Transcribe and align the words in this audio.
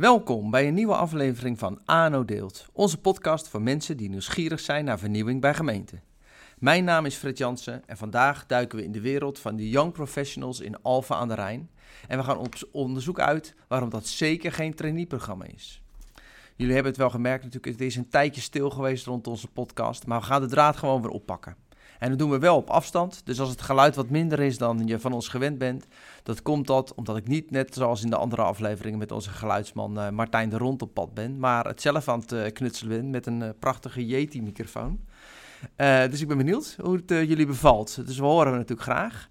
Welkom 0.00 0.50
bij 0.50 0.68
een 0.68 0.74
nieuwe 0.74 0.94
aflevering 0.94 1.58
van 1.58 1.80
ANO 1.84 2.24
Deelt, 2.24 2.66
onze 2.72 2.98
podcast 2.98 3.48
voor 3.48 3.62
mensen 3.62 3.96
die 3.96 4.08
nieuwsgierig 4.08 4.60
zijn 4.60 4.84
naar 4.84 4.98
vernieuwing 4.98 5.40
bij 5.40 5.54
gemeenten. 5.54 6.02
Mijn 6.58 6.84
naam 6.84 7.06
is 7.06 7.14
Fred 7.14 7.38
Jansen 7.38 7.82
en 7.86 7.96
vandaag 7.96 8.46
duiken 8.46 8.78
we 8.78 8.84
in 8.84 8.92
de 8.92 9.00
wereld 9.00 9.38
van 9.38 9.56
de 9.56 9.68
young 9.68 9.92
professionals 9.92 10.60
in 10.60 10.82
Alphen 10.82 11.16
aan 11.16 11.28
de 11.28 11.34
Rijn. 11.34 11.70
En 12.08 12.18
we 12.18 12.24
gaan 12.24 12.38
op 12.38 12.54
onderzoek 12.72 13.20
uit 13.20 13.54
waarom 13.68 13.90
dat 13.90 14.06
zeker 14.06 14.52
geen 14.52 14.74
traineeprogramma 14.74 15.44
is. 15.44 15.82
Jullie 16.56 16.74
hebben 16.74 16.92
het 16.92 17.00
wel 17.00 17.10
gemerkt 17.10 17.44
natuurlijk, 17.44 17.78
het 17.78 17.88
is 17.88 17.96
een 17.96 18.08
tijdje 18.08 18.40
stil 18.40 18.70
geweest 18.70 19.06
rond 19.06 19.26
onze 19.26 19.48
podcast, 19.48 20.06
maar 20.06 20.20
we 20.20 20.26
gaan 20.26 20.40
de 20.40 20.48
draad 20.48 20.76
gewoon 20.76 21.02
weer 21.02 21.10
oppakken. 21.10 21.56
En 22.00 22.08
dat 22.08 22.18
doen 22.18 22.30
we 22.30 22.38
wel 22.38 22.56
op 22.56 22.70
afstand. 22.70 23.22
Dus 23.24 23.40
als 23.40 23.48
het 23.48 23.62
geluid 23.62 23.96
wat 23.96 24.10
minder 24.10 24.40
is 24.40 24.58
dan 24.58 24.86
je 24.86 24.98
van 24.98 25.12
ons 25.12 25.28
gewend 25.28 25.58
bent, 25.58 25.86
dat 26.22 26.42
komt 26.42 26.66
dat 26.66 26.94
omdat 26.94 27.16
ik 27.16 27.28
niet 27.28 27.50
net 27.50 27.74
zoals 27.74 28.02
in 28.02 28.10
de 28.10 28.16
andere 28.16 28.42
afleveringen 28.42 28.98
met 28.98 29.12
onze 29.12 29.30
geluidsman 29.30 29.98
uh, 29.98 30.08
Martijn 30.08 30.48
de 30.48 30.56
Rond 30.56 30.82
op 30.82 30.94
pad 30.94 31.14
ben, 31.14 31.38
maar 31.38 31.66
het 31.66 31.80
zelf 31.80 32.08
aan 32.08 32.20
het 32.20 32.32
uh, 32.32 32.46
knutselen 32.52 33.00
ben 33.00 33.10
met 33.10 33.26
een 33.26 33.40
uh, 33.40 33.48
prachtige 33.58 34.06
Yeti-microfoon. 34.06 35.00
dus 36.10 36.20
ik 36.20 36.28
ben 36.28 36.36
benieuwd 36.36 36.76
hoe 36.82 36.96
het 36.96 37.28
jullie 37.28 37.46
bevalt. 37.46 38.06
Dus 38.06 38.18
we 38.18 38.24
horen 38.24 38.52
we 38.52 38.58
natuurlijk 38.58 38.88
graag. 38.88 39.28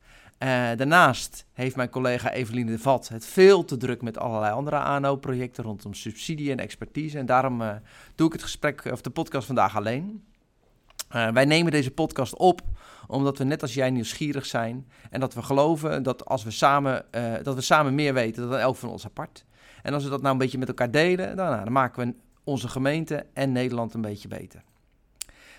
daarnaast 0.77 1.45
heeft 1.53 1.75
mijn 1.75 1.89
collega 1.89 2.31
Eveline 2.31 2.71
de 2.71 2.79
Vat 2.79 3.07
het 3.07 3.25
veel 3.25 3.65
te 3.65 3.77
druk 3.77 4.01
met 4.01 4.17
allerlei 4.17 4.53
andere 4.53 4.77
ANO-projecten 4.77 5.63
rondom 5.63 5.93
subsidie 5.93 6.51
en 6.51 6.59
expertise. 6.59 7.17
En 7.17 7.25
daarom 7.25 7.63
doe 8.15 8.27
ik 8.27 8.33
het 8.33 8.43
gesprek 8.43 8.85
of 8.91 9.01
de 9.01 9.09
podcast 9.09 9.45
vandaag 9.45 9.75
alleen. 9.75 10.28
Uh, 11.15 11.27
wij 11.27 11.45
nemen 11.45 11.71
deze 11.71 11.91
podcast 11.91 12.35
op 12.35 12.61
omdat 13.07 13.37
we 13.37 13.43
net 13.43 13.61
als 13.61 13.73
jij 13.73 13.89
nieuwsgierig 13.89 14.45
zijn 14.45 14.87
en 15.09 15.19
dat 15.19 15.33
we 15.33 15.41
geloven 15.41 16.03
dat 16.03 16.25
als 16.25 16.43
we 16.43 16.51
samen, 16.51 17.05
uh, 17.11 17.33
dat 17.43 17.55
we 17.55 17.61
samen 17.61 17.95
meer 17.95 18.13
weten 18.13 18.49
dan 18.49 18.59
elk 18.59 18.75
van 18.75 18.89
ons 18.89 19.05
apart. 19.05 19.45
En 19.81 19.93
als 19.93 20.03
we 20.03 20.09
dat 20.09 20.21
nou 20.21 20.33
een 20.33 20.39
beetje 20.39 20.57
met 20.57 20.67
elkaar 20.67 20.91
delen, 20.91 21.35
dan, 21.35 21.49
nou, 21.49 21.63
dan 21.63 21.73
maken 21.73 22.07
we 22.07 22.15
onze 22.43 22.67
gemeente 22.67 23.25
en 23.33 23.51
Nederland 23.51 23.93
een 23.93 24.01
beetje 24.01 24.27
beter. 24.27 24.63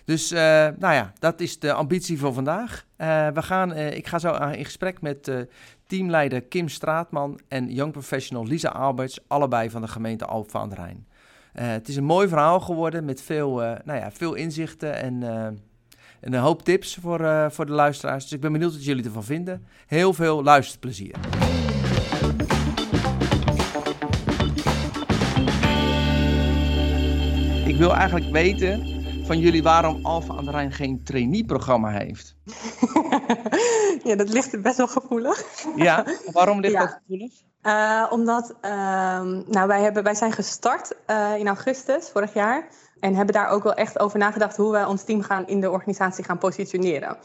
Dus 0.05 0.33
uh, 0.33 0.39
nou 0.79 0.95
ja, 0.95 1.13
dat 1.19 1.41
is 1.41 1.59
de 1.59 1.73
ambitie 1.73 2.19
voor 2.19 2.33
vandaag. 2.33 2.87
we 3.35 3.43
gaan, 3.43 3.77
ik 3.77 4.07
ga 4.07 4.19
zo 4.19 4.35
in 4.35 4.65
gesprek 4.65 5.01
met 5.01 5.47
teamleider 5.87 6.43
Kim 6.43 6.69
Straatman 6.69 7.41
en 7.49 7.73
young 7.73 7.93
professional 7.93 8.47
Lisa 8.47 8.69
Alberts, 8.69 9.19
allebei 9.27 9.71
van 9.71 9.81
de 9.81 9.89
gemeente 9.89 10.25
Alphen 10.25 10.61
aan 10.61 10.69
de 10.69 10.75
Rijn. 10.75 11.07
Uh, 11.55 11.69
het 11.69 11.89
is 11.89 11.97
een 11.97 12.05
mooi 12.05 12.29
verhaal 12.29 12.61
geworden 12.61 13.05
met 13.05 13.23
veel, 13.23 13.63
uh, 13.63 13.73
nou 13.85 13.99
ja, 13.99 14.11
veel 14.11 14.35
inzichten 14.35 14.95
en, 14.95 15.15
uh, 15.23 15.45
en, 15.45 15.63
een 16.21 16.35
hoop 16.35 16.63
tips 16.63 16.99
voor, 17.01 17.51
voor 17.53 17.67
de 17.67 17.73
luisteraars. 17.73 18.23
Dus 18.23 18.33
ik 18.33 18.41
ben 18.41 18.53
benieuwd 18.53 18.73
wat 18.73 18.85
jullie 18.85 19.05
ervan 19.05 19.25
vinden. 19.25 19.67
Heel 19.87 20.13
veel 20.13 20.43
luisterplezier. 20.43 21.15
Ik 27.67 27.77
wil 27.77 27.95
eigenlijk 27.95 28.31
weten 28.31 29.01
van 29.27 29.39
jullie 29.39 29.63
waarom 29.63 30.07
Alfa 30.07 30.35
aan 30.35 30.45
de 30.45 30.51
Rijn 30.51 30.73
geen 30.73 31.03
trainee-programma 31.05 31.91
heeft. 31.91 32.37
ja, 34.09 34.17
dat 34.17 34.29
ligt 34.29 34.63
best 34.63 34.77
wel 34.77 34.89
gevoelig. 34.89 35.45
ja, 35.77 36.07
waarom 36.33 36.61
ligt 36.61 36.73
ja. 36.73 36.81
dat 36.81 36.99
gevoelig? 37.01 37.33
Uh, 37.63 38.07
omdat 38.11 38.55
uh, 38.65 38.71
nou, 39.47 39.67
wij, 39.67 39.81
hebben, 39.81 40.03
wij 40.03 40.15
zijn 40.15 40.33
gestart 40.33 40.95
uh, 41.07 41.37
in 41.37 41.47
augustus 41.47 42.11
vorig 42.11 42.35
jaar. 42.35 42.69
En 43.01 43.15
hebben 43.15 43.35
daar 43.35 43.49
ook 43.49 43.63
wel 43.63 43.75
echt 43.75 43.99
over 43.99 44.19
nagedacht 44.19 44.57
hoe 44.57 44.73
we 44.73 44.87
ons 44.87 45.03
team 45.03 45.23
gaan 45.23 45.47
in 45.47 45.61
de 45.61 45.71
organisatie 45.71 46.25
gaan 46.25 46.39
positioneren. 46.39 47.17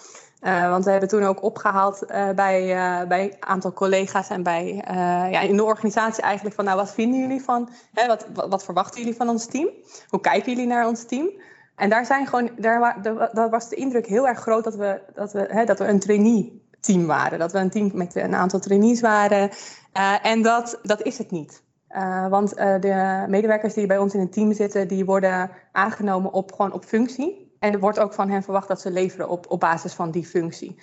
want 0.42 0.86
we 0.86 0.92
hebben 0.92 1.10
toen 1.10 1.24
ook 1.24 1.44
opgehaald 1.44 2.06
bij, 2.36 2.76
bij 3.08 3.24
een 3.24 3.36
aantal 3.40 3.74
collega's 3.74 4.30
en 4.30 4.44
bij, 4.44 4.84
ja, 5.32 5.40
in 5.40 5.58
de 5.58 5.64
organisatie 5.64 6.24
eigenlijk 6.24 6.56
van 6.56 6.66
nou 6.66 6.78
wat 6.78 6.94
vinden 6.94 7.20
jullie 7.20 7.44
van, 7.44 7.70
hè, 7.94 8.08
wat, 8.08 8.26
wat, 8.34 8.64
verwachten 8.64 9.00
jullie 9.00 9.16
van 9.16 9.30
ons 9.30 9.46
team? 9.46 9.70
Hoe 10.08 10.22
kijken 10.22 10.52
jullie 10.52 10.68
naar 10.68 10.88
ons 10.88 11.04
team? 11.06 11.30
En 11.76 11.90
daar, 11.90 12.06
zijn 12.06 12.28
gewoon, 12.28 12.50
daar, 12.58 13.02
daar 13.34 13.50
was 13.50 13.70
de 13.70 13.76
indruk 13.76 14.06
heel 14.06 14.28
erg 14.28 14.40
groot 14.40 14.64
dat 14.64 14.76
we, 14.76 15.02
dat 15.14 15.32
we, 15.32 15.46
hè, 15.50 15.66
dat 15.66 15.80
we 15.80 15.88
een 15.88 16.00
trainee 16.00 16.66
team 16.80 17.06
waren. 17.06 17.40
Dat 17.40 17.52
we 17.52 17.60
een 17.60 17.70
team 17.70 17.92
met 17.94 18.16
een 18.16 18.36
aantal 18.36 18.60
trainees 18.60 19.02
waren. 19.02 19.50
Uh, 19.98 20.26
en 20.26 20.42
dat, 20.42 20.80
dat 20.84 21.02
is 21.02 21.18
het 21.18 21.32
niet. 21.32 21.64
Uh, 21.90 22.28
want 22.28 22.58
uh, 22.58 22.80
de 22.80 23.26
medewerkers 23.28 23.74
die 23.74 23.88
bij 23.88 23.98
ons 23.98 24.14
in 24.14 24.20
het 24.20 24.32
team 24.32 24.54
zitten, 24.54 24.88
die 24.88 25.06
worden 25.06 25.52
aangenomen 25.72 26.34
op, 26.34 26.52
gewoon 26.52 26.74
op 26.74 26.86
functie. 26.86 27.54
En 27.60 27.74
er 27.74 27.80
wordt 27.80 28.00
ook 28.00 28.14
van 28.14 28.30
hen 28.30 28.44
verwacht 28.44 28.68
dat 28.68 28.82
ze 28.82 28.92
leveren 28.92 29.30
op, 29.30 29.46
op 29.50 29.60
basis 29.60 29.94
van 29.94 30.12
die 30.12 30.26
functie. 30.26 30.82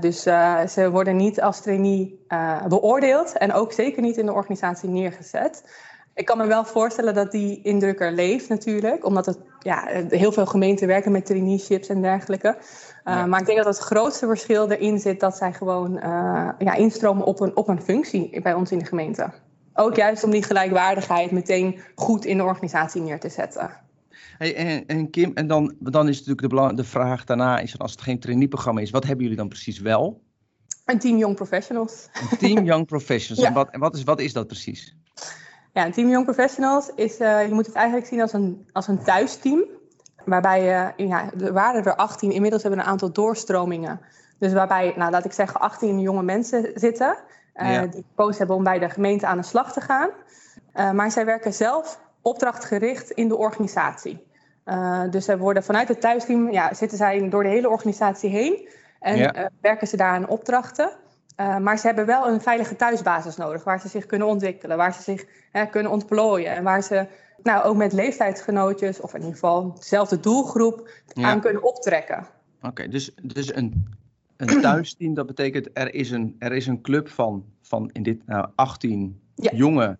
dus 0.00 0.22
ze 0.72 0.88
worden 0.92 1.16
niet 1.16 1.40
als 1.40 1.60
trainee 1.60 2.26
beoordeeld 2.68 3.38
en 3.38 3.52
ook 3.52 3.72
zeker 3.72 4.02
niet 4.02 4.16
in 4.16 4.26
de 4.26 4.32
organisatie 4.32 4.88
neergezet. 4.88 5.64
Ik 6.14 6.26
kan 6.26 6.38
me 6.38 6.46
wel 6.46 6.64
voorstellen 6.64 7.14
dat 7.14 7.30
die 7.30 7.62
indruk 7.62 8.00
er 8.00 8.12
leeft 8.12 8.48
natuurlijk, 8.48 9.04
omdat 9.06 9.26
het, 9.26 9.38
ja, 9.58 9.86
heel 10.08 10.32
veel 10.32 10.46
gemeenten 10.46 10.86
werken 10.86 11.12
met 11.12 11.26
traineeships 11.26 11.88
en 11.88 12.02
dergelijke. 12.02 12.56
Uh, 13.04 13.14
ja. 13.14 13.26
Maar 13.26 13.40
ik 13.40 13.46
denk 13.46 13.58
dat 13.64 13.76
het 13.76 13.84
grootste 13.84 14.26
verschil 14.26 14.70
erin 14.70 14.98
zit 14.98 15.20
dat 15.20 15.36
zij 15.36 15.52
gewoon 15.52 15.96
uh, 15.96 16.48
ja, 16.58 16.74
instromen 16.74 17.24
op 17.24 17.40
een, 17.40 17.56
op 17.56 17.68
een 17.68 17.82
functie 17.82 18.40
bij 18.40 18.54
ons 18.54 18.70
in 18.70 18.78
de 18.78 18.84
gemeente. 18.84 19.32
Ook 19.74 19.96
juist 19.96 20.24
om 20.24 20.30
die 20.30 20.42
gelijkwaardigheid 20.42 21.30
meteen 21.30 21.80
goed 21.94 22.24
in 22.24 22.36
de 22.36 22.42
organisatie 22.42 23.00
neer 23.00 23.20
te 23.20 23.28
zetten. 23.28 23.70
Hey, 24.38 24.56
en, 24.56 24.86
en 24.86 25.10
Kim, 25.10 25.30
en 25.34 25.46
dan, 25.46 25.74
dan 25.78 26.08
is 26.08 26.24
natuurlijk 26.24 26.70
de, 26.70 26.74
de 26.74 26.88
vraag 26.88 27.24
daarna, 27.24 27.58
is 27.58 27.78
als 27.78 27.90
het 27.90 28.00
geen 28.00 28.20
traineeprogramma 28.20 28.80
is, 28.80 28.90
wat 28.90 29.04
hebben 29.04 29.22
jullie 29.22 29.38
dan 29.38 29.48
precies 29.48 29.78
wel? 29.80 30.22
Een 30.84 30.98
team 30.98 31.18
Young 31.18 31.34
Professionals. 31.34 32.08
Een 32.30 32.38
team 32.38 32.64
Young 32.64 32.86
Professionals. 32.86 33.42
ja. 33.44 33.48
En, 33.48 33.54
wat, 33.54 33.70
en 33.70 33.80
wat, 33.80 33.96
is, 33.96 34.02
wat 34.02 34.20
is 34.20 34.32
dat 34.32 34.46
precies? 34.46 34.96
Ja, 35.72 35.86
een 35.86 35.92
team 35.92 36.08
Young 36.08 36.24
Professionals 36.24 36.90
is, 36.94 37.20
uh, 37.20 37.46
je 37.46 37.54
moet 37.54 37.66
het 37.66 37.74
eigenlijk 37.74 38.06
zien 38.06 38.20
als 38.20 38.32
een, 38.32 38.68
als 38.72 38.88
een 38.88 39.02
thuisteam. 39.02 39.64
Waarbij, 40.24 40.62
uh, 40.62 41.08
ja, 41.08 41.30
er 41.40 41.52
waren 41.52 41.84
er 41.84 41.94
18, 41.94 42.30
inmiddels 42.32 42.62
hebben 42.62 42.80
we 42.80 42.86
een 42.86 42.92
aantal 42.92 43.12
doorstromingen. 43.12 44.00
Dus 44.38 44.52
waarbij, 44.52 44.92
nou, 44.96 45.10
laat 45.10 45.24
ik 45.24 45.32
zeggen, 45.32 45.60
18 45.60 46.00
jonge 46.00 46.22
mensen 46.22 46.70
zitten. 46.74 47.16
Ja. 47.54 47.86
Die 47.86 48.04
gekozen 48.08 48.38
hebben 48.38 48.56
om 48.56 48.64
bij 48.64 48.78
de 48.78 48.90
gemeente 48.90 49.26
aan 49.26 49.36
de 49.36 49.42
slag 49.42 49.72
te 49.72 49.80
gaan. 49.80 50.10
Uh, 50.74 50.90
maar 50.90 51.10
zij 51.10 51.24
werken 51.24 51.52
zelf 51.52 52.00
opdrachtgericht 52.22 53.10
in 53.10 53.28
de 53.28 53.36
organisatie. 53.36 54.26
dus 55.10 55.24
zij 55.24 55.38
worden 55.38 55.64
vanuit 55.64 55.88
het 55.88 56.00
thuisteam, 56.00 56.50
ja, 56.52 56.74
zitten 56.74 56.98
zij 56.98 57.28
door 57.28 57.42
de 57.42 57.48
hele 57.48 57.68
organisatie 57.68 58.30
heen. 58.30 58.68
En 59.00 59.16
ja. 59.16 59.50
werken 59.60 59.86
ze 59.86 59.96
daar 59.96 60.12
aan 60.12 60.28
opdrachten. 60.28 60.90
Uh, 61.36 61.56
maar 61.56 61.78
ze 61.78 61.86
hebben 61.86 62.06
wel 62.06 62.28
een 62.28 62.40
veilige 62.40 62.76
thuisbasis 62.76 63.36
nodig, 63.36 63.64
waar 63.64 63.80
ze 63.80 63.88
zich 63.88 64.06
kunnen 64.06 64.28
ontwikkelen, 64.28 64.76
waar 64.76 64.94
ze 64.94 65.02
zich 65.02 65.24
hè, 65.52 65.66
kunnen 65.66 65.92
ontplooien 65.92 66.52
en 66.52 66.62
waar 66.62 66.82
ze 66.82 67.06
nou, 67.42 67.64
ook 67.64 67.76
met 67.76 67.92
leeftijdsgenootjes, 67.92 69.00
of 69.00 69.10
in 69.10 69.18
ieder 69.18 69.34
geval 69.34 69.74
dezelfde 69.74 70.20
doelgroep, 70.20 70.90
ja. 71.06 71.28
aan 71.28 71.40
kunnen 71.40 71.62
optrekken. 71.62 72.18
Oké, 72.56 72.66
okay, 72.66 72.88
dus, 72.88 73.14
dus 73.22 73.54
een, 73.54 73.88
een 74.36 74.60
thuisteam, 74.70 75.14
dat 75.14 75.26
betekent 75.26 75.68
er 75.72 75.94
is 75.94 76.10
een, 76.10 76.36
er 76.38 76.52
is 76.52 76.66
een 76.66 76.80
club 76.80 77.08
van, 77.08 77.44
van 77.60 77.90
in 77.92 78.02
dit 78.02 78.26
nou, 78.26 78.48
18 78.54 79.20
ja. 79.34 79.50
jonge 79.54 79.98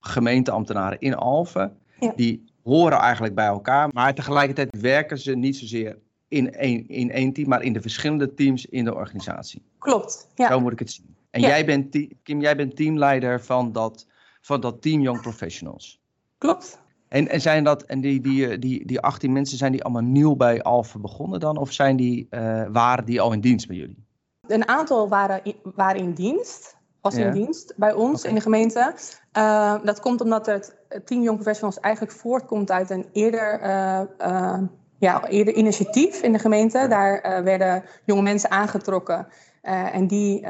gemeenteambtenaren 0.00 1.00
in 1.00 1.14
Alphen, 1.14 1.76
ja. 1.98 2.12
die 2.16 2.44
horen 2.62 2.98
eigenlijk 2.98 3.34
bij 3.34 3.46
elkaar, 3.46 3.88
maar 3.92 4.14
tegelijkertijd 4.14 4.80
werken 4.80 5.18
ze 5.18 5.34
niet 5.34 5.56
zozeer 5.56 5.98
in 6.28 6.52
één, 6.52 6.88
in 6.88 7.10
één 7.10 7.32
team, 7.32 7.48
maar 7.48 7.62
in 7.62 7.72
de 7.72 7.80
verschillende 7.80 8.34
teams 8.34 8.66
in 8.66 8.84
de 8.84 8.94
organisatie. 8.94 9.62
Klopt, 9.78 10.28
ja. 10.34 10.48
Zo 10.48 10.60
moet 10.60 10.72
ik 10.72 10.78
het 10.78 10.92
zien. 10.92 11.16
En 11.30 11.40
jij 11.40 11.64
bent, 11.64 12.06
Kim, 12.22 12.40
jij 12.40 12.56
bent 12.56 12.76
teamleider 12.76 13.40
van 13.40 13.72
dat, 13.72 14.06
van 14.40 14.60
dat 14.60 14.82
team 14.82 15.00
Young 15.00 15.20
Professionals. 15.20 16.01
Klopt. 16.42 16.78
En, 17.08 17.28
en 17.28 17.40
zijn 17.40 17.64
dat, 17.64 17.82
en 17.82 18.00
die, 18.00 18.20
die, 18.20 18.58
die, 18.58 18.86
die 18.86 19.00
18 19.00 19.32
mensen, 19.32 19.58
zijn 19.58 19.72
die 19.72 19.82
allemaal 19.82 20.02
nieuw 20.02 20.36
bij 20.36 20.62
Alphen 20.62 21.00
begonnen 21.00 21.40
dan? 21.40 21.56
Of 21.56 21.72
zijn 21.72 21.96
die, 21.96 22.26
uh, 22.30 22.64
waren 22.72 23.04
die 23.04 23.20
al 23.20 23.32
in 23.32 23.40
dienst 23.40 23.66
bij 23.66 23.76
jullie? 23.76 24.06
Een 24.46 24.68
aantal 24.68 25.08
waren, 25.08 25.42
waren 25.62 26.00
in 26.00 26.12
dienst, 26.12 26.76
was 27.00 27.14
ja. 27.14 27.26
in 27.26 27.32
dienst 27.32 27.72
bij 27.76 27.92
ons 27.92 28.18
okay. 28.18 28.30
in 28.30 28.36
de 28.36 28.42
gemeente. 28.42 28.94
Uh, 29.38 29.84
dat 29.84 30.00
komt 30.00 30.20
omdat 30.20 30.46
het 30.46 30.76
Team 31.04 31.22
Young 31.22 31.36
Professionals 31.36 31.80
eigenlijk 31.80 32.14
voortkomt 32.16 32.70
uit 32.70 32.90
een 32.90 33.06
eerder, 33.12 33.60
uh, 33.62 34.58
ja, 34.98 35.28
eerder 35.28 35.54
initiatief 35.54 36.22
in 36.22 36.32
de 36.32 36.38
gemeente. 36.38 36.86
Daar 36.88 37.44
werden 37.44 37.84
jonge 38.04 38.22
mensen 38.22 38.50
aangetrokken. 38.50 39.26
En 39.62 40.06
die, 40.06 40.46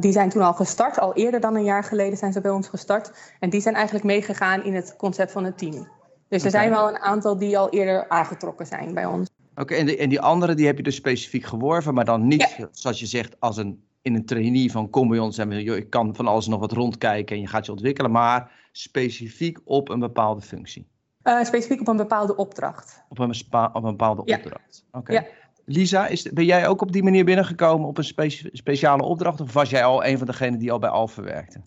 die 0.00 0.12
zijn 0.12 0.28
toen 0.28 0.42
al 0.42 0.52
gestart, 0.52 0.98
al 0.98 1.14
eerder 1.14 1.40
dan 1.40 1.54
een 1.54 1.64
jaar 1.64 1.84
geleden 1.84 2.18
zijn 2.18 2.32
ze 2.32 2.40
bij 2.40 2.50
ons 2.50 2.68
gestart. 2.68 3.12
En 3.40 3.50
die 3.50 3.60
zijn 3.60 3.74
eigenlijk 3.74 4.04
meegegaan 4.04 4.64
in 4.64 4.74
het 4.74 4.96
concept 4.96 5.32
van 5.32 5.44
het 5.44 5.58
team. 5.58 5.88
Dus 6.28 6.42
er 6.42 6.48
okay. 6.48 6.50
zijn 6.50 6.70
wel 6.70 6.88
een 6.88 6.98
aantal 6.98 7.38
die 7.38 7.58
al 7.58 7.70
eerder 7.70 8.08
aangetrokken 8.08 8.66
zijn 8.66 8.94
bij 8.94 9.06
ons. 9.06 9.30
Oké, 9.50 9.62
okay, 9.62 9.78
en, 9.78 9.98
en, 9.98 10.08
die 10.08 10.20
andere 10.20 10.54
die 10.54 10.66
heb 10.66 10.76
je 10.76 10.82
dus 10.82 10.94
specifiek 10.94 11.44
geworven, 11.44 11.94
maar 11.94 12.04
dan 12.04 12.26
niet, 12.26 12.54
ja. 12.56 12.68
zoals 12.70 13.00
je 13.00 13.06
zegt, 13.06 13.40
als 13.40 13.56
een, 13.56 13.84
in 14.02 14.14
een 14.14 14.24
trainee 14.26 14.70
van 14.70 14.90
kom 14.90 15.08
bij 15.08 15.18
ons 15.18 15.38
en 15.38 15.52
ik 15.52 15.90
kan 15.90 16.14
van 16.14 16.26
alles 16.26 16.46
nog 16.46 16.60
wat 16.60 16.72
rondkijken 16.72 17.36
en 17.36 17.42
je 17.42 17.48
gaat 17.48 17.66
je 17.66 17.72
ontwikkelen, 17.72 18.10
maar 18.10 18.50
specifiek 18.72 19.60
op 19.64 19.88
een 19.88 20.00
bepaalde 20.00 20.40
functie. 20.40 20.86
Uh, 21.24 21.44
specifiek 21.44 21.80
op 21.80 21.88
een 21.88 21.96
bepaalde 21.96 22.36
opdracht. 22.36 23.04
Op 23.08 23.18
een, 23.18 23.34
spa, 23.34 23.70
op 23.72 23.84
een 23.84 23.90
bepaalde 23.90 24.22
ja. 24.24 24.36
opdracht. 24.36 24.84
Oké. 24.92 25.12
Ja. 25.12 25.24
Lisa, 25.64 26.06
is, 26.06 26.22
ben 26.22 26.44
jij 26.44 26.68
ook 26.68 26.82
op 26.82 26.92
die 26.92 27.02
manier 27.02 27.24
binnengekomen 27.24 27.88
op 27.88 27.98
een 27.98 28.04
spe 28.04 28.48
speciale 28.52 29.02
opdracht? 29.02 29.40
Of 29.40 29.52
was 29.52 29.70
jij 29.70 29.84
al 29.84 30.04
een 30.04 30.18
van 30.18 30.26
degenen 30.26 30.58
die 30.58 30.72
al 30.72 30.78
bij 30.78 30.90
Alphen 30.90 31.24
werkte? 31.24 31.60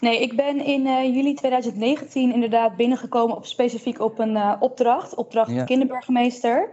Nee, 0.00 0.22
ik 0.22 0.36
ben 0.36 0.64
in 0.64 0.86
uh, 0.86 1.14
juli 1.14 1.34
2019 1.34 2.32
inderdaad 2.32 2.76
binnengekomen 2.76 3.36
op, 3.36 3.46
specifiek 3.46 4.00
op 4.00 4.18
een 4.18 4.36
uh, 4.36 4.52
opdracht, 4.60 5.14
opdracht 5.14 5.50
ja. 5.50 5.64
kinderburgemeester. 5.64 6.68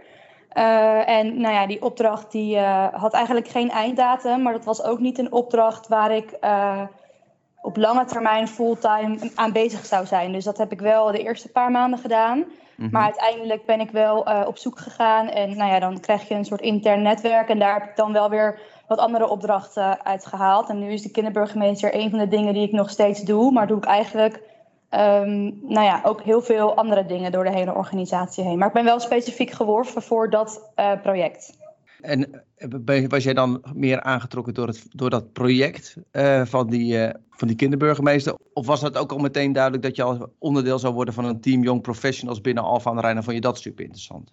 Uh, 0.52 1.08
en 1.08 1.40
nou 1.40 1.54
ja, 1.54 1.66
die 1.66 1.82
opdracht 1.82 2.32
die, 2.32 2.58
had 2.92 3.12
eigenlijk 3.12 3.48
geen 3.48 3.70
einddatum, 3.70 4.42
maar 4.42 4.52
dat 4.52 4.64
was 4.64 4.82
ook 4.82 4.98
niet 4.98 5.18
een 5.18 5.32
opdracht 5.32 5.88
waar 5.88 6.16
ik 6.16 6.38
op 7.62 7.76
lange 7.76 8.04
termijn 8.04 8.48
fulltime 8.48 9.18
aan 9.34 9.52
bezig 9.52 9.86
zou 9.86 10.06
zijn. 10.06 10.32
Dus 10.32 10.44
dat 10.44 10.58
heb 10.58 10.72
ik 10.72 10.80
wel 10.80 11.12
de 11.12 11.22
eerste 11.22 11.48
paar 11.48 11.70
maanden 11.70 11.98
gedaan. 11.98 12.44
-hmm. 12.76 12.88
Maar 12.90 13.02
uiteindelijk 13.02 13.66
ben 13.66 13.80
ik 13.80 13.90
wel 13.90 14.18
op 14.46 14.58
zoek 14.58 14.78
gegaan 14.78 15.28
en 15.28 15.56
nou 15.56 15.72
ja, 15.72 15.78
dan 15.78 16.00
krijg 16.00 16.28
je 16.28 16.34
een 16.34 16.44
soort 16.44 16.60
intern 16.60 17.02
netwerk 17.02 17.48
en 17.48 17.58
daar 17.58 17.74
heb 17.80 17.88
ik 17.88 17.96
dan 17.96 18.12
wel 18.12 18.30
weer 18.30 18.58
wat 18.86 18.98
andere 18.98 19.28
opdrachten 19.28 20.04
uitgehaald. 20.04 20.68
En 20.68 20.78
nu 20.78 20.92
is 20.92 21.02
de 21.02 21.10
kinderburgemeester 21.10 21.94
een 21.94 22.10
van 22.10 22.18
de 22.18 22.28
dingen 22.28 22.54
die 22.54 22.66
ik 22.66 22.72
nog 22.72 22.90
steeds 22.90 23.22
doe. 23.22 23.52
Maar 23.52 23.66
doe 23.66 23.76
ik 23.76 23.84
eigenlijk 23.84 24.42
um, 24.90 25.58
nou 25.62 25.84
ja, 25.84 26.00
ook 26.04 26.22
heel 26.22 26.40
veel 26.40 26.74
andere 26.76 27.06
dingen 27.06 27.32
door 27.32 27.44
de 27.44 27.50
hele 27.50 27.74
organisatie 27.74 28.44
heen. 28.44 28.58
Maar 28.58 28.68
ik 28.68 28.74
ben 28.74 28.84
wel 28.84 29.00
specifiek 29.00 29.50
geworven 29.50 30.02
voor 30.02 30.30
dat 30.30 30.72
uh, 30.76 30.92
project. 31.02 31.58
En 32.04 32.44
was 33.08 33.24
jij 33.24 33.34
dan 33.34 33.62
meer 33.74 34.02
aangetrokken 34.02 34.54
door, 34.54 34.66
het, 34.66 34.86
door 34.90 35.10
dat 35.10 35.32
project 35.32 35.96
uh, 36.12 36.44
van, 36.44 36.70
die, 36.70 36.96
uh, 36.96 37.10
van 37.30 37.48
die 37.48 37.56
kinderburgemeester? 37.56 38.34
Of 38.52 38.66
was 38.66 38.80
dat 38.80 38.96
ook 38.96 39.12
al 39.12 39.18
meteen 39.18 39.52
duidelijk 39.52 39.82
dat 39.82 39.96
je 39.96 40.02
al 40.02 40.32
onderdeel 40.38 40.78
zou 40.78 40.94
worden 40.94 41.14
van 41.14 41.24
een 41.24 41.40
team 41.40 41.62
Young 41.62 41.82
Professionals 41.82 42.40
binnen 42.40 42.64
Alfa 42.64 42.90
aan 42.90 42.96
de 42.96 43.02
Rijn? 43.02 43.16
En 43.16 43.22
vond 43.22 43.36
je 43.36 43.42
dat 43.42 43.58
super 43.58 43.84
interessant? 43.84 44.32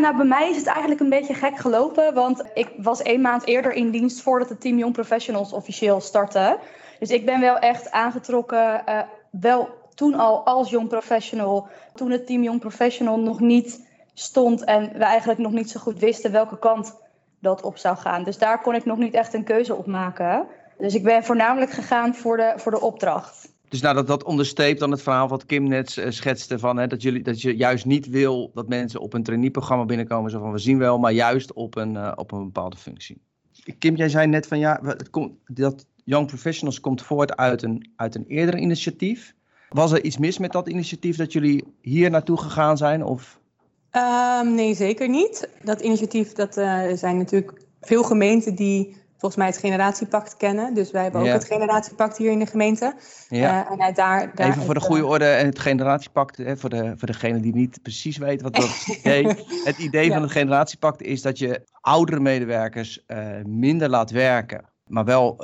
Nou, 0.00 0.16
bij 0.16 0.26
mij 0.26 0.50
is 0.50 0.56
het 0.56 0.66
eigenlijk 0.66 1.00
een 1.00 1.08
beetje 1.08 1.34
gek 1.34 1.58
gelopen. 1.58 2.14
Want 2.14 2.44
ik 2.54 2.72
was 2.76 3.02
één 3.02 3.20
maand 3.20 3.46
eerder 3.46 3.72
in 3.72 3.90
dienst 3.90 4.20
voordat 4.20 4.48
het 4.48 4.60
team 4.60 4.78
Young 4.78 4.92
Professionals 4.92 5.52
officieel 5.52 6.00
startte. 6.00 6.58
Dus 6.98 7.10
ik 7.10 7.26
ben 7.26 7.40
wel 7.40 7.58
echt 7.58 7.90
aangetrokken, 7.90 8.84
wel 9.30 9.68
toen 9.94 10.14
al 10.14 10.46
als 10.46 10.70
Young 10.70 10.88
Professional. 10.88 11.68
Toen 11.94 12.10
het 12.10 12.26
team 12.26 12.42
Young 12.42 12.60
Professional 12.60 13.20
nog 13.20 13.40
niet 13.40 13.88
stond 14.20 14.64
en 14.64 14.92
we 14.92 15.04
eigenlijk 15.04 15.40
nog 15.40 15.52
niet 15.52 15.70
zo 15.70 15.80
goed 15.80 15.98
wisten 15.98 16.32
welke 16.32 16.58
kant 16.58 16.96
dat 17.38 17.62
op 17.62 17.78
zou 17.78 17.96
gaan. 17.96 18.24
Dus 18.24 18.38
daar 18.38 18.60
kon 18.60 18.74
ik 18.74 18.84
nog 18.84 18.98
niet 18.98 19.14
echt 19.14 19.34
een 19.34 19.44
keuze 19.44 19.74
op 19.74 19.86
maken. 19.86 20.46
Dus 20.78 20.94
ik 20.94 21.02
ben 21.02 21.24
voornamelijk 21.24 21.70
gegaan 21.70 22.14
voor 22.14 22.36
de, 22.36 22.52
voor 22.56 22.72
de 22.72 22.80
opdracht. 22.80 23.52
Dus 23.68 23.80
nou, 23.80 23.94
dat, 23.94 24.06
dat 24.06 24.24
onderstreept 24.24 24.80
dan 24.80 24.90
het 24.90 25.02
verhaal 25.02 25.28
wat 25.28 25.46
Kim 25.46 25.68
net 25.68 25.96
uh, 25.96 26.10
schetste 26.10 26.58
van 26.58 26.76
hè, 26.76 26.86
dat, 26.86 27.02
jullie, 27.02 27.22
dat 27.22 27.42
je 27.42 27.56
juist 27.56 27.84
niet 27.84 28.08
wil 28.08 28.50
dat 28.54 28.68
mensen 28.68 29.00
op 29.00 29.12
een 29.12 29.22
traineeprogramma 29.22 29.84
binnenkomen. 29.84 30.30
Zo 30.30 30.40
van 30.40 30.52
we 30.52 30.58
zien 30.58 30.78
wel, 30.78 30.98
maar 30.98 31.12
juist 31.12 31.52
op 31.52 31.76
een, 31.76 31.94
uh, 31.94 32.12
op 32.14 32.32
een 32.32 32.44
bepaalde 32.44 32.76
functie. 32.76 33.20
Kim, 33.78 33.96
jij 33.96 34.08
zei 34.08 34.26
net 34.26 34.46
van 34.46 34.58
ja, 34.58 34.80
het 34.82 35.10
komt, 35.10 35.32
dat 35.44 35.86
Young 36.04 36.26
Professionals 36.26 36.80
komt 36.80 37.02
voort 37.02 37.36
uit 37.36 37.62
een, 37.62 37.90
uit 37.96 38.14
een 38.14 38.24
eerder 38.26 38.58
initiatief. 38.58 39.34
Was 39.68 39.92
er 39.92 40.04
iets 40.04 40.18
mis 40.18 40.38
met 40.38 40.52
dat 40.52 40.68
initiatief 40.68 41.16
dat 41.16 41.32
jullie 41.32 41.64
hier 41.80 42.10
naartoe 42.10 42.38
gegaan 42.38 42.76
zijn? 42.76 43.04
Of? 43.04 43.39
Um, 43.96 44.54
nee, 44.54 44.74
zeker 44.74 45.08
niet. 45.08 45.48
Dat 45.62 45.80
initiatief, 45.80 46.32
dat 46.32 46.56
uh, 46.56 46.82
zijn 46.94 47.16
natuurlijk 47.16 47.60
veel 47.80 48.02
gemeenten 48.02 48.54
die 48.54 48.96
volgens 49.10 49.36
mij 49.36 49.46
het 49.46 49.58
generatiepact 49.58 50.36
kennen. 50.36 50.74
Dus 50.74 50.90
wij 50.90 51.02
hebben 51.02 51.20
ook 51.20 51.26
ja. 51.26 51.32
het 51.32 51.44
generatiepact 51.44 52.16
hier 52.16 52.30
in 52.30 52.38
de 52.38 52.46
gemeente. 52.46 52.94
Ja. 53.28 53.64
Uh, 53.64 53.86
en 53.86 53.94
daar, 53.94 54.34
daar 54.34 54.48
Even 54.48 54.62
voor 54.62 54.74
de 54.74 54.80
goede 54.80 55.06
orde, 55.06 55.24
het 55.24 55.58
generatiepact, 55.58 56.36
hè, 56.36 56.56
voor, 56.56 56.70
de, 56.70 56.94
voor 56.96 57.06
degene 57.06 57.40
die 57.40 57.54
niet 57.54 57.82
precies 57.82 58.16
weet 58.16 58.42
wat 58.42 58.54
dat 58.54 58.86
idee 58.86 59.26
Het 59.64 59.78
idee 59.78 60.06
ja. 60.06 60.12
van 60.12 60.22
het 60.22 60.30
generatiepact 60.30 61.02
is 61.02 61.22
dat 61.22 61.38
je 61.38 61.66
oudere 61.80 62.20
medewerkers 62.20 63.04
uh, 63.06 63.28
minder 63.44 63.88
laat 63.88 64.10
werken. 64.10 64.68
Maar 64.86 65.04
wel 65.04 65.34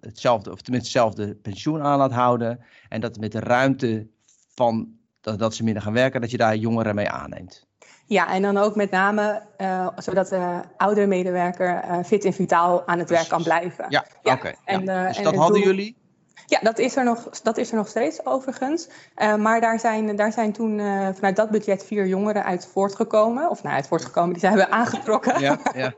hetzelfde, 0.00 0.52
of 0.52 0.60
tenminste 0.60 0.98
hetzelfde 0.98 1.34
pensioen 1.34 1.82
aan 1.82 1.98
laat 1.98 2.12
houden. 2.12 2.64
En 2.88 3.00
dat 3.00 3.18
met 3.18 3.32
de 3.32 3.40
ruimte 3.40 4.06
van 4.54 4.88
dat, 5.20 5.38
dat 5.38 5.54
ze 5.54 5.64
minder 5.64 5.82
gaan 5.82 5.92
werken, 5.92 6.20
dat 6.20 6.30
je 6.30 6.36
daar 6.36 6.56
jongeren 6.56 6.94
mee 6.94 7.08
aanneemt. 7.08 7.66
Ja, 8.08 8.28
en 8.28 8.42
dan 8.42 8.56
ook 8.56 8.74
met 8.74 8.90
name 8.90 9.42
uh, 9.58 9.88
zodat 9.96 10.28
de 10.28 10.60
oudere 10.76 11.06
medewerker 11.06 11.84
uh, 11.84 11.98
fit 12.04 12.24
en 12.24 12.32
vitaal 12.32 12.86
aan 12.86 12.98
het 12.98 13.10
werk 13.10 13.28
kan 13.28 13.42
blijven. 13.42 13.86
Ja, 13.88 14.04
ja. 14.22 14.32
oké. 14.32 14.54
Okay, 14.64 14.84
ja. 14.84 15.06
Dus 15.06 15.16
dat 15.16 15.32
en 15.32 15.38
hadden 15.38 15.60
doel... 15.60 15.66
jullie? 15.66 15.96
Ja, 16.46 16.58
dat 16.62 16.78
is 16.78 16.96
er 16.96 17.04
nog, 17.04 17.28
dat 17.42 17.56
is 17.56 17.70
er 17.70 17.76
nog 17.76 17.88
steeds 17.88 18.26
overigens. 18.26 18.88
Uh, 19.16 19.34
maar 19.34 19.60
daar 19.60 19.80
zijn, 19.80 20.16
daar 20.16 20.32
zijn 20.32 20.52
toen 20.52 20.78
vanuit 21.14 21.36
dat 21.36 21.50
budget 21.50 21.84
vier 21.84 22.06
jongeren 22.06 22.44
uit 22.44 22.66
voortgekomen. 22.66 23.50
Of 23.50 23.62
nou, 23.62 23.74
uit 23.74 23.86
voortgekomen, 23.86 24.30
die 24.30 24.40
zijn 24.40 24.56
we 24.56 24.70
aangetrokken. 24.80 25.40
Ja, 25.40 25.58
ja. 25.74 25.94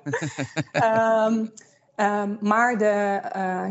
um, 1.26 1.52
um, 2.06 2.38
maar 2.40 2.78
de, 2.78 3.20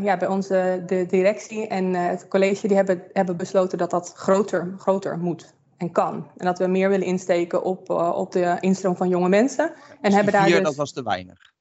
ja, 0.02 0.16
bij 0.16 0.28
onze 0.28 0.82
de 0.86 1.06
directie 1.06 1.66
en 1.66 1.94
het 1.94 2.28
college 2.28 2.66
die 2.66 2.76
hebben, 2.76 3.02
hebben 3.12 3.36
besloten 3.36 3.78
dat 3.78 3.90
dat 3.90 4.12
groter, 4.16 4.74
groter 4.78 5.18
moet 5.18 5.56
en 5.78 5.92
kan. 5.92 6.30
En 6.36 6.46
dat 6.46 6.58
we 6.58 6.66
meer 6.66 6.88
willen 6.88 7.06
insteken 7.06 7.62
op, 7.62 7.90
uh, 7.90 8.12
op 8.14 8.32
de 8.32 8.56
instroom 8.60 8.96
van 8.96 9.08
jonge 9.08 9.28
mensen. 9.28 9.64
En 9.66 9.74
dus 10.00 10.14
hebben 10.14 10.32
vier, 10.32 10.42
daar 10.42 10.50
dus... 10.50 10.62
dat 10.62 10.74
was 10.74 10.92
te 10.92 11.02
weinig. 11.02 11.52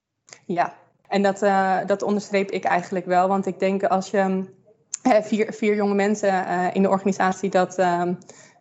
Ja, 0.45 0.73
en 1.07 1.21
dat, 1.21 1.43
uh, 1.43 1.77
dat 1.85 2.01
onderstreep 2.01 2.51
ik 2.51 2.63
eigenlijk 2.63 3.05
wel. 3.05 3.27
Want 3.27 3.45
ik 3.45 3.59
denk 3.59 3.83
als 3.83 4.09
je 4.09 4.43
uh, 5.03 5.21
vier, 5.21 5.53
vier 5.53 5.75
jonge 5.75 5.93
mensen 5.93 6.45
in 6.73 6.81
de 6.81 6.89
organisatie, 6.89 7.49
dat, 7.49 7.75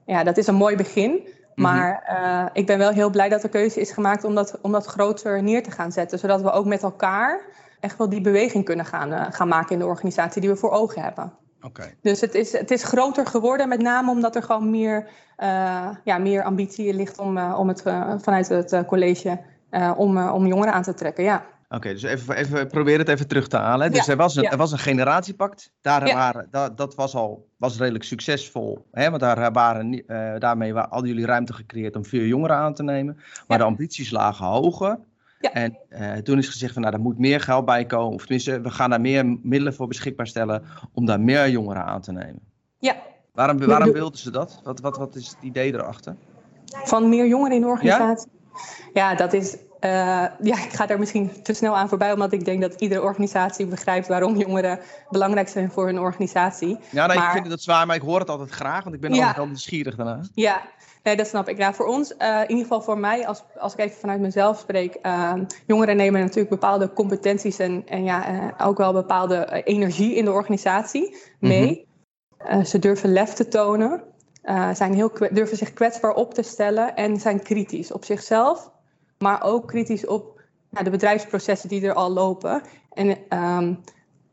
ja, 0.06 0.24
dat 0.24 0.36
is 0.36 0.46
een 0.46 0.54
mooi 0.54 0.76
begin. 0.76 1.28
Maar 1.54 2.04
mm-hmm. 2.08 2.50
ik 2.52 2.66
ben 2.66 2.78
wel 2.78 2.90
heel 2.90 3.10
blij 3.10 3.28
dat 3.28 3.42
de 3.42 3.48
keuze 3.48 3.80
is 3.80 3.90
gemaakt 3.90 4.24
om 4.24 4.34
dat, 4.34 4.58
om 4.60 4.72
dat 4.72 4.86
groter 4.86 5.42
neer 5.42 5.62
te 5.62 5.70
gaan 5.70 5.92
zetten. 5.92 6.18
Zodat 6.18 6.42
we 6.42 6.50
ook 6.50 6.66
met 6.66 6.82
elkaar 6.82 7.40
echt 7.80 7.98
wel 7.98 8.08
die 8.08 8.20
beweging 8.20 8.64
kunnen 8.64 8.84
gaan, 8.84 9.32
gaan 9.32 9.48
maken 9.48 9.72
in 9.72 9.78
de 9.78 9.86
organisatie 9.86 10.40
die 10.40 10.50
we 10.50 10.56
voor 10.56 10.70
ogen 10.70 11.02
hebben. 11.02 11.32
Okay. 11.62 11.94
Dus 12.00 12.20
het 12.20 12.34
is, 12.34 12.52
het 12.52 12.70
is 12.70 12.84
groter 12.84 13.26
geworden, 13.26 13.68
met 13.68 13.80
name 13.80 14.10
omdat 14.10 14.36
er 14.36 14.42
gewoon 14.42 14.70
meer, 14.70 15.08
uh, 15.38 15.88
ja, 16.04 16.18
meer 16.18 16.42
ambitie 16.42 16.94
ligt 16.94 17.18
om, 17.18 17.36
uh, 17.36 17.56
om 17.58 17.68
het 17.68 17.86
uh, 17.86 18.14
vanuit 18.18 18.48
het 18.48 18.84
college 18.86 19.40
om, 19.96 20.28
om 20.28 20.46
jongeren 20.46 20.72
aan 20.72 20.82
te 20.82 20.94
trekken. 20.94 21.24
Ja. 21.24 21.46
Oké, 21.66 21.76
okay, 21.76 21.92
dus 21.92 22.02
even, 22.02 22.36
even 22.36 22.66
probeer 22.66 22.98
het 22.98 23.08
even 23.08 23.28
terug 23.28 23.48
te 23.48 23.56
halen. 23.56 23.92
Dus 23.92 24.06
ja, 24.06 24.12
er, 24.12 24.18
was 24.18 24.36
een, 24.36 24.42
ja. 24.42 24.50
er 24.50 24.56
was 24.56 24.72
een 24.72 24.78
generatiepact. 24.78 25.72
Daar 25.80 26.06
ja. 26.06 26.14
waren, 26.14 26.48
dat, 26.50 26.76
dat 26.76 26.94
was 26.94 27.14
al 27.14 27.48
was 27.56 27.78
redelijk 27.78 28.04
succesvol. 28.04 28.86
Hè? 28.92 29.08
Want 29.10 29.20
daar 29.20 29.52
waren, 29.52 30.02
daarmee 30.38 30.72
waren, 30.72 30.90
hadden 30.90 31.08
jullie 31.08 31.26
ruimte 31.26 31.52
gecreëerd 31.52 31.96
om 31.96 32.04
vier 32.04 32.26
jongeren 32.26 32.56
aan 32.56 32.74
te 32.74 32.82
nemen. 32.82 33.18
Maar 33.46 33.58
de 33.58 33.64
ambities 33.64 34.10
lagen 34.10 34.46
hoger. 34.46 34.98
Ja. 35.46 35.52
En 35.52 35.78
uh, 35.90 36.12
toen 36.12 36.38
is 36.38 36.48
gezegd 36.48 36.72
van 36.72 36.82
nou, 36.82 36.94
er 36.94 37.00
moet 37.00 37.18
meer 37.18 37.40
geld 37.40 37.64
bij 37.64 37.84
komen. 37.84 38.14
Of 38.14 38.22
tenminste, 38.22 38.60
we 38.60 38.70
gaan 38.70 38.90
daar 38.90 39.00
meer 39.00 39.26
middelen 39.42 39.74
voor 39.74 39.86
beschikbaar 39.86 40.26
stellen 40.26 40.62
om 40.92 41.06
daar 41.06 41.20
meer 41.20 41.48
jongeren 41.48 41.84
aan 41.84 42.00
te 42.00 42.12
nemen. 42.12 42.40
Ja. 42.78 42.96
Waarom, 43.32 43.58
waarom 43.58 43.92
wilden 43.92 44.18
ze 44.18 44.30
dat? 44.30 44.60
Wat, 44.64 44.80
wat, 44.80 44.96
wat 44.96 45.14
is 45.14 45.28
het 45.28 45.36
idee 45.40 45.74
erachter? 45.74 46.16
Van 46.66 47.08
meer 47.08 47.26
jongeren 47.26 47.54
in 47.54 47.60
de 47.60 47.66
organisatie? 47.66 48.30
Ja, 48.92 49.10
ja 49.10 49.14
dat 49.14 49.32
is. 49.32 49.56
Uh, 49.80 49.90
ja, 50.40 50.64
ik 50.64 50.72
ga 50.72 50.86
daar 50.86 50.98
misschien 50.98 51.42
te 51.42 51.54
snel 51.54 51.76
aan 51.76 51.88
voorbij, 51.88 52.12
omdat 52.12 52.32
ik 52.32 52.44
denk 52.44 52.60
dat 52.60 52.80
iedere 52.80 53.02
organisatie 53.02 53.66
begrijpt 53.66 54.08
waarom 54.08 54.36
jongeren 54.36 54.78
belangrijk 55.10 55.48
zijn 55.48 55.70
voor 55.70 55.86
hun 55.86 55.98
organisatie. 55.98 56.78
Ja, 56.90 57.06
nee, 57.06 57.16
maar, 57.16 57.26
ik 57.26 57.42
vind 57.42 57.52
het 57.52 57.62
zwaar, 57.62 57.86
maar 57.86 57.96
ik 57.96 58.02
hoor 58.02 58.20
het 58.20 58.30
altijd 58.30 58.50
graag, 58.50 58.82
want 58.82 58.94
ik 58.94 59.00
ben 59.00 59.10
ja, 59.10 59.18
altijd 59.18 59.36
wel 59.36 59.46
nieuwsgierig 59.46 59.96
daarna. 59.96 60.20
Ja, 60.34 60.62
Nee, 61.06 61.16
dat 61.16 61.26
snap 61.26 61.48
ik. 61.48 61.58
Nou, 61.58 61.74
voor 61.74 61.86
ons, 61.86 62.14
uh, 62.18 62.40
in 62.42 62.48
ieder 62.48 62.62
geval 62.62 62.82
voor 62.82 62.98
mij, 62.98 63.26
als, 63.26 63.44
als 63.58 63.72
ik 63.72 63.78
even 63.78 63.98
vanuit 63.98 64.20
mezelf 64.20 64.58
spreek, 64.58 64.98
uh, 65.02 65.34
jongeren 65.66 65.96
nemen 65.96 66.20
natuurlijk 66.20 66.48
bepaalde 66.48 66.92
competenties 66.92 67.58
en, 67.58 67.82
en 67.86 68.04
ja, 68.04 68.32
uh, 68.32 68.66
ook 68.66 68.78
wel 68.78 68.92
bepaalde 68.92 69.62
energie 69.64 70.14
in 70.14 70.24
de 70.24 70.32
organisatie 70.32 71.16
mee. 71.40 71.86
Mm 72.38 72.46
-hmm. 72.46 72.64
ze 72.64 72.78
durven 72.78 73.12
lef 73.12 73.32
te 73.32 73.48
tonen, 73.48 74.02
zijn 74.72 74.94
heel, 74.94 75.12
durven 75.30 75.56
zich 75.56 75.72
kwetsbaar 75.72 76.14
op 76.14 76.34
te 76.34 76.42
stellen 76.42 76.96
en 76.96 77.20
zijn 77.20 77.42
kritisch 77.42 77.92
op 77.92 78.04
zichzelf, 78.04 78.70
maar 79.18 79.42
ook 79.42 79.68
kritisch 79.68 80.06
op 80.06 80.40
nou, 80.70 80.84
de 80.84 80.90
bedrijfsprocessen 80.90 81.68
die 81.68 81.86
er 81.86 81.94
al 81.94 82.10
lopen. 82.10 82.62
En 82.92 83.08
um, 83.08 83.80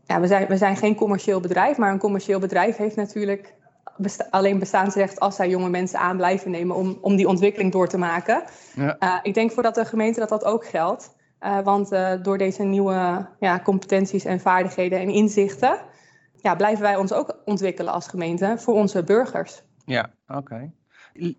ja, 0.05 0.19
we, 0.19 0.27
zijn, 0.27 0.47
we 0.47 0.57
zijn 0.57 0.77
geen 0.77 0.95
commercieel 0.95 1.39
bedrijf, 1.39 1.77
maar 1.77 1.91
een 1.91 1.99
commercieel 1.99 2.39
bedrijf 2.39 2.77
heeft 2.77 2.95
natuurlijk 2.95 3.53
besta 3.97 4.27
alleen 4.29 4.59
bestaansrecht 4.59 5.19
als 5.19 5.35
zij 5.35 5.49
jonge 5.49 5.69
mensen 5.69 5.99
aan 5.99 6.17
blijven 6.17 6.51
nemen 6.51 6.75
om, 6.75 6.97
om 7.01 7.15
die 7.15 7.27
ontwikkeling 7.27 7.71
door 7.71 7.87
te 7.87 7.97
maken. 7.97 8.43
Ja. 8.75 8.95
Uh, 8.99 9.19
ik 9.21 9.33
denk 9.33 9.51
voor 9.51 9.63
dat 9.63 9.75
de 9.75 9.85
gemeente 9.85 10.19
dat 10.19 10.29
dat 10.29 10.45
ook 10.45 10.65
geldt. 10.65 11.15
Uh, 11.41 11.59
want 11.59 11.91
uh, 11.91 12.11
door 12.21 12.37
deze 12.37 12.63
nieuwe 12.63 13.27
ja, 13.39 13.59
competenties 13.59 14.25
en 14.25 14.39
vaardigheden 14.39 14.99
en 14.99 15.09
inzichten 15.09 15.77
ja, 16.43 16.55
blijven 16.55 16.81
wij 16.81 16.95
ons 16.95 17.13
ook 17.13 17.37
ontwikkelen 17.45 17.93
als 17.93 18.07
gemeente 18.07 18.55
voor 18.57 18.73
onze 18.73 19.03
burgers. 19.03 19.63
Ja, 19.85 20.13
oké. 20.27 20.37
Okay. 20.37 20.71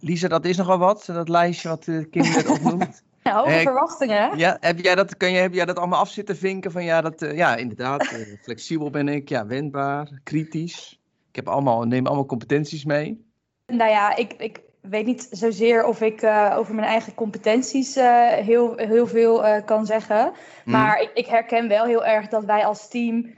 Lisa, 0.01 0.29
dat 0.29 0.45
is 0.45 0.57
nogal 0.57 0.79
wat, 0.79 1.05
dat 1.07 1.29
lijstje 1.29 1.69
wat 1.69 1.85
de 1.85 2.09
kinderen 2.11 2.53
opnoemt. 2.53 3.03
Ja, 3.25 3.37
hoge 3.37 3.61
verwachtingen. 3.61 4.39
Ja, 4.39 4.57
heb 4.61 4.79
jij 4.79 4.95
dat, 4.95 5.17
kun 5.17 5.31
je, 5.31 5.39
heb 5.39 5.55
jij 5.55 5.65
dat 5.65 5.79
allemaal 5.79 6.01
afzitten 6.01 6.37
vinken 6.37 6.73
van 6.73 6.85
ja, 6.85 7.01
dat, 7.01 7.21
ja 7.21 7.57
inderdaad, 7.57 8.05
flexibel 8.43 8.91
ben 8.91 9.09
ik, 9.09 9.29
ja, 9.29 9.47
wendbaar, 9.47 10.21
kritisch. 10.23 11.01
Ik 11.35 11.45
heb 11.45 11.55
allemaal, 11.55 11.83
neem 11.83 12.07
allemaal 12.07 12.27
competenties 12.27 12.85
mee. 12.85 13.33
Nou 13.67 13.91
ja, 13.91 14.17
ik, 14.17 14.33
ik 14.33 14.61
weet 14.81 15.07
niet 15.07 15.29
zozeer 15.31 15.85
of 15.85 16.01
ik 16.01 16.23
uh, 16.23 16.55
over 16.57 16.75
mijn 16.75 16.87
eigen 16.87 17.15
competenties 17.15 17.97
uh, 17.97 18.29
heel, 18.29 18.77
heel 18.77 19.07
veel 19.07 19.47
uh, 19.47 19.57
kan 19.65 19.87
zeggen. 19.87 20.33
Mm. 20.65 20.73
Maar 20.73 21.01
ik, 21.01 21.11
ik, 21.15 21.27
herken 21.27 21.69
wel 21.69 21.85
heel 21.85 22.05
erg 22.05 22.29
dat 22.29 22.45
wij 22.45 22.65
als 22.65 22.89
team 22.89 23.35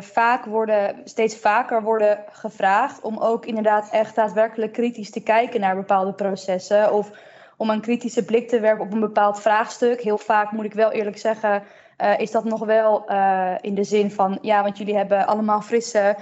vaak 0.00 0.44
worden, 0.44 1.00
steeds 1.04 1.36
vaker 1.36 1.82
worden 1.82 2.24
gevraagd 2.30 3.00
om 3.00 3.18
ook 3.18 3.46
inderdaad 3.46 3.90
echt 3.90 4.14
daadwerkelijk 4.14 4.72
kritisch 4.72 5.10
te 5.10 5.22
kijken 5.22 5.60
naar 5.60 5.76
bepaalde 5.76 6.12
processen. 6.12 6.92
Of 6.92 7.10
om 7.56 7.70
een 7.70 7.80
kritische 7.80 8.24
blik 8.24 8.48
te 8.48 8.60
werpen 8.60 8.84
op 8.84 8.92
een 8.92 9.00
bepaald 9.00 9.40
vraagstuk. 9.40 10.00
Heel 10.00 10.18
vaak 10.18 10.50
moet 10.52 10.64
ik 10.64 10.72
wel 10.72 10.92
eerlijk 10.92 11.18
zeggen, 11.18 11.62
is 12.16 12.30
dat 12.30 12.44
nog 12.44 12.64
wel 12.64 13.10
in 13.60 13.74
de 13.74 13.84
zin 13.84 14.10
van 14.10 14.38
ja, 14.42 14.62
want 14.62 14.78
jullie 14.78 14.96
hebben 14.96 15.26
allemaal 15.26 15.60
frisse 15.60 16.16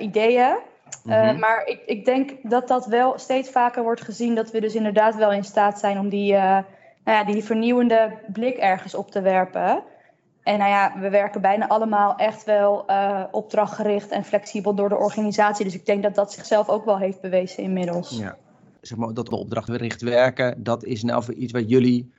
ideeën. 0.00 0.56
Mhm. 1.04 1.38
maar 1.38 1.66
ik, 1.66 1.82
ik 1.86 2.04
denk 2.04 2.30
dat 2.42 2.68
dat 2.68 2.86
wel 2.86 3.18
steeds 3.18 3.50
vaker 3.50 3.82
wordt 3.82 4.00
gezien, 4.00 4.34
dat 4.34 4.50
we 4.50 4.60
dus 4.60 4.74
inderdaad 4.74 5.16
wel 5.16 5.32
in 5.32 5.44
staat 5.44 5.78
zijn 5.78 5.98
om 5.98 6.08
die, 6.08 6.32
nou 6.32 6.64
ja, 7.04 7.24
die 7.24 7.44
vernieuwende 7.44 8.18
blik 8.32 8.56
ergens 8.56 8.94
op 8.94 9.10
te 9.10 9.20
werpen. 9.20 9.82
En 10.44 10.58
nou 10.58 10.70
ja, 10.70 10.92
we 11.00 11.10
werken 11.10 11.40
bijna 11.40 11.68
allemaal 11.68 12.16
echt 12.16 12.44
wel 12.44 12.84
uh, 12.90 13.24
opdrachtgericht 13.30 14.10
en 14.10 14.24
flexibel 14.24 14.74
door 14.74 14.88
de 14.88 14.96
organisatie. 14.96 15.64
Dus 15.64 15.74
ik 15.74 15.86
denk 15.86 16.02
dat 16.02 16.14
dat 16.14 16.32
zichzelf 16.32 16.68
ook 16.68 16.84
wel 16.84 16.98
heeft 16.98 17.20
bewezen 17.20 17.62
inmiddels. 17.62 18.18
Ja, 18.18 18.36
zeg 18.80 18.98
maar, 18.98 19.14
dat 19.14 19.28
opdrachtgericht 19.28 20.02
werken, 20.02 20.62
dat 20.62 20.84
is 20.84 21.02
nou 21.02 21.24
voor 21.24 21.34
iets 21.34 21.52
wat 21.52 21.70
jullie 21.70 22.12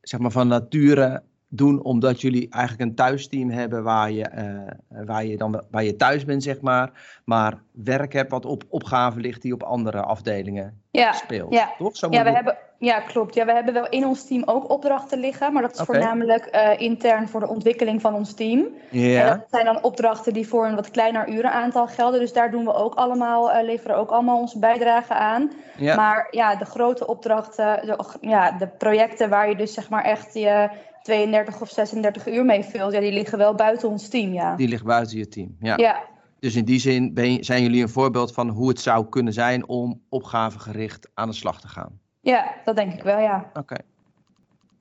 zeg 0.00 0.20
maar, 0.20 0.30
van 0.30 0.48
nature 0.48 1.22
doen 1.52 1.82
omdat 1.82 2.20
jullie 2.20 2.48
eigenlijk 2.50 2.90
een 2.90 2.96
thuisteam 2.96 3.50
hebben 3.50 3.82
waar 3.82 4.10
je, 4.10 4.30
uh, 4.34 5.04
waar 5.06 5.24
je, 5.24 5.36
dan, 5.36 5.62
waar 5.70 5.84
je 5.84 5.96
thuis 5.96 6.24
bent, 6.24 6.42
zeg 6.42 6.60
maar. 6.60 7.20
Maar 7.24 7.62
werk 7.72 8.12
hebt 8.12 8.30
wat 8.30 8.46
op 8.46 8.64
opgave 8.68 9.20
ligt 9.20 9.42
die 9.42 9.52
op 9.52 9.62
andere 9.62 10.02
afdelingen 10.02 10.80
ja, 10.90 11.12
speelt. 11.12 11.52
Ja, 11.52 11.74
toch? 11.78 11.96
Zo 11.96 12.06
ja, 12.10 12.24
we 12.24 12.30
hebben, 12.30 12.56
ja, 12.78 13.00
klopt. 13.00 13.34
Ja, 13.34 13.44
we 13.44 13.52
hebben 13.52 13.74
wel 13.74 13.88
in 13.88 14.06
ons 14.06 14.26
team 14.26 14.42
ook 14.44 14.70
opdrachten 14.70 15.18
liggen, 15.18 15.52
maar 15.52 15.62
dat 15.62 15.74
is 15.74 15.80
voornamelijk 15.80 16.48
uh, 16.54 16.80
intern 16.80 17.28
voor 17.28 17.40
de 17.40 17.48
ontwikkeling 17.48 18.00
van 18.00 18.14
ons 18.14 18.34
team. 18.34 18.66
Ja. 18.90 19.28
dat 19.28 19.46
zijn 19.50 19.64
dan 19.64 19.82
opdrachten 19.82 20.32
die 20.32 20.48
voor 20.48 20.66
een 20.66 20.74
wat 20.74 20.90
kleiner 20.90 21.28
urenaantal 21.28 21.86
gelden. 21.86 22.20
Dus 22.20 22.32
daar 22.32 22.50
doen 22.50 22.64
we 22.64 22.74
ook 22.74 22.94
allemaal, 22.94 23.50
uh, 23.50 23.62
leveren 23.62 23.96
ook 23.96 24.10
allemaal 24.10 24.38
onze 24.38 24.58
bijdrage 24.58 25.14
aan. 25.14 25.50
Ja. 25.76 25.96
Maar 25.96 26.26
ja, 26.30 26.56
de 26.56 26.64
grote 26.64 27.06
opdrachten, 27.06 27.86
de, 27.86 28.04
ja, 28.20 28.50
de 28.50 28.66
projecten 28.66 29.28
waar 29.28 29.48
je 29.48 29.56
dus 29.56 29.74
zeg 29.74 29.90
maar 29.90 30.04
echt 30.04 30.34
je 30.34 30.70
32 31.10 31.60
of 31.60 31.70
36 31.70 32.26
uur 32.26 32.44
mee 32.44 32.62
vult, 32.64 32.92
ja, 32.92 33.00
die 33.00 33.12
liggen 33.12 33.38
wel 33.38 33.54
buiten 33.54 33.88
ons 33.88 34.08
team, 34.08 34.32
ja. 34.32 34.56
Die 34.56 34.68
liggen 34.68 34.86
buiten 34.86 35.18
je 35.18 35.28
team, 35.28 35.56
ja. 35.60 35.76
ja. 35.76 36.04
Dus 36.38 36.54
in 36.56 36.64
die 36.64 36.78
zin 36.78 37.14
ben, 37.14 37.44
zijn 37.44 37.62
jullie 37.62 37.82
een 37.82 37.88
voorbeeld 37.88 38.32
van 38.32 38.48
hoe 38.48 38.68
het 38.68 38.80
zou 38.80 39.08
kunnen 39.08 39.32
zijn 39.32 39.68
om 39.68 40.02
opgavegericht 40.08 41.10
aan 41.14 41.28
de 41.28 41.34
slag 41.34 41.60
te 41.60 41.68
gaan. 41.68 42.00
Ja, 42.20 42.54
dat 42.64 42.76
denk 42.76 42.92
ik 42.92 43.02
wel, 43.02 43.18
ja. 43.18 43.50
Oké. 43.52 43.76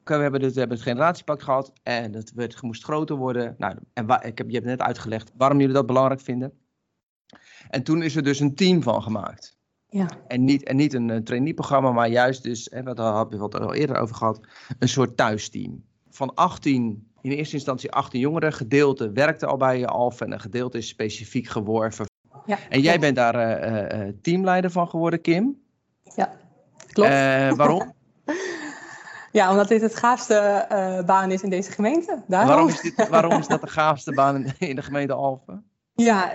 we 0.03 0.13
hebben, 0.13 0.39
dus, 0.39 0.53
we 0.53 0.59
hebben 0.59 0.77
het 0.77 0.87
generatiepak 0.87 1.41
gehad 1.41 1.73
en 1.83 2.13
het 2.13 2.33
werd, 2.33 2.61
moest 2.61 2.83
groter 2.83 3.15
worden. 3.15 3.55
Nou, 3.57 3.75
en 3.93 4.05
wa, 4.05 4.23
ik 4.23 4.37
heb, 4.37 4.47
je 4.47 4.55
hebt 4.55 4.65
net 4.65 4.81
uitgelegd 4.81 5.31
waarom 5.37 5.59
jullie 5.59 5.75
dat 5.75 5.85
belangrijk 5.85 6.21
vinden. 6.21 6.53
En 7.69 7.83
toen 7.83 8.03
is 8.03 8.15
er 8.15 8.23
dus 8.23 8.39
een 8.39 8.55
team 8.55 8.83
van 8.83 9.01
gemaakt. 9.01 9.57
Ja. 9.89 10.07
En 10.27 10.43
niet, 10.43 10.63
en 10.63 10.75
niet 10.75 10.93
een, 10.93 11.09
een 11.09 11.23
traineeprogramma, 11.23 11.91
maar 11.91 12.09
juist 12.09 12.43
dus, 12.43 12.67
hè, 12.71 12.83
wat 12.83 12.97
hadden 12.97 13.39
we 13.39 13.45
het 13.45 13.59
al 13.59 13.73
eerder 13.73 13.97
over 13.97 14.15
gehad, 14.15 14.39
een 14.79 14.89
soort 14.89 15.17
thuisteam. 15.17 15.83
Van 16.19 16.33
18, 16.35 17.07
in 17.21 17.31
eerste 17.31 17.55
instantie 17.55 17.91
18 17.91 18.19
jongeren, 18.19 18.53
gedeelte 18.53 19.11
werkte 19.11 19.45
al 19.45 19.57
bij 19.57 19.79
je 19.79 19.87
Alf 19.87 20.21
en 20.21 20.31
een 20.31 20.39
gedeelte 20.39 20.77
is 20.77 20.87
specifiek 20.87 21.47
geworven. 21.47 22.05
Ja, 22.45 22.57
en 22.69 22.81
jij 22.81 22.99
bent 22.99 23.15
daar 23.15 23.35
uh, 23.35 24.07
uh, 24.07 24.13
teamleider 24.21 24.71
van 24.71 24.87
geworden, 24.87 25.21
Kim. 25.21 25.61
Ja, 26.15 26.31
klopt. 26.91 27.09
Uh, 27.09 27.51
waarom? 27.53 27.93
ja, 29.37 29.51
omdat 29.51 29.67
dit 29.67 29.81
het 29.81 29.95
gaafste 29.95 30.65
baan 31.05 31.31
is 31.31 31.41
in 31.41 31.49
deze 31.49 31.71
gemeente. 31.71 32.23
Daarom. 32.27 32.49
Waarom, 32.49 32.67
is 32.67 32.81
dit, 32.81 33.07
waarom 33.09 33.39
is 33.39 33.47
dat 33.47 33.61
de 33.61 33.67
gaafste 33.67 34.11
baan 34.11 34.35
in, 34.35 34.53
in 34.69 34.75
de 34.75 34.81
gemeente 34.81 35.13
Alphen? 35.13 35.65
Ja, 35.93 36.33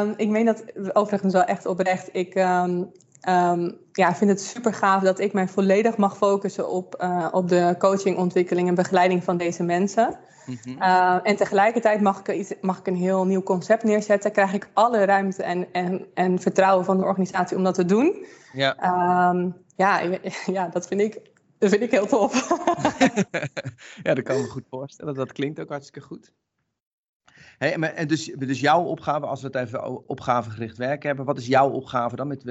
um, 0.00 0.14
ik 0.16 0.28
meen 0.28 0.44
dat 0.44 0.64
overigens 0.92 1.32
wel 1.32 1.44
echt 1.44 1.66
oprecht. 1.66 2.08
Ik 2.12 2.34
um, 2.34 2.92
um, 3.28 3.78
ja, 3.92 4.14
vind 4.14 4.30
het 4.30 4.40
super 4.40 4.74
gaaf 4.74 5.02
dat 5.02 5.18
ik 5.18 5.32
mij 5.32 5.48
volledig 5.48 5.96
mag 5.96 6.16
focussen 6.16 6.70
op, 6.70 7.02
uh, 7.02 7.28
op 7.30 7.48
de 7.48 7.74
coaching, 7.78 8.16
ontwikkeling 8.16 8.68
en 8.68 8.74
begeleiding 8.74 9.24
van 9.24 9.36
deze 9.36 9.62
mensen. 9.62 10.18
Mm 10.46 10.58
-hmm. 10.62 10.82
uh, 10.82 11.18
en 11.22 11.36
tegelijkertijd 11.36 12.00
mag 12.00 12.20
ik, 12.20 12.28
iets, 12.28 12.54
mag 12.60 12.78
ik 12.78 12.86
een 12.86 12.96
heel 12.96 13.24
nieuw 13.24 13.42
concept 13.42 13.82
neerzetten. 13.82 14.32
Krijg 14.32 14.52
ik 14.52 14.68
alle 14.72 15.04
ruimte 15.04 15.42
en, 15.42 15.72
en, 15.72 16.06
en 16.14 16.38
vertrouwen 16.38 16.84
van 16.84 16.96
de 16.96 17.04
organisatie 17.04 17.56
om 17.56 17.64
dat 17.64 17.74
te 17.74 17.84
doen. 17.84 18.26
Ja, 18.52 18.76
ja, 19.76 20.00
ja 20.56 20.68
dat, 20.68 20.86
vind 20.86 21.00
ik, 21.00 21.20
dat 21.58 21.70
vind 21.70 21.82
ik 21.82 21.90
heel 21.90 22.06
tof. 22.06 22.48
ja, 24.02 24.14
dat 24.14 24.24
kan 24.24 24.36
me 24.36 24.48
goed 24.48 24.66
voorstellen. 24.70 25.14
Dat 25.14 25.32
klinkt 25.32 25.60
ook 25.60 25.68
hartstikke 25.68 26.06
goed. 26.06 26.32
En 27.58 28.06
dus, 28.06 28.24
dus 28.24 28.60
jouw 28.60 28.82
opgave, 28.82 29.26
als 29.26 29.40
we 29.40 29.46
het 29.46 29.56
even 29.56 30.08
opgavegericht 30.08 30.76
werken 30.76 31.06
hebben, 31.08 31.24
wat 31.24 31.38
is 31.38 31.46
jouw 31.46 31.70
opgave 31.70 32.16
dan? 32.16 32.26
Met, 32.26 32.44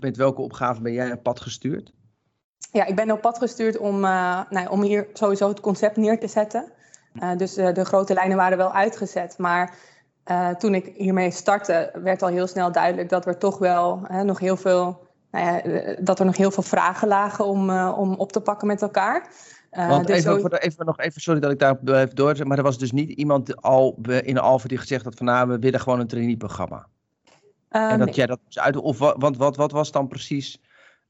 met 0.00 0.16
welke 0.16 0.40
opgave 0.40 0.80
ben 0.80 0.92
jij 0.92 1.12
op 1.12 1.22
pad 1.22 1.40
gestuurd? 1.40 1.92
Ja, 2.72 2.84
ik 2.84 2.96
ben 2.96 3.10
op 3.10 3.20
pad 3.20 3.38
gestuurd 3.38 3.78
om, 3.78 3.94
uh, 4.04 4.40
nou, 4.50 4.68
om 4.68 4.82
hier 4.82 5.06
sowieso 5.12 5.48
het 5.48 5.60
concept 5.60 5.96
neer 5.96 6.20
te 6.20 6.28
zetten. 6.28 6.72
Uh, 7.14 7.36
dus 7.36 7.58
uh, 7.58 7.72
de 7.72 7.84
grote 7.84 8.14
lijnen 8.14 8.36
waren 8.36 8.58
wel 8.58 8.72
uitgezet. 8.72 9.38
Maar 9.38 9.76
toen 10.58 10.74
ik 10.74 10.92
hiermee 10.94 11.30
startte, 11.30 11.90
werd 12.02 12.22
al 12.22 12.28
heel 12.28 12.46
snel 12.46 12.72
duidelijk 12.72 13.08
dat 13.08 13.26
er 13.26 13.38
toch 13.38 13.58
wel 13.58 14.06
nog 14.22 14.38
heel 14.38 14.56
veel, 14.56 15.06
nou 15.30 15.46
ja, 15.46 15.94
dat 16.00 16.18
er 16.18 16.24
nog 16.24 16.36
heel 16.36 16.50
veel 16.50 16.62
vragen 16.62 17.08
lagen 17.08 17.44
om, 17.44 17.70
om 17.78 18.14
op 18.14 18.32
te 18.32 18.40
pakken 18.40 18.66
met 18.66 18.82
elkaar. 18.82 19.28
Uh, 19.78 19.88
Want 19.88 20.06
dus 20.06 20.24
even, 20.24 20.60
even, 20.60 20.86
nog 20.86 20.98
even, 20.98 21.20
sorry 21.20 21.40
dat 21.40 21.50
ik 21.50 21.58
daar 21.58 21.76
even 21.84 22.14
door 22.14 22.46
maar 22.46 22.56
er 22.56 22.62
was 22.62 22.78
dus 22.78 22.92
niet 22.92 23.10
iemand 23.10 23.62
al 23.62 23.98
in 24.22 24.38
Alphen 24.38 24.68
die 24.68 24.78
gezegd 24.78 25.04
had 25.04 25.14
van 25.14 25.26
nou, 25.26 25.48
we 25.48 25.58
willen 25.58 25.80
gewoon 25.80 26.00
een 26.00 26.06
traineeprogramma. 26.06 26.86
Uh, 27.70 27.90
en 27.90 27.98
dat 27.98 28.06
nee. 28.06 28.16
jij 28.16 28.26
dat 28.26 28.38
uit, 28.52 28.76
of 28.76 28.98
want 28.98 29.36
wat, 29.36 29.56
wat 29.56 29.72
was 29.72 29.92
dan 29.92 30.08
precies, 30.08 30.60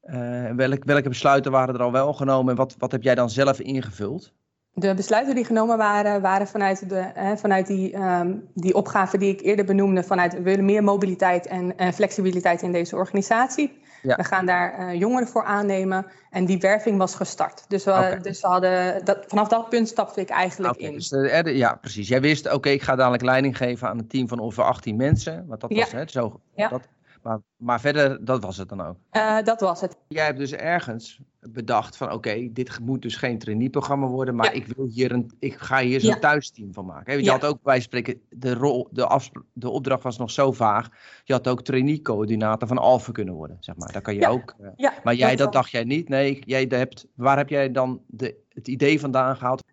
uh, 0.03 0.51
welk, 0.51 0.83
welke 0.83 1.09
besluiten 1.09 1.51
waren 1.51 1.73
er 1.73 1.81
al 1.81 1.91
wel 1.91 2.13
genomen 2.13 2.51
en 2.51 2.57
wat, 2.57 2.75
wat 2.77 2.91
heb 2.91 3.03
jij 3.03 3.15
dan 3.15 3.29
zelf 3.29 3.59
ingevuld? 3.59 4.33
De 4.73 4.93
besluiten 4.93 5.35
die 5.35 5.45
genomen 5.45 5.77
waren, 5.77 6.21
waren 6.21 6.47
vanuit, 6.47 6.89
de, 6.89 7.11
hè, 7.13 7.37
vanuit 7.37 7.67
die, 7.67 7.95
um, 7.95 8.49
die 8.53 8.73
opgave 8.73 9.17
die 9.17 9.31
ik 9.31 9.41
eerder 9.41 9.65
benoemde, 9.65 10.03
vanuit 10.03 10.33
we 10.33 10.41
willen 10.41 10.65
meer 10.65 10.83
mobiliteit 10.83 11.47
en, 11.47 11.77
en 11.77 11.93
flexibiliteit 11.93 12.61
in 12.61 12.71
deze 12.71 12.95
organisatie. 12.95 13.77
Ja. 14.05 14.15
We 14.15 14.23
gaan 14.23 14.45
daar 14.45 14.79
uh, 14.79 14.99
jongeren 14.99 15.27
voor 15.27 15.43
aannemen. 15.43 16.05
En 16.29 16.45
die 16.45 16.57
werving 16.57 16.97
was 16.97 17.15
gestart. 17.15 17.65
Dus, 17.67 17.83
we, 17.83 17.91
okay. 17.91 18.19
dus 18.19 18.41
we 18.41 18.47
hadden 18.47 19.05
dat, 19.05 19.23
vanaf 19.27 19.47
dat 19.47 19.69
punt 19.69 19.87
stapte 19.87 20.21
ik 20.21 20.29
eigenlijk 20.29 20.73
okay, 20.73 20.87
in. 20.87 20.93
Dus 20.93 21.09
de, 21.09 21.51
ja, 21.53 21.75
precies. 21.75 22.07
Jij 22.07 22.21
wist, 22.21 22.45
oké, 22.45 22.55
okay, 22.55 22.73
ik 22.73 22.81
ga 22.81 22.95
dadelijk 22.95 23.23
leiding 23.23 23.57
geven 23.57 23.87
aan 23.87 23.97
een 23.97 24.07
team 24.07 24.27
van 24.27 24.39
ongeveer 24.39 24.63
18 24.63 24.95
mensen. 24.95 25.45
Want 25.47 25.61
dat 25.61 25.73
ja. 25.73 25.79
was 25.79 25.91
het. 25.91 26.11
Zo, 26.11 26.39
dat, 26.55 26.81
maar, 27.25 27.39
maar 27.55 27.79
verder, 27.79 28.25
dat 28.25 28.43
was 28.43 28.57
het 28.57 28.69
dan 28.69 28.81
ook. 28.81 28.95
Uh, 29.11 29.41
dat 29.41 29.61
was 29.61 29.81
het. 29.81 29.97
Jij 30.07 30.25
hebt 30.25 30.37
dus 30.37 30.51
ergens 30.51 31.19
bedacht 31.39 31.97
van 31.97 32.11
oké, 32.11 32.49
dit 32.51 32.79
moet 32.79 33.01
dus 33.01 33.15
geen 33.15 33.39
traineeprogramma 33.39 34.07
worden, 34.07 34.35
maar 34.35 34.45
ja. 34.45 34.51
ik 34.51 34.67
wil 34.67 34.87
hier 34.87 35.11
een, 35.11 35.31
ik 35.39 35.57
ga 35.57 35.79
hier 35.81 36.01
zo'n 36.01 36.13
ja. 36.13 36.19
thuisteam 36.19 36.73
van 36.73 36.85
maken. 36.85 37.17
Je 37.17 37.23
ja. 37.23 37.31
had 37.31 37.45
ook 37.45 37.61
bij 37.63 37.79
spreken, 37.79 38.21
de, 38.29 38.53
rol, 38.53 38.87
de, 38.91 39.19
de 39.53 39.69
opdracht 39.69 40.03
was 40.03 40.17
nog 40.17 40.31
zo 40.31 40.51
vaag. 40.51 40.89
Je 41.23 41.33
had 41.33 41.47
ook 41.47 41.61
trainee-coördinator 41.61 42.67
van 42.67 42.77
Alphen 42.77 43.13
kunnen 43.13 43.33
worden, 43.33 43.57
zeg 43.59 43.75
maar. 43.75 43.91
Daar 43.91 44.01
kan 44.01 44.15
je 44.15 44.27
ook. 44.27 44.55
Uh, 44.59 44.89
maar 45.03 45.15
jij, 45.15 45.29
dat, 45.29 45.37
dat 45.37 45.53
dacht 45.53 45.71
jij 45.71 45.83
niet. 45.83 46.09
Nee, 46.09 46.39
jij 46.45 46.65
hebt, 46.69 47.07
waar 47.15 47.37
heb 47.37 47.49
jij 47.49 47.71
dan 47.71 48.01
de, 48.07 48.35
het 48.49 48.67
idee 48.67 48.99
vandaan 48.99 49.35
gehaald? 49.35 49.63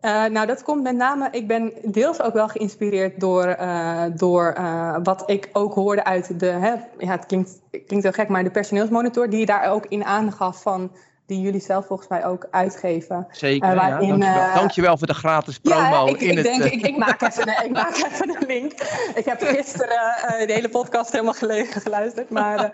Uh, 0.00 0.24
nou, 0.24 0.46
dat 0.46 0.62
komt 0.62 0.82
met 0.82 0.96
name, 0.96 1.28
ik 1.30 1.46
ben 1.46 1.72
deels 1.82 2.20
ook 2.22 2.32
wel 2.32 2.48
geïnspireerd 2.48 3.20
door, 3.20 3.56
uh, 3.60 4.02
door 4.14 4.54
uh, 4.58 4.96
wat 5.02 5.30
ik 5.30 5.48
ook 5.52 5.74
hoorde 5.74 6.04
uit 6.04 6.40
de, 6.40 6.46
hè, 6.46 6.74
ja, 6.98 7.10
het 7.10 7.26
klinkt, 7.26 7.60
klinkt 7.70 8.02
heel 8.02 8.12
gek, 8.12 8.28
maar 8.28 8.44
de 8.44 8.50
personeelsmonitor, 8.50 9.30
die 9.30 9.46
daar 9.46 9.70
ook 9.70 9.86
in 9.86 10.04
aangaf 10.04 10.62
van, 10.62 10.90
die 11.26 11.40
jullie 11.40 11.60
zelf 11.60 11.86
volgens 11.86 12.08
mij 12.08 12.26
ook 12.26 12.46
uitgeven. 12.50 13.26
Zeker, 13.30 13.74
waarin, 13.74 14.18
ja. 14.18 14.34
dankjewel, 14.34 14.54
dankjewel 14.54 14.98
voor 14.98 15.06
de 15.06 15.14
gratis 15.14 15.58
promo. 15.58 16.06
Ja, 16.06 16.10
ik, 16.10 16.20
in 16.20 16.30
ik 16.30 16.36
het, 16.36 16.44
denk, 16.44 16.62
ik, 16.62 16.86
ik, 16.86 16.96
maak 16.96 17.22
even 17.22 17.48
een, 17.48 17.64
ik 17.64 17.72
maak 17.72 17.96
even 17.96 18.28
een 18.28 18.46
link. 18.46 18.72
Ik 19.14 19.24
heb 19.24 19.42
gisteren 19.42 20.46
de 20.46 20.52
hele 20.52 20.68
podcast 20.68 21.12
helemaal 21.12 21.34
gelegen, 21.34 21.80
geluisterd, 21.80 22.30
maar 22.30 22.72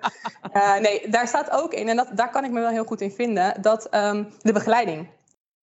nee, 0.81 1.11
daar 1.11 1.29
staat 1.29 1.51
ook 1.51 1.73
in, 1.73 1.89
en 1.89 1.97
dat, 1.97 2.09
daar 2.13 2.31
kan 2.31 2.45
ik 2.45 2.51
me 2.51 2.61
wel 2.61 2.71
heel 2.71 2.85
goed 2.85 3.01
in 3.01 3.13
vinden, 3.13 3.63
dat 3.63 3.89
um, 3.95 4.29
de 4.43 4.53
begeleiding. 4.53 5.07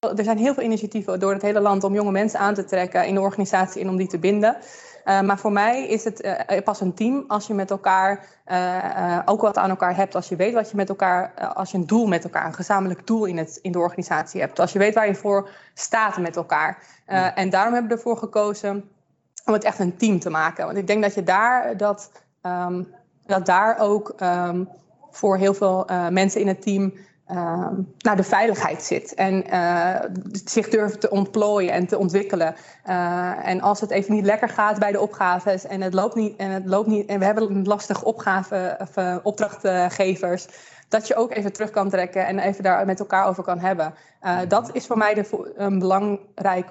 Er 0.02 0.24
zijn 0.24 0.38
heel 0.38 0.54
veel 0.54 0.64
initiatieven 0.64 1.20
door 1.20 1.34
het 1.34 1.42
hele 1.42 1.60
land 1.60 1.84
om 1.84 1.94
jonge 1.94 2.12
mensen 2.12 2.40
aan 2.40 2.54
te 2.54 2.66
trekken 2.66 3.06
in 3.06 3.14
de 3.14 3.22
organisatie 3.22 3.82
en 3.82 3.90
om 3.90 3.98
die 3.98 4.08
te 4.08 4.20
binden. 4.20 4.58
Uh, 5.06 5.22
maar 5.22 5.38
voor 5.38 5.52
mij 5.52 5.88
is 5.88 6.04
het 6.04 6.24
uh, 6.24 6.62
pas 6.64 6.82
een 6.82 6.94
team 6.94 7.24
als 7.28 7.48
je 7.48 7.54
met 7.54 7.72
elkaar 7.72 8.26
uh, 8.48 9.20
ook 9.26 9.42
wat 9.42 9.58
aan 9.58 9.70
elkaar 9.70 9.96
hebt. 9.96 10.16
Als 10.16 10.30
je 10.30 10.36
weet 10.36 10.54
wat 10.54 10.70
je 10.70 10.76
met 10.76 10.90
elkaar, 10.90 11.34
als 11.54 11.72
je 11.72 11.78
een 11.78 11.88
doel 11.88 12.08
met 12.08 12.24
elkaar, 12.24 12.46
een 12.46 12.54
gezamenlijk 12.54 13.08
doel 13.08 13.26
in, 13.26 13.38
het, 13.38 13.60
in 13.62 13.72
de 13.72 13.80
organisatie 13.80 14.42
hebt. 14.42 14.60
Als 14.60 14.74
je 14.74 14.80
weet 14.80 14.94
waar 14.94 15.08
je 15.08 15.16
voor 15.16 15.50
staat 15.74 16.18
met 16.18 16.36
elkaar. 16.36 16.84
Ja. 17.08 17.36
En 17.36 17.50
daarom 17.50 17.74
hebben 17.74 17.92
we 17.92 17.98
ervoor 17.98 18.18
gekozen 18.18 18.90
om 19.46 19.54
het 19.54 19.64
echt 19.64 19.80
een 19.80 19.98
team 19.98 20.20
te 20.20 20.30
maken. 20.30 20.66
Want 20.66 20.78
ik 20.78 20.88
denk 20.88 21.02
dat 21.02 21.14
je 21.14 21.24
daar, 21.24 21.78
dat, 21.78 22.12
um, 22.42 22.88
dat 23.26 23.46
daar 23.46 23.80
ook 23.80 24.14
um, 24.22 24.70
voor 25.12 25.38
heel 25.38 25.54
veel 25.54 25.88
mensen 26.10 26.42
in 26.42 26.48
het 26.48 26.62
team 26.62 26.94
nou, 27.98 28.16
de 28.16 28.24
veiligheid 28.24 28.84
zit. 28.84 29.14
En 29.14 29.46
uh, 29.48 29.96
zich 30.32 30.70
durft 30.70 31.02
te 31.02 31.10
ontplooien 31.10 31.74
en 31.74 31.88
te 31.88 31.98
ontwikkelen. 31.98 32.56
Uh, 32.88 33.48
en 33.48 33.62
als 33.62 33.82
het 33.82 33.92
even 33.92 34.14
niet 34.14 34.26
lekker 34.26 34.50
gaat 34.50 34.80
bij 34.80 34.92
de 34.92 35.00
opgaves 35.00 35.66
en 35.66 35.82
het 35.82 35.94
loopt 35.94 36.16
niet 36.16 36.36
en 36.36 36.50
het 36.50 36.66
loopt 36.66 36.88
niet 36.88 37.06
en 37.10 37.20
we 37.20 37.26
hebben 37.26 37.66
lastige 37.66 38.06
opgave 38.06 38.78
of 38.80 38.98
uh, 38.98 39.16
opdrachtgevers. 39.24 40.48
Dat 40.90 41.08
je 41.08 41.16
ook 41.16 41.32
even 41.32 41.54
terug 41.54 41.70
kan 41.70 41.90
trekken 41.90 42.28
en 42.28 42.40
even 42.40 42.64
daar 42.64 42.86
met 42.86 43.00
elkaar 43.00 43.28
over 43.28 43.44
kan 43.44 43.60
hebben. 43.60 43.94
dat 44.48 44.70
is 44.74 44.88
voor 44.88 44.98
mij 44.98 45.14
de, 45.14 45.54
een 45.56 45.80
belangrijk 45.80 46.68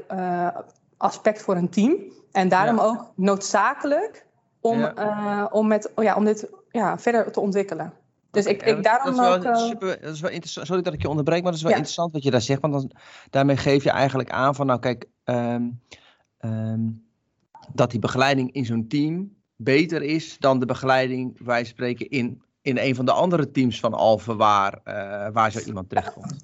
aspect 0.97 1.43
voor 1.43 1.57
een 1.57 1.71
team. 1.71 1.97
En 2.33 2.49
daarom 2.49 2.77
ja. 2.77 2.83
ook 2.83 3.11
noodzakelijk 3.15 4.27
om, 4.61 4.79
ja. 4.79 5.49
om, 5.53 5.67
met, 5.69 5.91
ja, 5.97 6.15
om 6.15 6.25
dit 6.25 6.49
ja, 6.71 6.99
verder 6.99 7.33
te 7.33 7.41
ontwikkelen. 7.41 7.93
Dus 8.31 8.45
ik, 8.45 8.63
ik 8.63 8.83
daarom 8.83 9.17
dat 9.17 9.37
is 9.37 9.45
wel, 9.45 9.53
ook... 9.53 9.57
Super, 9.69 10.01
dat 10.01 10.15
is 10.15 10.21
wel 10.21 10.31
interessant. 10.31 10.67
Sorry 10.67 10.83
dat 10.83 10.93
ik 10.93 11.03
je 11.03 11.09
onderbreek, 11.09 11.43
maar 11.43 11.51
dat 11.51 11.61
is 11.61 11.63
wel 11.63 11.71
ja. 11.71 11.77
interessant 11.77 12.13
wat 12.13 12.23
je 12.23 12.31
daar 12.31 12.41
zegt. 12.41 12.61
Want 12.61 12.73
dan, 12.73 12.91
daarmee 13.31 13.57
geef 13.57 13.85
je 13.85 13.91
eigenlijk 13.91 14.31
aan 14.31 14.55
van, 14.55 14.67
nou 14.67 14.79
kijk, 14.79 15.07
um, 15.25 15.81
um, 16.41 17.05
dat 17.73 17.91
die 17.91 18.01
begeleiding 18.01 18.53
in 18.53 18.65
zo'n 18.65 18.87
team 18.89 19.37
beter 19.57 20.03
is 20.03 20.39
dan 20.39 20.59
de 20.59 20.67
begeleiding, 20.67 21.39
wij 21.45 21.65
spreken, 21.65 22.09
in, 22.09 22.43
in 22.63 22.79
een 22.79 22.95
van 22.95 23.05
de 23.05 23.13
andere 23.13 23.51
teams 23.51 23.81
van 23.81 23.95
Alphen 23.95 24.37
waar, 24.37 24.81
uh, 24.85 25.27
waar 25.33 25.53
zo 25.53 25.59
iemand 25.59 25.89
terechtkomt. 25.89 26.37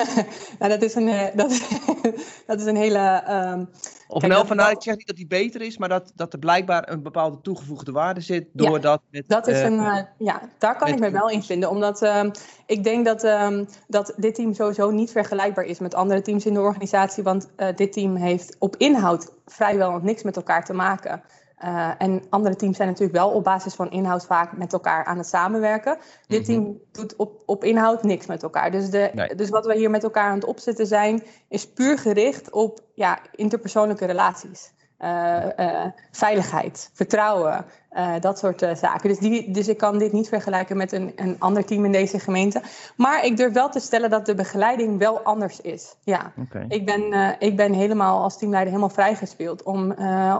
nou, 0.58 0.70
dat 0.70 0.82
is 0.82 0.94
een, 0.94 1.06
uh, 1.06 1.26
dat, 1.34 1.60
dat 2.46 2.60
is 2.60 2.66
een 2.66 2.76
hele... 2.76 3.24
Um, 3.30 3.68
of 4.08 4.22
elk 4.22 4.40
geval, 4.40 4.56
nou, 4.56 4.70
ik 4.70 4.82
zeg 4.82 4.96
niet 4.96 5.06
dat 5.06 5.16
die 5.16 5.26
beter 5.26 5.62
is, 5.62 5.78
maar 5.78 5.88
dat, 5.88 6.12
dat 6.14 6.32
er 6.32 6.38
blijkbaar 6.38 6.90
een 6.90 7.02
bepaalde 7.02 7.40
toegevoegde 7.40 7.92
waarde 7.92 8.20
zit. 8.20 8.46
Doordat 8.52 9.00
ja, 9.02 9.18
met, 9.18 9.28
dat 9.28 9.46
is 9.46 9.58
uh, 9.58 9.64
een, 9.64 9.78
uh, 9.78 10.02
ja, 10.18 10.40
daar 10.58 10.76
kan 10.76 10.88
ik 10.88 10.98
me 10.98 11.10
wel 11.10 11.30
in 11.30 11.42
vinden. 11.42 11.70
Omdat 11.70 12.02
uh, 12.02 12.24
ik 12.66 12.84
denk 12.84 13.04
dat, 13.04 13.24
um, 13.24 13.68
dat 13.86 14.14
dit 14.16 14.34
team 14.34 14.54
sowieso 14.54 14.90
niet 14.90 15.10
vergelijkbaar 15.10 15.64
is 15.64 15.78
met 15.78 15.94
andere 15.94 16.22
teams 16.22 16.46
in 16.46 16.54
de 16.54 16.60
organisatie. 16.60 17.22
Want 17.22 17.50
dit 17.76 17.92
team 17.92 18.16
heeft 18.16 18.56
op 18.58 18.76
inhoud 18.76 19.32
vrijwel 19.46 19.98
niks 20.02 20.22
met 20.22 20.36
elkaar 20.36 20.64
te 20.64 20.72
maken. 20.72 21.22
Uh, 21.64 21.90
en 21.98 22.22
andere 22.30 22.56
teams 22.56 22.76
zijn 22.76 22.88
natuurlijk 22.88 23.18
wel 23.18 23.30
op 23.30 23.44
basis 23.44 23.74
van 23.74 23.90
inhoud 23.90 24.26
vaak 24.26 24.56
met 24.56 24.72
elkaar 24.72 25.04
aan 25.04 25.18
het 25.18 25.26
samenwerken. 25.26 25.98
Dit 26.26 26.44
team 26.44 26.60
mm-hmm. 26.60 26.80
doet 26.92 27.16
op, 27.16 27.42
op 27.46 27.64
inhoud 27.64 28.02
niks 28.02 28.26
met 28.26 28.42
elkaar. 28.42 28.70
Dus, 28.70 28.90
de, 28.90 29.10
nee. 29.14 29.34
dus 29.34 29.48
wat 29.48 29.66
we 29.66 29.76
hier 29.76 29.90
met 29.90 30.02
elkaar 30.02 30.28
aan 30.28 30.34
het 30.34 30.44
opzetten 30.44 30.86
zijn, 30.86 31.22
is 31.48 31.72
puur 31.72 31.98
gericht 31.98 32.50
op 32.50 32.80
ja, 32.94 33.18
interpersoonlijke 33.34 34.04
relaties. 34.04 34.72
Uh, 35.04 35.44
uh, 35.56 35.84
veiligheid, 36.10 36.90
vertrouwen, 36.92 37.64
uh, 37.92 38.12
dat 38.20 38.38
soort 38.38 38.60
zaken. 38.74 39.08
Dus, 39.08 39.18
die, 39.18 39.50
dus 39.50 39.68
ik 39.68 39.76
kan 39.76 39.98
dit 39.98 40.12
niet 40.12 40.28
vergelijken 40.28 40.76
met 40.76 40.92
een, 40.92 41.12
een 41.16 41.36
ander 41.38 41.64
team 41.64 41.84
in 41.84 41.92
deze 41.92 42.18
gemeente. 42.18 42.62
Maar 42.96 43.24
ik 43.24 43.36
durf 43.36 43.52
wel 43.52 43.68
te 43.68 43.80
stellen 43.80 44.10
dat 44.10 44.26
de 44.26 44.34
begeleiding 44.34 44.98
wel 44.98 45.20
anders 45.20 45.60
is. 45.60 45.96
Ja, 46.04 46.32
okay. 46.38 46.64
ik, 46.68 46.86
ben, 46.86 47.36
ik 47.38 47.56
ben 47.56 47.72
helemaal 47.72 48.22
als 48.22 48.38
teamleider 48.38 48.72
helemaal 48.72 48.94
vrijgespeeld 48.94 49.62
om, 49.62 49.92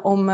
om 0.02 0.26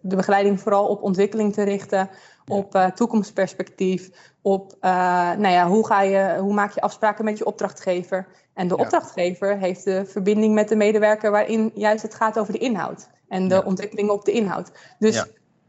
de 0.00 0.16
begeleiding 0.16 0.60
vooral 0.60 0.86
op 0.86 1.02
ontwikkeling 1.02 1.52
te 1.52 1.62
richten, 1.62 2.10
ja. 2.44 2.54
op 2.54 2.90
toekomstperspectief, 2.94 4.10
op 4.42 4.76
nou 4.80 5.48
ja, 5.48 5.68
hoe, 5.68 5.86
ga 5.86 6.02
je, 6.02 6.36
hoe 6.40 6.54
maak 6.54 6.72
je 6.72 6.80
afspraken 6.80 7.24
met 7.24 7.38
je 7.38 7.44
opdrachtgever. 7.44 8.26
En 8.54 8.68
de 8.68 8.76
ja. 8.76 8.82
opdrachtgever 8.82 9.58
heeft 9.58 9.84
de 9.84 10.04
verbinding 10.06 10.54
met 10.54 10.68
de 10.68 10.76
medewerker 10.76 11.30
waarin 11.30 11.70
juist 11.74 12.02
het 12.02 12.14
gaat 12.14 12.38
over 12.38 12.52
de 12.52 12.58
inhoud 12.58 13.08
en 13.30 13.48
de 13.48 13.54
ja. 13.54 13.60
ontwikkelingen 13.60 14.12
op 14.12 14.24
de 14.24 14.32
inhoud. 14.32 14.72
Dus 14.98 15.14
ja. 15.14 15.26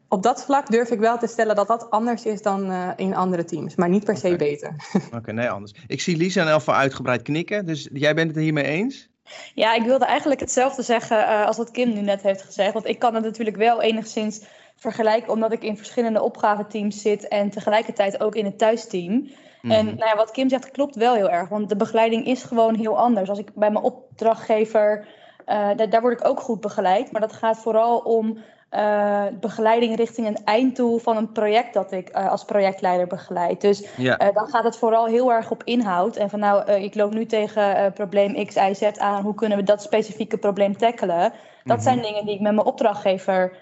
op 0.08 0.24
dat 0.24 0.44
vlak 0.44 0.72
durf 0.72 0.90
ik 0.90 1.00
wel 1.00 1.18
te 1.18 1.28
stellen 1.28 1.56
dat 1.56 1.68
dat 1.68 1.90
anders 1.90 2.26
is 2.26 2.42
dan 2.42 2.72
uh, 2.72 2.90
in 2.96 3.16
andere 3.16 3.44
teams, 3.44 3.76
maar 3.76 3.90
niet 3.90 4.04
per 4.04 4.18
se 4.18 4.36
beter. 4.36 4.70
Oké, 5.06 5.16
okay, 5.16 5.34
nee, 5.36 5.50
anders. 5.50 5.74
Ik 5.88 6.02
zie 6.02 6.18
Lisa 6.18 6.42
en 6.42 6.48
Elfa 6.48 6.74
uitgebreid 6.74 7.22
knikken, 7.22 7.66
dus 7.66 7.90
jij 7.94 8.14
bent 8.14 8.28
het 8.28 8.38
er 8.38 8.44
hiermee 8.44 8.66
eens? 8.66 9.10
Ja, 9.54 9.74
ik 9.74 9.84
wilde 9.84 10.06
eigenlijk 10.06 10.40
hetzelfde 10.40 10.82
zeggen 10.82 11.18
uh, 11.18 11.46
als 11.46 11.58
wat 11.58 11.72
Kim 11.72 11.94
nu 11.94 12.02
net 12.02 12.22
heeft 12.22 12.42
gezegd. 12.42 12.74
Want 12.74 12.88
ik 12.88 13.00
kan 13.00 13.16
het 13.16 13.24
natuurlijk 13.24 13.58
wel 13.58 13.82
enigszins 13.82 14.44
vergelijken, 14.76 15.32
omdat 15.32 15.52
ik 15.52 15.64
in 15.64 15.78
verschillende 15.78 16.22
opgaveteams 16.22 17.02
zit 17.02 17.28
en 17.28 17.50
tegelijkertijd 17.50 18.22
ook 18.22 18.36
in 18.36 18.46
het 18.46 18.58
thuisteam. 18.58 19.12
Mm-hmm. 19.12 19.80
En 19.80 19.86
nou 19.86 20.10
ja, 20.10 20.16
wat 20.16 20.32
Kim 20.32 20.50
zegt 20.50 20.72
klopt 20.72 20.96
wel 20.96 21.16
heel 21.16 21.30
erg, 21.30 21.50
want 21.50 21.70
de 21.70 21.76
begeleiding 21.76 22.26
is 22.26 22.44
gewoon 22.44 22.76
heel 22.76 22.98
anders. 22.98 23.30
Als 23.30 23.40
ik 23.40 23.54
bij 23.54 23.72
mijn 23.72 23.84
opdrachtgever 23.84 25.00
uh, 25.00 25.06
daar, 25.46 25.90
daar, 25.90 26.02
word 26.02 26.20
ik 26.20 26.28
ook 26.28 26.40
goed 26.40 26.62
begeleid. 26.62 27.12
Maar 27.12 27.22
dat 27.22 27.34
gaat 27.34 27.58
vooral 27.58 27.98
om 27.98 28.38
uh, 28.72 29.24
begeleiding 29.40 29.96
richting 29.96 30.28
een 30.28 30.46
einddoel 30.46 30.98
van 30.98 31.18
een 31.18 31.32
project 31.32 31.74
dat 31.74 31.92
ik 31.92 32.18
uh, 32.18 32.32
als 32.32 32.46
projectleider 32.46 33.08
begeleid. 33.08 33.62
Dus 33.62 33.88
ja. 33.98 34.18
dan 34.18 34.48
gaat 34.48 34.64
het 34.64 34.78
vooral 34.78 35.06
heel 35.06 35.32
erg 35.32 35.52
op 35.52 35.64
inhoud. 35.64 36.16
En 36.16 36.30
van 36.30 36.40
nou, 36.40 36.72
ik 36.72 36.96
loop 36.96 37.14
nu 37.14 37.26
tegen 37.26 37.94
probleem 37.94 38.46
X, 38.46 38.56
Y, 38.56 38.74
Z 38.74 38.82
aan. 38.98 39.24
Hoe 39.24 39.36
kunnen 39.36 39.58
we 39.58 39.64
dat 39.64 39.82
specifieke 39.82 40.38
probleem 40.38 40.78
tackelen? 40.78 41.22
Dat 41.22 41.34
mm-hmm. 41.64 41.82
zijn 41.82 42.02
dingen 42.02 42.26
die 42.26 42.36
ik 42.36 42.42
met 42.42 42.54
mijn 42.54 42.68
opdrachtgever 42.68 43.58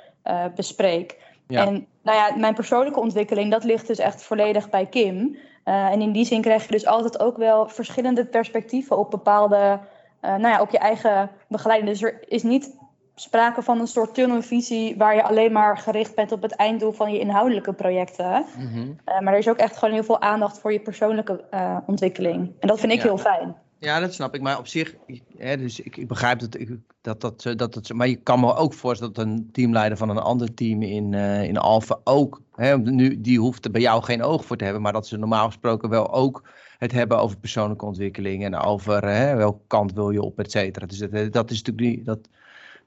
bespreek. 0.55 1.17
Ja. 1.47 1.65
En 1.65 1.87
nou 2.03 2.17
ja, 2.17 2.37
mijn 2.37 2.53
persoonlijke 2.53 2.99
ontwikkeling, 2.99 3.51
dat 3.51 3.63
ligt 3.63 3.87
dus 3.87 3.99
echt 3.99 4.23
volledig 4.23 4.69
bij 4.69 4.85
Kim. 4.85 5.37
en 5.63 6.01
in 6.01 6.11
die 6.11 6.25
zin 6.25 6.41
krijg 6.41 6.65
je 6.65 6.71
dus 6.71 6.85
altijd 6.85 7.19
ook 7.19 7.37
wel 7.37 7.67
verschillende 7.67 8.25
perspectieven 8.25 8.97
op 8.97 9.11
bepaalde 9.11 9.79
uh, 10.21 10.29
nou 10.29 10.47
ja, 10.47 10.61
op 10.61 10.69
je 10.69 10.77
eigen 10.77 11.29
begeleiding. 11.47 11.91
Dus 11.91 12.01
er 12.01 12.19
is 12.27 12.43
niet 12.43 12.77
sprake 13.15 13.61
van 13.61 13.79
een 13.79 13.87
soort 13.87 14.13
tunnelvisie 14.13 14.97
waar 14.97 15.15
je 15.15 15.23
alleen 15.23 15.51
maar 15.51 15.77
gericht 15.77 16.15
bent 16.15 16.31
op 16.31 16.41
het 16.41 16.55
einddoel 16.55 16.91
van 16.91 17.11
je 17.11 17.19
inhoudelijke 17.19 17.73
projecten. 17.73 18.45
Mm-hmm. 18.57 18.97
Uh, 19.05 19.19
maar 19.19 19.33
er 19.33 19.39
is 19.39 19.49
ook 19.49 19.57
echt 19.57 19.77
gewoon 19.77 19.93
heel 19.93 20.03
veel 20.03 20.21
aandacht 20.21 20.59
voor 20.59 20.73
je 20.73 20.79
persoonlijke 20.79 21.43
uh, 21.53 21.77
ontwikkeling. 21.85 22.51
En 22.59 22.67
dat 22.67 22.79
vind 22.79 22.91
ik 22.91 22.97
ja. 22.97 23.03
heel 23.03 23.17
fijn. 23.17 23.55
Ja, 23.79 23.99
dat 23.99 24.13
snap 24.13 24.35
ik. 24.35 24.41
Maar 24.41 24.57
op 24.57 24.67
zich, 24.67 24.95
hè, 25.37 25.57
dus 25.57 25.79
ik, 25.79 25.97
ik 25.97 26.07
begrijp 26.07 26.39
dat, 26.39 26.59
ik, 26.59 26.69
dat, 27.01 27.21
dat, 27.21 27.41
dat, 27.41 27.73
dat. 27.73 27.93
Maar 27.93 28.07
je 28.07 28.15
kan 28.15 28.39
me 28.39 28.55
ook 28.55 28.73
voorstellen 28.73 29.13
dat 29.13 29.25
een 29.25 29.49
teamleider 29.51 29.97
van 29.97 30.09
een 30.09 30.17
ander 30.17 30.53
team 30.53 30.81
in, 30.81 31.11
uh, 31.11 31.43
in 31.43 31.57
Alphen 31.57 31.99
ook. 32.03 32.41
Hè, 32.55 32.77
nu, 32.77 33.21
die 33.21 33.39
hoeft 33.39 33.65
er 33.65 33.71
bij 33.71 33.81
jou 33.81 34.03
geen 34.03 34.23
oog 34.23 34.45
voor 34.45 34.57
te 34.57 34.63
hebben, 34.63 34.81
maar 34.81 34.93
dat 34.93 35.07
ze 35.07 35.17
normaal 35.17 35.45
gesproken 35.45 35.89
wel 35.89 36.13
ook 36.13 36.49
het 36.79 36.91
hebben 36.91 37.19
over 37.19 37.37
persoonlijke 37.37 37.85
ontwikkeling 37.85 38.43
en 38.43 38.55
over 38.55 39.05
hè, 39.05 39.35
welke 39.35 39.61
kant 39.67 39.93
wil 39.93 40.09
je 40.09 40.21
op, 40.21 40.39
et 40.39 40.51
cetera. 40.51 40.85
Dus 40.85 40.97
dat, 40.97 41.33
dat 41.33 41.51
is 41.51 41.61
natuurlijk 41.61 41.97
niet. 41.97 42.05
Dat, 42.05 42.19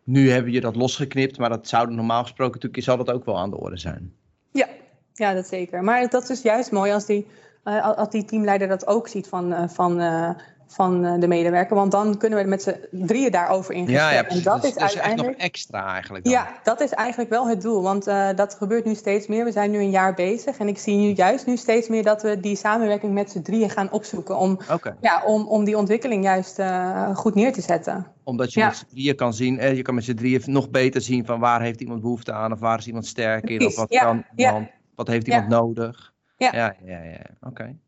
nu 0.05 0.31
hebben 0.31 0.53
je 0.53 0.61
dat 0.61 0.77
losgeknipt, 0.77 1.39
maar 1.39 1.49
dat 1.49 1.69
zou 1.69 1.95
normaal 1.95 2.23
gesproken 2.23 2.55
natuurlijk 2.55 2.83
zal 2.83 2.97
dat 2.97 3.11
ook 3.11 3.25
wel 3.25 3.39
aan 3.39 3.51
de 3.51 3.59
orde 3.59 3.79
zijn. 3.79 4.13
Ja, 4.51 4.69
ja 5.13 5.35
dat 5.35 5.47
zeker. 5.47 5.85
Maar 5.85 6.09
dat 6.09 6.31
is 6.31 6.43
juist 6.43 6.71
mooi 6.71 6.93
als 6.93 7.07
die, 7.07 7.27
uh, 7.65 7.97
als 7.97 8.11
die 8.11 8.25
teamleider 8.25 8.69
dat 8.69 8.87
ook 8.87 9.09
ziet 9.09 9.29
van, 9.29 9.53
uh, 9.53 9.69
van 9.69 10.01
van 10.73 11.05
eh, 11.05 11.21
de 11.21 11.29
medewerker. 11.29 11.77
Want 11.77 11.93
dan 11.93 12.19
kunnen 12.19 12.43
we 12.43 12.49
met 12.49 12.63
z'n 12.63 12.77
drieën 12.91 13.31
daarover 13.31 13.75
in 13.75 13.87
Ja, 13.87 14.11
ja, 14.11 14.25
en 14.25 14.43
dat 14.43 14.61
dus, 14.63 14.71
is 14.71 14.77
dus 14.77 14.83
uiteindelijk 14.83 15.37
nog 15.37 15.47
extra 15.47 15.93
eigenlijk. 15.93 16.25
Dan. 16.25 16.33
Ja, 16.33 16.61
dat 16.63 16.81
is 16.81 16.91
eigenlijk 16.91 17.31
wel 17.31 17.49
het 17.49 17.61
doel. 17.61 17.83
Want 17.83 18.09
uh, 18.09 18.29
dat 18.35 18.55
gebeurt 18.55 18.85
nu 18.85 18.95
steeds 18.95 19.27
meer. 19.27 19.45
We 19.45 19.53
zijn 19.53 19.71
nu 19.71 19.79
een 19.79 19.91
jaar 19.91 20.15
bezig. 20.15 20.59
En 20.59 20.69
ik 20.69 20.79
zie 20.79 20.97
nu 20.97 21.13
juist 21.13 21.47
nu 21.47 21.57
steeds 21.57 21.89
meer 21.89 22.03
dat 22.03 22.23
we 22.23 22.41
die 22.41 22.57
samenwerking 22.57 23.13
met 23.13 23.31
z'n 23.31 23.43
drieën 23.43 23.71
gaan 23.71 23.91
opzoeken. 23.91 24.37
Om, 24.37 24.59
okay. 24.71 24.95
ja, 25.01 25.23
om, 25.25 25.47
om 25.47 25.65
die 25.65 25.77
ontwikkeling 25.77 26.25
juist 26.25 26.59
uh, 26.59 27.17
goed 27.17 27.35
neer 27.35 27.53
te 27.53 27.61
zetten. 27.61 28.07
Omdat 28.25 28.53
je 28.53 28.61
ja. 28.61 28.67
met 28.67 28.77
z'n 28.77 28.87
drieën 28.91 29.17
kan 29.17 29.35
zien. 29.35 29.59
Eh, 29.59 29.77
je 29.77 29.83
kan 29.83 29.95
met 29.95 30.05
z'n 30.05 30.15
drieën 30.15 30.43
nog 30.45 30.71
beter 30.71 31.01
zien 31.01 31.27
van 31.27 31.41
waar 31.41 31.63
heeft 31.63 31.81
iemand 31.81 32.01
behoefte 32.01 32.33
aan. 32.33 32.53
Of 32.53 32.59
waar 32.59 32.79
is 32.79 32.87
iemand 32.87 33.07
sterk 33.07 33.49
in. 33.49 33.57
Precies. 33.57 33.75
Of 33.75 33.81
wat, 33.81 33.93
ja. 34.37 34.51
kan, 34.51 34.69
wat 34.95 35.07
heeft 35.07 35.27
iemand 35.27 35.49
nodig. 35.49 36.13
Ja, 36.37 36.51
ja, 36.53 36.75
ja. 36.85 37.03
ja. 37.03 37.21
Oké. 37.41 37.49
Okay. 37.49 37.79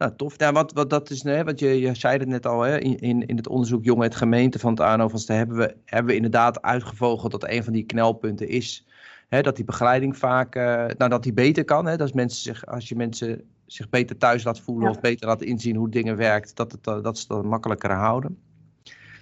Nou, 0.00 0.12
tof. 0.16 0.34
Ja, 0.36 0.52
wat, 0.52 0.72
wat 0.72 0.90
dat 0.90 1.10
is, 1.10 1.22
hè, 1.22 1.44
want 1.44 1.58
je, 1.58 1.80
je 1.80 1.94
zei 1.94 2.18
het 2.18 2.28
net 2.28 2.46
al, 2.46 2.60
hè, 2.60 2.78
in, 2.78 2.98
in, 2.98 3.26
in 3.26 3.36
het 3.36 3.48
onderzoek 3.48 3.84
Jongen 3.84 4.04
het 4.04 4.14
Gemeente 4.14 4.58
van 4.58 4.70
het 4.70 4.80
ANO, 4.80 5.08
van 5.08 5.20
hebben 5.26 5.56
we, 5.56 5.76
hebben 5.84 6.10
we 6.10 6.16
inderdaad 6.16 6.62
uitgevogeld 6.62 7.30
dat 7.32 7.48
een 7.48 7.64
van 7.64 7.72
die 7.72 7.82
knelpunten 7.82 8.48
is 8.48 8.86
hè, 9.28 9.42
dat 9.42 9.56
die 9.56 9.64
begeleiding 9.64 10.16
vaak, 10.16 10.56
uh, 10.56 10.62
nou 10.86 11.10
dat 11.10 11.22
die 11.22 11.32
beter 11.32 11.64
kan. 11.64 11.86
Hè, 11.86 11.96
dat 11.96 12.14
mensen 12.14 12.42
zich, 12.42 12.66
als 12.66 12.88
je 12.88 12.96
mensen 12.96 13.42
zich 13.66 13.88
beter 13.88 14.16
thuis 14.16 14.44
laat 14.44 14.60
voelen 14.60 14.84
ja. 14.84 14.90
of 14.90 15.00
beter 15.00 15.26
laat 15.26 15.42
inzien 15.42 15.76
hoe 15.76 15.88
dingen 15.88 16.16
werkt, 16.16 16.56
dat, 16.56 16.72
het, 16.72 16.84
dat 16.84 17.18
ze 17.18 17.26
dat 17.28 17.44
makkelijker 17.44 17.92
houden. 17.92 18.38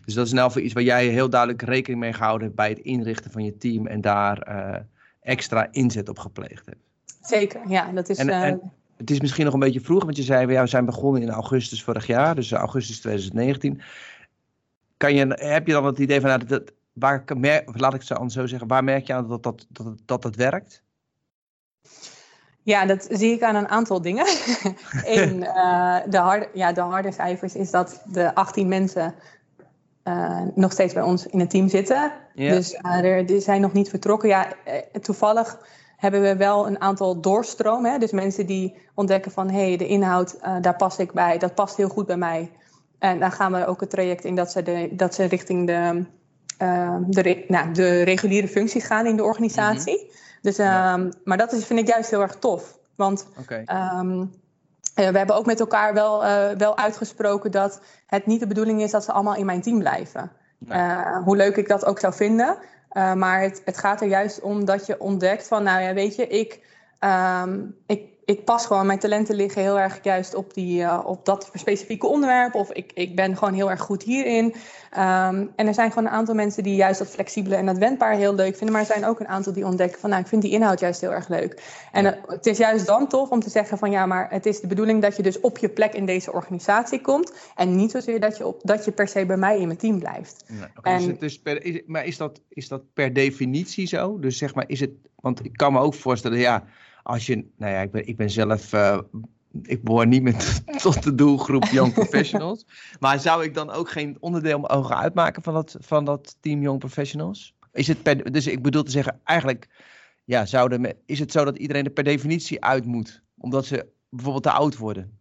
Dus 0.04 0.14
dat 0.14 0.26
is 0.26 0.32
nou 0.32 0.52
voor 0.52 0.60
iets 0.60 0.72
waar 0.72 0.82
jij 0.82 1.06
heel 1.06 1.30
duidelijk 1.30 1.62
rekening 1.62 2.00
mee 2.00 2.12
gehouden 2.12 2.46
hebt 2.46 2.56
bij 2.56 2.68
het 2.68 2.78
inrichten 2.78 3.30
van 3.30 3.44
je 3.44 3.56
team 3.56 3.86
en 3.86 4.00
daar 4.00 4.48
uh, 4.48 4.76
extra 5.20 5.68
inzet 5.70 6.08
op 6.08 6.18
gepleegd 6.18 6.66
hebt. 6.66 6.82
Zeker, 7.20 7.60
ja. 7.68 7.92
Dat 7.92 8.08
is, 8.08 8.18
en, 8.18 8.28
en, 8.28 8.72
het 8.98 9.11
is 9.11 9.20
misschien 9.20 9.44
nog 9.44 9.54
een 9.54 9.61
beetje 9.61 9.80
vroeg, 9.80 10.04
want 10.04 10.16
je 10.16 10.22
zei, 10.22 10.46
we 10.46 10.66
zijn 10.66 10.84
begonnen 10.84 11.22
in 11.22 11.30
augustus 11.30 11.82
vorig 11.82 12.06
jaar, 12.06 12.34
dus 12.34 12.52
augustus 12.52 13.00
2019. 13.00 13.80
Kan 14.96 15.14
je, 15.14 15.26
heb 15.26 15.66
je 15.66 15.72
dan 15.72 15.84
het 15.84 15.98
idee 15.98 16.20
van, 16.20 16.30
nou, 16.30 16.44
dat, 16.44 16.72
waar, 16.92 17.24
laat 17.64 17.94
ik 17.94 18.02
het 18.08 18.32
zo 18.32 18.46
zeggen, 18.46 18.68
waar 18.68 18.84
merk 18.84 19.06
je 19.06 19.12
aan 19.12 19.28
dat 19.28 19.42
dat, 19.42 19.66
dat, 19.68 19.87
dat, 20.04 20.22
dat 20.22 20.37
werkt? 20.37 20.82
Ja, 22.62 22.87
dat 22.87 23.06
zie 23.11 23.32
ik 23.32 23.42
aan 23.42 23.54
een 23.54 23.68
aantal 23.68 24.02
dingen. 24.02 24.26
Eén, 25.04 25.37
uh, 25.37 25.96
de, 26.08 26.18
harde, 26.18 26.48
ja, 26.54 26.72
de 26.72 26.80
harde 26.80 27.12
cijfers 27.12 27.54
is 27.54 27.70
dat 27.70 28.02
de 28.04 28.34
18 28.34 28.68
mensen 28.68 29.14
uh, 30.04 30.42
nog 30.54 30.72
steeds 30.72 30.94
bij 30.94 31.02
ons 31.02 31.26
in 31.26 31.40
het 31.40 31.50
team 31.50 31.68
zitten. 31.68 32.12
Yeah. 32.34 32.52
Dus 32.52 32.72
uh, 32.72 33.04
er, 33.04 33.26
die 33.26 33.40
zijn 33.40 33.61
nog 33.61 33.72
niet 33.72 33.88
vertrokken. 33.88 34.28
Ja, 34.28 34.52
toevallig 35.00 35.58
hebben 35.98 36.22
we 36.22 36.37
wel 36.37 36.66
een 36.66 36.80
aantal 36.80 37.20
doorstromen. 37.20 38.00
Dus 38.00 38.12
mensen 38.12 38.46
die 38.46 38.76
ontdekken 38.94 39.32
van 39.32 39.50
hé, 39.50 39.68
hey, 39.68 39.76
de 39.76 39.87
inhoud, 39.87 40.37
uh, 40.42 40.56
daar 40.61 40.76
pas 40.76 40.98
ik 40.98 41.12
bij, 41.12 41.38
dat 41.38 41.54
past 41.54 41.76
heel 41.76 41.88
goed 41.88 42.06
bij 42.06 42.16
mij. 42.16 42.50
En 42.98 43.18
dan 43.18 43.32
gaan 43.32 43.52
we 43.52 43.66
ook 43.66 43.80
het 43.80 43.90
traject 43.90 44.24
in 44.24 44.34
dat 44.34 44.52
ze, 44.52 44.62
de, 44.62 44.88
dat 44.92 45.14
ze 45.14 45.24
richting 45.24 45.66
de, 45.66 46.04
uh, 46.62 46.96
de, 47.06 47.44
nou, 47.48 47.72
de 47.72 48.02
reguliere 48.02 48.48
functie 48.48 48.80
gaan 48.80 49.06
in 49.06 49.16
de 49.16 49.24
organisatie. 49.24 50.02
Mm 50.02 50.08
-hmm. 50.08 50.16
Dus, 50.40 50.58
um, 50.58 51.11
maar 51.24 51.37
dat 51.37 51.52
is, 51.52 51.64
vind 51.64 51.80
ik 51.80 51.88
juist 51.88 52.11
heel 52.11 52.20
erg 52.20 52.37
tof. 52.37 52.78
Want 52.94 53.26
okay. 53.38 53.64
um, 54.00 54.30
we 54.94 55.02
hebben 55.02 55.37
ook 55.37 55.46
met 55.46 55.61
elkaar 55.61 55.94
wel, 55.94 56.24
uh, 56.24 56.48
wel 56.50 56.76
uitgesproken 56.76 57.50
dat 57.50 57.80
het 58.06 58.26
niet 58.26 58.40
de 58.40 58.46
bedoeling 58.46 58.82
is 58.82 58.90
dat 58.90 59.04
ze 59.04 59.12
allemaal 59.12 59.37
in 59.37 59.46
mijn 59.46 59.62
team 59.62 59.78
blijven. 59.78 60.30
Nee. 60.58 60.78
Uh, 60.78 61.22
hoe 61.24 61.37
leuk 61.37 61.56
ik 61.56 61.68
dat 61.68 61.84
ook 61.84 61.98
zou 61.98 62.14
vinden. 62.14 62.58
Uh, 62.92 63.14
maar 63.14 63.40
het, 63.40 63.62
het, 63.64 63.79
gaat 63.79 64.01
er 64.01 64.09
juist 64.09 64.40
om 64.40 64.64
dat 64.64 64.87
je 64.87 65.01
ontdekt 65.01 65.48
van, 65.48 65.62
nou 65.62 65.83
ja, 65.83 65.94
weet 65.94 66.16
je, 66.16 66.27
ik, 66.27 66.61
um, 67.01 67.77
ik, 67.87 68.03
ik 68.28 68.44
pas 68.44 68.66
gewoon, 68.66 68.86
mijn 68.86 68.98
talenten 68.98 69.34
liggen 69.34 69.62
heel 69.62 69.78
erg 69.78 69.98
juist 70.02 70.34
op, 70.34 70.54
die, 70.54 70.80
uh, 70.80 71.00
op 71.04 71.24
dat 71.24 71.50
specifieke 71.54 72.06
onderwerp. 72.06 72.54
Of 72.54 72.72
ik, 72.72 72.92
ik 72.94 73.16
ben 73.16 73.36
gewoon 73.36 73.54
heel 73.54 73.70
erg 73.70 73.80
goed 73.80 74.02
hierin. 74.02 74.44
Um, 74.44 75.52
en 75.56 75.66
er 75.66 75.74
zijn 75.74 75.92
gewoon 75.92 76.08
een 76.08 76.14
aantal 76.14 76.34
mensen 76.34 76.62
die 76.62 76.74
juist 76.74 76.98
dat 76.98 77.08
flexibele 77.08 77.56
en 77.56 77.66
dat 77.66 77.78
wendbaar 77.78 78.14
heel 78.14 78.34
leuk 78.34 78.56
vinden. 78.56 78.72
Maar 78.72 78.80
er 78.80 78.92
zijn 78.92 79.04
ook 79.04 79.20
een 79.20 79.28
aantal 79.28 79.52
die 79.52 79.64
ontdekken 79.64 80.00
van, 80.00 80.10
nou, 80.10 80.22
ik 80.22 80.28
vind 80.28 80.42
die 80.42 80.50
inhoud 80.50 80.80
juist 80.80 81.00
heel 81.00 81.12
erg 81.12 81.28
leuk. 81.28 81.62
En 81.92 82.04
uh, 82.04 82.12
het 82.26 82.46
is 82.46 82.58
juist 82.58 82.86
dan 82.86 83.08
tof 83.08 83.30
om 83.30 83.40
te 83.40 83.50
zeggen 83.50 83.78
van, 83.78 83.90
ja, 83.90 84.06
maar 84.06 84.30
het 84.30 84.46
is 84.46 84.60
de 84.60 84.66
bedoeling 84.66 85.02
dat 85.02 85.16
je 85.16 85.22
dus 85.22 85.40
op 85.40 85.58
je 85.58 85.68
plek 85.68 85.92
in 85.92 86.06
deze 86.06 86.32
organisatie 86.32 87.00
komt. 87.00 87.32
En 87.54 87.76
niet 87.76 87.90
zozeer 87.90 88.20
dat 88.20 88.36
je, 88.36 88.46
op, 88.46 88.60
dat 88.62 88.84
je 88.84 88.92
per 88.92 89.08
se 89.08 89.26
bij 89.26 89.36
mij 89.36 89.58
in 89.58 89.66
mijn 89.66 89.78
team 89.78 89.98
blijft. 89.98 90.44
Okay, 90.78 90.94
en, 90.94 91.06
dus 91.06 91.18
dus 91.18 91.40
per, 91.40 91.64
is, 91.64 91.82
maar 91.86 92.04
is 92.04 92.16
dat, 92.16 92.40
is 92.48 92.68
dat 92.68 92.82
per 92.92 93.12
definitie 93.12 93.86
zo? 93.86 94.18
Dus 94.18 94.38
zeg 94.38 94.54
maar, 94.54 94.64
is 94.66 94.80
het, 94.80 94.90
want 95.16 95.44
ik 95.44 95.56
kan 95.56 95.72
me 95.72 95.78
ook 95.78 95.94
voorstellen, 95.94 96.38
ja 96.38 96.64
als 97.09 97.27
je, 97.27 97.44
nou 97.57 97.73
ja, 97.73 97.81
ik 97.81 97.90
ben, 97.90 98.07
ik 98.07 98.16
ben 98.16 98.31
zelf, 98.31 98.73
uh, 98.73 98.99
ik 99.62 99.83
behoor 99.83 100.07
niet 100.07 100.23
meer 100.23 100.37
tot 100.83 101.03
de 101.03 101.14
doelgroep 101.14 101.64
Young 101.64 101.92
Professionals. 101.92 102.66
maar 103.01 103.21
zou 103.21 103.44
ik 103.44 103.55
dan 103.55 103.71
ook 103.71 103.90
geen 103.90 104.16
onderdeel 104.21 104.59
mogen 104.59 104.97
uitmaken 104.97 105.42
van 105.42 105.55
dat, 105.55 105.77
van 105.81 106.05
dat 106.05 106.37
team 106.40 106.62
Young 106.62 106.79
Professionals? 106.79 107.55
Is 107.73 107.88
het 107.88 108.03
per, 108.03 108.33
dus 108.33 108.47
ik 108.47 108.62
bedoel 108.62 108.83
te 108.83 108.90
zeggen, 108.90 109.21
eigenlijk 109.25 109.68
ja, 110.25 110.47
zouden, 110.47 110.97
is 111.07 111.18
het 111.18 111.33
zo 111.33 111.44
dat 111.44 111.59
iedereen 111.59 111.85
er 111.85 111.90
per 111.90 112.05
definitie 112.05 112.64
uit 112.64 112.85
moet? 112.85 113.23
Omdat 113.38 113.66
ze 113.66 113.87
bijvoorbeeld 114.09 114.44
te 114.44 114.51
oud 114.51 114.77
worden? 114.77 115.18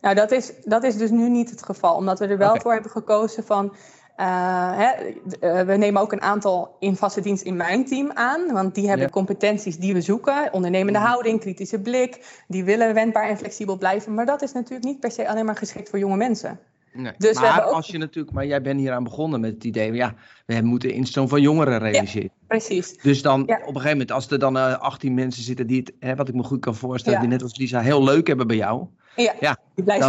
Nou, 0.00 0.14
dat 0.14 0.30
is, 0.30 0.52
dat 0.64 0.84
is 0.84 0.96
dus 0.96 1.10
nu 1.10 1.28
niet 1.28 1.50
het 1.50 1.62
geval. 1.62 1.96
Omdat 1.96 2.18
we 2.18 2.26
er 2.26 2.38
wel 2.38 2.48
okay. 2.48 2.60
voor 2.60 2.72
hebben 2.72 2.90
gekozen 2.90 3.44
van... 3.44 3.74
Uh, 4.20 4.72
hè, 4.76 5.64
we 5.64 5.76
nemen 5.76 6.02
ook 6.02 6.12
een 6.12 6.22
aantal 6.22 6.76
in 6.80 6.96
vaste 6.96 7.20
dienst 7.20 7.42
in 7.42 7.56
mijn 7.56 7.84
team 7.84 8.10
aan, 8.14 8.52
want 8.52 8.74
die 8.74 8.88
hebben 8.88 9.06
ja. 9.06 9.12
competenties 9.12 9.78
die 9.78 9.94
we 9.94 10.00
zoeken. 10.00 10.48
Ondernemende 10.52 10.98
mm-hmm. 10.98 11.12
houding, 11.12 11.40
kritische 11.40 11.80
blik, 11.80 12.42
die 12.48 12.64
willen 12.64 12.94
wendbaar 12.94 13.28
en 13.28 13.36
flexibel 13.36 13.78
blijven. 13.78 14.14
Maar 14.14 14.26
dat 14.26 14.42
is 14.42 14.52
natuurlijk 14.52 14.84
niet 14.84 15.00
per 15.00 15.10
se 15.10 15.28
alleen 15.28 15.44
maar 15.44 15.56
geschikt 15.56 15.88
voor 15.88 15.98
jonge 15.98 16.16
mensen. 16.16 16.58
Nee. 16.96 17.12
Dus 17.18 17.40
maar 17.40 17.66
ook... 17.66 17.72
als 17.72 17.86
je 17.86 17.98
natuurlijk, 17.98 18.34
maar 18.34 18.46
jij 18.46 18.62
bent 18.62 18.80
hier 18.80 18.92
aan 18.92 19.04
begonnen 19.04 19.40
met 19.40 19.54
het 19.54 19.64
idee, 19.64 19.92
ja, 19.92 20.14
we 20.46 20.60
moeten 20.60 20.92
instroom 20.92 21.28
van 21.28 21.40
jongeren 21.40 21.78
realiseren. 21.78 22.30
Ja, 22.34 22.46
precies. 22.46 22.96
Dus 23.02 23.22
dan 23.22 23.42
ja. 23.46 23.54
op 23.54 23.60
een 23.60 23.66
gegeven 23.66 23.90
moment, 23.90 24.12
als 24.12 24.30
er 24.30 24.38
dan 24.38 24.56
uh, 24.56 24.78
18 24.78 25.14
mensen 25.14 25.42
zitten 25.42 25.66
die 25.66 25.78
het, 25.78 25.92
hè, 26.00 26.14
wat 26.14 26.28
ik 26.28 26.34
me 26.34 26.42
goed 26.42 26.60
kan 26.60 26.74
voorstellen, 26.74 27.20
die 27.20 27.28
net 27.28 27.42
als 27.42 27.56
Lisa 27.56 27.80
heel 27.80 28.04
leuk 28.04 28.26
hebben 28.26 28.46
bij 28.46 28.56
jou. 28.56 28.86
Ja, 29.16 29.34
ja. 29.40 29.56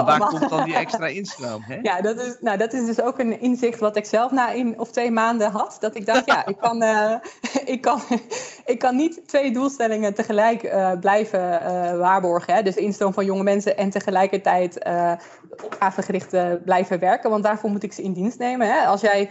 waar 0.06 0.20
komt 0.20 0.50
dan 0.50 0.64
die 0.64 0.76
extra 0.86 1.08
instroom? 1.08 1.62
Hè? 1.62 1.80
Ja, 1.82 2.02
dat 2.02 2.20
is, 2.20 2.38
nou, 2.42 2.58
dat 2.58 2.74
is 2.74 2.86
dus 2.86 3.02
ook 3.02 3.20
een 3.20 3.42
inzicht 3.42 3.80
wat 3.80 3.96
ik 3.96 4.06
zelf 4.06 4.32
na 4.32 4.54
één 4.54 4.80
of 4.80 4.92
twee 4.92 5.12
maanden 5.12 5.52
had. 5.52 5.78
Dat 5.80 5.96
ik 5.96 6.06
dacht, 6.06 6.26
ja, 6.26 6.46
ik 6.54 6.58
kan, 6.58 6.84
uh, 6.84 7.14
ik 7.76 7.82
kan, 7.82 8.02
ik 8.66 8.80
kan 8.80 8.96
niet 8.96 9.28
twee 9.28 9.52
doelstellingen 9.52 10.14
tegelijk 10.14 10.64
uh, 10.64 10.92
blijven 11.00 11.62
uh, 11.62 11.98
waarborgen. 11.98 12.54
Hè? 12.54 12.62
Dus 12.62 12.76
de 12.76 12.82
instroom 12.82 13.14
van 13.14 13.26
jonge 13.26 13.44
mensen 13.44 13.78
en 13.78 13.90
tegelijkertijd 13.90 14.86
opgavegericht 15.64 16.64
blijven 16.64 17.00
werken. 17.00 17.30
Want 17.30 17.44
daarvoor 17.44 17.70
moet 17.70 17.84
ik 17.84 17.94
ze 17.94 18.04
in 18.04 18.14
dienst 18.14 18.40
nemen. 18.40 18.68
Hè? 18.68 18.86
Als 18.86 19.02
jij 19.02 19.30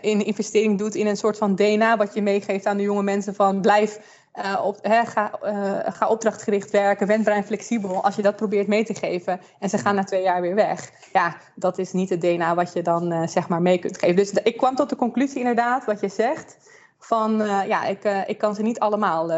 een 0.00 0.24
investering 0.24 0.78
doet 0.78 0.94
in 0.94 1.06
een 1.06 1.16
soort 1.16 1.38
van 1.38 1.54
DNA 1.54 1.96
wat 1.96 2.14
je 2.14 2.22
meegeeft 2.22 2.66
aan 2.66 2.76
de 2.76 2.82
jonge 2.82 3.02
mensen 3.02 3.34
van 3.34 3.60
blijf 3.60 3.98
uh, 4.44 4.64
op, 4.64 4.78
ga, 4.82 5.30
uh, 5.44 5.78
ga 5.84 6.08
opdrachtgericht 6.08 6.70
werken, 6.70 7.06
wendbaar 7.06 7.34
en 7.34 7.44
flexibel. 7.44 8.02
Als 8.02 8.16
je 8.16 8.22
dat 8.22 8.36
probeert 8.36 8.66
mee 8.66 8.84
te 8.84 8.94
geven 8.94 9.40
en 9.58 9.68
ze 9.68 9.78
gaan 9.78 9.94
na 9.94 10.04
twee 10.04 10.22
jaar 10.22 10.40
weer 10.40 10.54
weg. 10.54 10.90
Ja, 11.12 11.36
dat 11.54 11.78
is 11.78 11.92
niet 11.92 12.08
het 12.08 12.20
DNA 12.20 12.54
wat 12.54 12.72
je 12.72 12.82
dan 12.82 13.12
uh, 13.12 13.26
zeg 13.26 13.48
maar 13.48 13.62
mee 13.62 13.78
kunt 13.78 13.98
geven. 13.98 14.16
Dus 14.16 14.32
ik 14.32 14.56
kwam 14.56 14.74
tot 14.74 14.88
de 14.88 14.96
conclusie 14.96 15.38
inderdaad, 15.38 15.84
wat 15.84 16.00
je 16.00 16.08
zegt. 16.08 16.56
Van 16.98 17.36
ja, 17.66 17.84
ik, 17.84 18.04
ik 18.26 18.38
kan 18.38 18.54
ze 18.54 18.62
niet 18.62 18.78
allemaal 18.78 19.30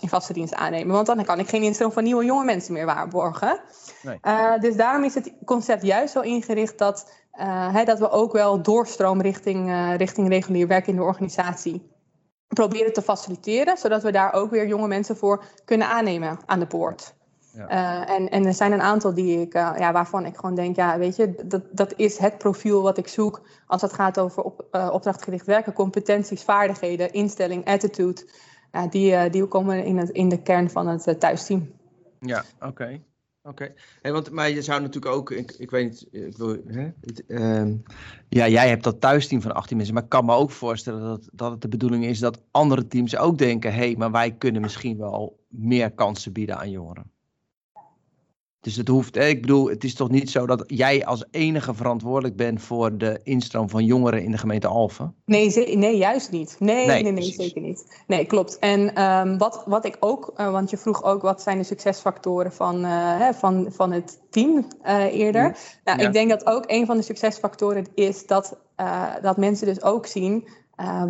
in 0.00 0.08
vaste 0.08 0.32
dienst 0.32 0.54
aannemen. 0.54 0.94
Want 0.94 1.06
dan 1.06 1.24
kan 1.24 1.38
ik 1.38 1.48
geen 1.48 1.62
instroom 1.62 1.92
van 1.92 2.02
nieuwe 2.02 2.24
jonge 2.24 2.44
mensen 2.44 2.72
meer 2.72 2.86
waarborgen. 2.86 3.60
Nee. 4.02 4.18
dus 4.60 4.76
daarom 4.76 5.04
is 5.04 5.14
het 5.14 5.32
concept 5.44 5.82
juist 5.82 6.12
zo 6.12 6.20
ingericht 6.20 6.78
dat, 6.78 7.12
hè, 7.72 7.84
dat 7.84 7.98
we 7.98 8.10
ook 8.10 8.32
wel 8.32 8.62
doorstroom 8.62 9.20
richting, 9.20 9.94
richting 9.96 10.28
regulier 10.28 10.66
werk 10.66 10.86
in 10.86 10.96
de 10.96 11.02
organisatie 11.02 11.93
proberen 12.54 12.92
te 12.92 13.02
faciliteren, 13.02 13.76
zodat 13.76 14.02
we 14.02 14.12
daar 14.12 14.32
ook 14.32 14.50
weer 14.50 14.66
jonge 14.66 14.88
mensen 14.88 15.16
voor 15.16 15.44
kunnen 15.64 15.88
aannemen 15.88 16.38
aan 16.46 16.58
de 16.58 16.66
poort. 16.66 17.14
Ja. 17.52 17.70
Uh, 17.70 18.14
en, 18.14 18.28
en 18.30 18.46
er 18.46 18.54
zijn 18.54 18.72
een 18.72 18.82
aantal 18.82 19.14
die 19.14 19.40
ik, 19.40 19.54
uh, 19.54 19.72
ja, 19.78 19.92
waarvan 19.92 20.26
ik 20.26 20.36
gewoon 20.36 20.54
denk, 20.54 20.76
ja, 20.76 20.98
weet 20.98 21.16
je, 21.16 21.34
dat, 21.44 21.62
dat 21.70 21.92
is 21.96 22.18
het 22.18 22.38
profiel 22.38 22.82
wat 22.82 22.98
ik 22.98 23.08
zoek 23.08 23.40
als 23.66 23.82
het 23.82 23.92
gaat 23.92 24.18
over 24.18 24.42
op, 24.42 24.66
uh, 24.72 24.90
opdrachtgericht 24.92 25.46
werken, 25.46 25.72
competenties, 25.72 26.42
vaardigheden, 26.42 27.12
instelling, 27.12 27.64
attitude. 27.64 28.26
die, 28.90 29.30
die 29.30 29.46
komen 29.46 29.84
in, 29.84 29.98
het, 29.98 30.10
in 30.10 30.28
de 30.28 30.42
kern 30.42 30.70
van 30.70 30.86
het 30.86 31.20
thuisteam. 31.20 31.70
Ja, 32.20 32.44
oké. 32.56 32.66
Okay. 32.66 33.02
Oké, 33.46 33.74
okay. 34.00 34.12
want 34.12 34.30
maar 34.30 34.50
je 34.50 34.62
zou 34.62 34.80
natuurlijk 34.80 35.14
ook, 35.14 35.30
ik, 35.30 35.52
ik 35.52 35.70
weet 35.70 35.90
niet, 35.90 36.08
ik 36.24 36.36
wil, 36.36 36.56
hè, 36.66 36.92
uh, 37.26 37.74
ja, 38.28 38.48
jij 38.48 38.68
hebt 38.68 38.84
dat 38.84 39.00
thuisteam 39.00 39.42
van 39.42 39.54
18 39.54 39.76
mensen, 39.76 39.94
maar 39.94 40.02
ik 40.02 40.08
kan 40.08 40.24
me 40.24 40.34
ook 40.34 40.50
voorstellen 40.50 41.00
dat, 41.00 41.28
dat 41.32 41.50
het 41.50 41.60
de 41.60 41.68
bedoeling 41.68 42.04
is 42.04 42.18
dat 42.18 42.42
andere 42.50 42.86
teams 42.86 43.16
ook 43.16 43.38
denken, 43.38 43.72
hé, 43.72 43.78
hey, 43.78 43.96
maar 43.96 44.10
wij 44.10 44.34
kunnen 44.34 44.60
misschien 44.60 44.98
wel 44.98 45.44
meer 45.48 45.90
kansen 45.90 46.32
bieden 46.32 46.58
aan 46.58 46.70
jongeren. 46.70 47.13
Dus 48.64 48.76
het 48.76 48.88
hoeft, 48.88 49.16
ik 49.16 49.40
bedoel, 49.40 49.68
het 49.68 49.84
is 49.84 49.94
toch 49.94 50.10
niet 50.10 50.30
zo 50.30 50.46
dat 50.46 50.64
jij 50.66 51.04
als 51.04 51.24
enige 51.30 51.74
verantwoordelijk 51.74 52.36
bent 52.36 52.62
voor 52.62 52.96
de 52.98 53.20
instroom 53.22 53.68
van 53.68 53.84
jongeren 53.84 54.22
in 54.22 54.30
de 54.30 54.38
gemeente 54.38 54.66
Alphen? 54.66 55.14
Nee, 55.24 55.76
nee 55.76 55.96
juist 55.96 56.30
niet. 56.30 56.56
Nee, 56.58 56.86
nee, 56.86 57.02
nee, 57.02 57.12
nee 57.12 57.32
zeker 57.32 57.62
niet. 57.62 58.02
Nee, 58.06 58.24
klopt. 58.24 58.58
En 58.58 59.02
um, 59.02 59.38
wat, 59.38 59.62
wat 59.66 59.84
ik 59.84 59.96
ook, 60.00 60.32
uh, 60.36 60.50
want 60.50 60.70
je 60.70 60.76
vroeg 60.76 61.02
ook 61.02 61.22
wat 61.22 61.42
zijn 61.42 61.58
de 61.58 61.64
succesfactoren 61.64 62.52
van, 62.52 62.84
uh, 62.84 63.18
hè, 63.18 63.34
van, 63.34 63.66
van 63.70 63.92
het 63.92 64.20
team 64.30 64.66
uh, 64.84 65.04
eerder. 65.04 65.42
Ja. 65.42 65.54
Nou, 65.84 65.98
ja. 65.98 66.06
ik 66.06 66.12
denk 66.12 66.30
dat 66.30 66.46
ook 66.46 66.64
een 66.66 66.86
van 66.86 66.96
de 66.96 67.02
succesfactoren 67.02 67.86
is 67.94 68.26
dat, 68.26 68.58
dat 69.22 69.36
mensen 69.36 69.66
dus 69.66 69.82
ook 69.82 70.06
zien 70.06 70.48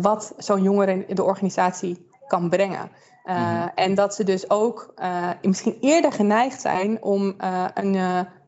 wat 0.01 0.33
zo'n 0.37 0.63
jongere 0.63 1.05
in 1.07 1.15
de 1.15 1.23
organisatie 1.23 2.07
kan 2.27 2.49
brengen. 2.49 2.89
Uh, 3.25 3.35
mm-hmm. 3.35 3.71
En 3.75 3.95
dat 3.95 4.15
ze 4.15 4.23
dus 4.23 4.49
ook 4.49 4.93
uh, 4.97 5.29
misschien 5.41 5.77
eerder 5.81 6.11
geneigd 6.11 6.61
zijn 6.61 7.03
om 7.03 7.35
uh, 7.41 7.65
een, 7.73 7.97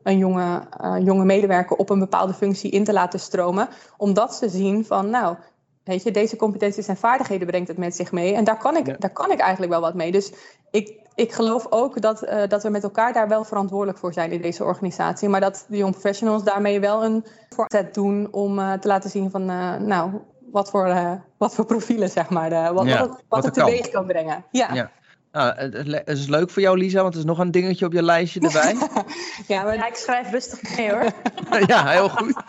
een 0.02 0.18
jonge, 0.18 0.60
jonge 1.02 1.24
medewerker 1.24 1.76
op 1.76 1.90
een 1.90 1.98
bepaalde 1.98 2.34
functie 2.34 2.70
in 2.70 2.84
te 2.84 2.92
laten 2.92 3.20
stromen. 3.20 3.68
Omdat 3.96 4.34
ze 4.34 4.48
zien 4.48 4.84
van, 4.84 5.10
nou, 5.10 5.36
weet 5.84 6.02
je, 6.02 6.10
deze 6.10 6.36
competenties 6.36 6.88
en 6.88 6.96
vaardigheden 6.96 7.46
brengt 7.46 7.68
het 7.68 7.78
met 7.78 7.96
zich 7.96 8.12
mee. 8.12 8.34
En 8.34 8.44
daar 8.44 8.58
kan 8.58 8.76
ik, 8.76 8.86
ja. 8.86 8.96
daar 8.98 9.12
kan 9.12 9.30
ik 9.30 9.40
eigenlijk 9.40 9.72
wel 9.72 9.80
wat 9.80 9.94
mee. 9.94 10.12
Dus 10.12 10.32
ik, 10.70 11.00
ik 11.14 11.32
geloof 11.32 11.66
ook 11.70 12.00
dat, 12.00 12.28
dat 12.48 12.62
we 12.62 12.68
met 12.68 12.82
elkaar 12.82 13.12
daar 13.12 13.28
wel 13.28 13.44
verantwoordelijk 13.44 13.98
voor 13.98 14.12
zijn 14.12 14.32
in 14.32 14.42
deze 14.42 14.64
organisatie. 14.64 15.28
Maar 15.28 15.40
dat 15.40 15.66
de 15.68 15.76
young 15.76 15.92
professionals 15.92 16.44
daarmee 16.44 16.80
wel 16.80 17.04
een 17.04 17.24
voorzet 17.48 17.94
doen 17.94 18.28
om 18.30 18.56
te 18.56 18.88
laten 18.88 19.10
zien 19.10 19.30
van, 19.30 19.44
nou, 19.86 20.10
wat 20.52 20.70
voor, 20.70 20.86
uh, 20.86 21.12
wat 21.36 21.54
voor 21.54 21.64
profielen, 21.64 22.10
zeg 22.10 22.28
maar, 22.30 22.74
wat, 22.74 22.86
ja, 22.86 22.98
wat, 22.98 23.10
het, 23.10 23.24
wat 23.28 23.44
het 23.44 23.54
teweeg 23.54 23.80
kan. 23.80 23.90
kan 23.90 24.06
brengen. 24.06 24.44
Ja. 24.50 24.74
ja. 24.74 24.90
Nou, 25.32 25.54
het 25.56 26.18
is 26.18 26.26
leuk 26.26 26.50
voor 26.50 26.62
jou, 26.62 26.78
Lisa, 26.78 27.02
want 27.02 27.14
er 27.14 27.20
is 27.20 27.26
nog 27.26 27.38
een 27.38 27.50
dingetje 27.50 27.86
op 27.86 27.92
je 27.92 28.02
lijstje 28.02 28.40
erbij. 28.40 28.76
ja, 29.56 29.62
maar 29.62 29.88
ik 29.88 29.94
schrijf 29.94 30.30
rustig 30.30 30.76
mee 30.76 30.90
hoor. 30.90 31.12
ja, 31.66 31.88
heel 31.88 32.08
goed. 32.08 32.42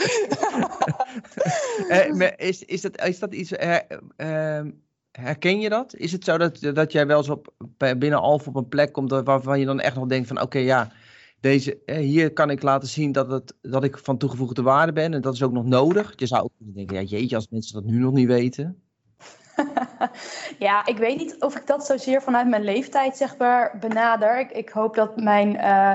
uh, 2.20 2.30
is, 2.38 2.64
is, 2.64 2.82
dat, 2.82 3.06
is 3.06 3.20
dat 3.20 3.34
iets, 3.34 3.52
ehm, 3.52 4.70
herken 5.12 5.60
je 5.60 5.70
dat? 5.70 5.96
Is 5.96 6.12
het 6.12 6.24
zo 6.24 6.38
dat, 6.38 6.60
dat 6.74 6.92
jij 6.92 7.08
wel 7.08 7.18
eens 7.18 7.30
op, 7.30 7.54
binnen 7.78 8.20
Alf 8.20 8.48
op 8.48 8.56
een 8.56 8.70
plek 8.70 8.94
komt 8.94 9.12
waarvan 9.24 9.60
je 9.60 9.66
dan 9.66 9.80
echt 9.80 9.96
nog 9.96 10.08
denkt 10.08 10.28
van, 10.28 10.36
oké, 10.36 10.46
okay, 10.46 10.64
ja, 10.64 10.92
deze, 11.40 11.80
hier 11.86 12.34
kan 12.34 12.50
ik 12.50 12.62
laten 12.62 12.88
zien 12.88 13.12
dat, 13.12 13.32
het, 13.32 13.54
dat 13.62 13.84
ik 13.84 13.98
van 13.98 14.18
toegevoegde 14.18 14.62
waarde 14.62 14.94
ben. 14.94 15.14
En 15.14 15.22
dat 15.22 15.34
is 15.34 15.44
ook 15.44 15.52
nog 15.52 15.66
nodig. 15.66 16.14
Je 16.16 16.28
zou 16.28 16.44
ook 16.44 16.52
denken, 16.58 16.96
ja 16.96 17.02
jeetje, 17.02 17.36
als 17.36 17.48
mensen 17.50 17.74
dat 17.74 17.92
nu 17.92 18.00
nog 18.00 18.14
niet 18.14 18.28
weten. 18.28 18.82
ja, 20.60 20.86
ik 20.86 20.98
weet 20.98 21.18
niet 21.18 21.36
of 21.40 21.56
ik 21.56 21.68
dat 21.68 21.86
zozeer 21.86 22.22
vanuit 22.22 22.48
mijn 22.48 22.64
leeftijd 22.64 23.18
zeg 23.18 23.38
maar 23.38 23.78
benader. 23.80 24.40
Ik, 24.40 24.52
ik 24.52 24.70
hoop 24.70 24.96
dat 24.96 25.22
mijn, 25.22 25.56
uh, 25.56 25.94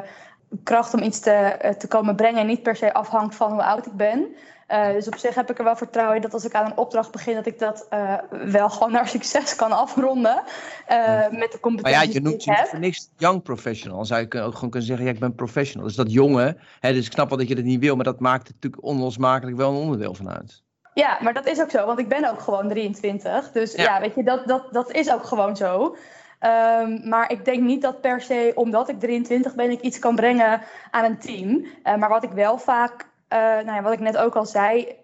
kracht 0.63 0.95
om 0.95 1.03
iets 1.03 1.21
te, 1.21 1.75
te 1.79 1.89
komen 1.89 2.17
brengen 2.17 2.41
en 2.41 2.47
niet 2.47 2.63
per 2.63 2.77
se 2.77 2.95
afhangt 2.95 3.35
van 3.35 3.53
hoe 3.53 3.63
oud 3.63 3.87
ik 3.87 3.93
ben. 3.93 4.27
Uh, 4.69 4.93
dus 4.93 5.07
op 5.07 5.17
zich 5.17 5.35
heb 5.35 5.51
ik 5.51 5.59
er 5.59 5.65
wel 5.65 5.77
vertrouwen 5.77 6.17
in 6.17 6.23
dat 6.23 6.33
als 6.33 6.45
ik 6.45 6.55
aan 6.55 6.67
een 6.67 6.77
opdracht 6.77 7.11
begin, 7.11 7.35
dat 7.35 7.47
ik 7.47 7.59
dat 7.59 7.87
uh, 7.91 8.19
wel 8.31 8.71
gewoon 8.71 8.93
naar 8.93 9.09
succes 9.09 9.57
kan 9.57 9.73
afronden. 9.73 10.43
Uh, 10.91 11.29
met 11.31 11.53
de 11.53 11.61
competenties 11.61 11.83
maar 11.83 12.07
ja, 12.07 12.13
je 12.13 12.21
noemt 12.21 12.45
je 12.45 12.67
voor 12.67 12.79
niks 12.79 13.11
young 13.17 13.43
professional. 13.43 13.97
Dan 13.97 14.07
zou 14.07 14.27
je 14.29 14.41
ook 14.41 14.55
gewoon 14.55 14.71
kunnen 14.71 14.89
zeggen, 14.89 15.07
ja, 15.07 15.13
ik 15.13 15.19
ben 15.19 15.35
professional. 15.35 15.87
Dus 15.87 15.97
dat 15.97 16.13
jonge, 16.13 16.57
hè, 16.81 16.93
dus 16.93 17.07
ik 17.07 17.13
snap 17.13 17.29
wel 17.29 17.39
dat 17.39 17.49
je 17.49 17.55
dat 17.55 17.65
niet 17.65 17.81
wil, 17.81 17.95
maar 17.95 18.05
dat 18.05 18.21
maakt 18.21 18.47
het 18.47 18.55
natuurlijk 18.55 18.85
onlosmakelijk 18.85 19.57
wel 19.57 19.71
een 19.71 19.81
onderdeel 19.81 20.15
van 20.15 20.31
uit. 20.31 20.63
Ja, 20.95 21.19
maar 21.21 21.35
dat 21.35 21.47
is 21.47 21.61
ook 21.61 21.71
zo, 21.71 21.87
want 21.87 21.99
ik 21.99 22.09
ben 22.09 22.31
ook 22.31 22.41
gewoon 22.41 22.69
23. 22.69 23.53
Dus 23.53 23.75
ja, 23.75 23.83
ja 23.83 24.01
weet 24.01 24.15
je, 24.15 24.25
dat, 24.25 24.47
dat, 24.47 24.73
dat 24.73 24.93
is 24.93 25.13
ook 25.13 25.25
gewoon 25.25 25.57
zo. 25.57 25.97
Um, 26.41 27.09
maar 27.09 27.31
ik 27.31 27.45
denk 27.45 27.63
niet 27.63 27.83
dat 27.83 28.01
per 28.01 28.21
se, 28.21 28.53
omdat 28.55 28.89
ik 28.89 29.01
23 29.01 29.55
ben, 29.55 29.71
ik 29.71 29.81
iets 29.81 29.99
kan 29.99 30.15
brengen 30.15 30.61
aan 30.91 31.05
een 31.05 31.19
team. 31.19 31.67
maar 31.83 32.09
wat 32.09 32.23
ik 32.23 32.31
wel 32.31 32.59
vaak 32.59 33.07
nou 33.39 33.73
ja, 33.73 33.83
wat 33.83 33.93
ik 33.93 34.01
net 34.01 34.17
ook 34.17 34.37
al 34.37 34.47
zei, 34.47 34.97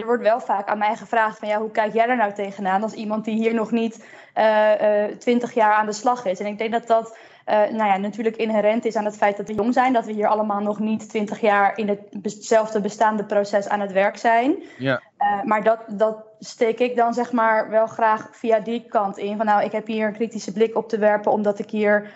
er 0.00 0.06
wordt 0.06 0.22
wel 0.22 0.40
vaak 0.40 0.68
aan 0.68 0.78
mij 0.78 0.96
gevraagd 0.96 1.38
van 1.38 1.48
ja, 1.48 1.58
hoe 1.58 1.70
kijk 1.70 1.92
jij 1.92 2.08
er 2.08 2.16
nou 2.16 2.32
tegenaan 2.32 2.82
als 2.82 2.92
iemand 2.92 3.24
die 3.24 3.34
hier 3.34 3.54
nog 3.54 3.70
niet 3.70 4.06
uh, 4.34 5.08
uh, 5.10 5.16
20 5.18 5.54
jaar 5.54 5.72
aan 5.72 5.86
de 5.86 5.92
slag 5.92 6.24
is. 6.24 6.40
En 6.40 6.46
ik 6.46 6.58
denk 6.58 6.72
dat 6.72 6.86
dat 6.86 7.18
uh, 7.46 7.54
nou 7.54 7.90
ja, 7.90 7.96
natuurlijk 7.96 8.36
inherent 8.36 8.84
is 8.84 8.96
aan 8.96 9.04
het 9.04 9.16
feit 9.16 9.36
dat 9.36 9.48
we 9.48 9.54
jong 9.54 9.72
zijn, 9.72 9.92
dat 9.92 10.06
we 10.06 10.12
hier 10.12 10.26
allemaal 10.26 10.60
nog 10.60 10.78
niet 10.78 11.08
20 11.08 11.40
jaar 11.40 11.78
in 11.78 11.98
hetzelfde 12.22 12.80
bestaande 12.80 13.24
proces 13.24 13.68
aan 13.68 13.80
het 13.80 13.92
werk 13.92 14.16
zijn. 14.16 14.62
Ja. 14.78 15.02
maar 15.44 15.62
dat, 15.62 15.78
dat 15.88 16.24
steek 16.38 16.78
ik 16.78 16.96
dan 16.96 17.14
zeg 17.14 17.32
maar 17.32 17.70
wel 17.70 17.86
graag 17.86 18.28
via 18.32 18.60
die 18.60 18.86
kant 18.88 19.18
in. 19.18 19.36
Van 19.36 19.46
nou, 19.46 19.64
ik 19.64 19.72
heb 19.72 19.86
hier 19.86 20.06
een 20.06 20.12
kritische 20.12 20.52
blik 20.52 20.76
op 20.76 20.88
te 20.88 20.98
werpen, 20.98 21.32
omdat 21.32 21.58
ik 21.58 21.70
hier 21.70 22.10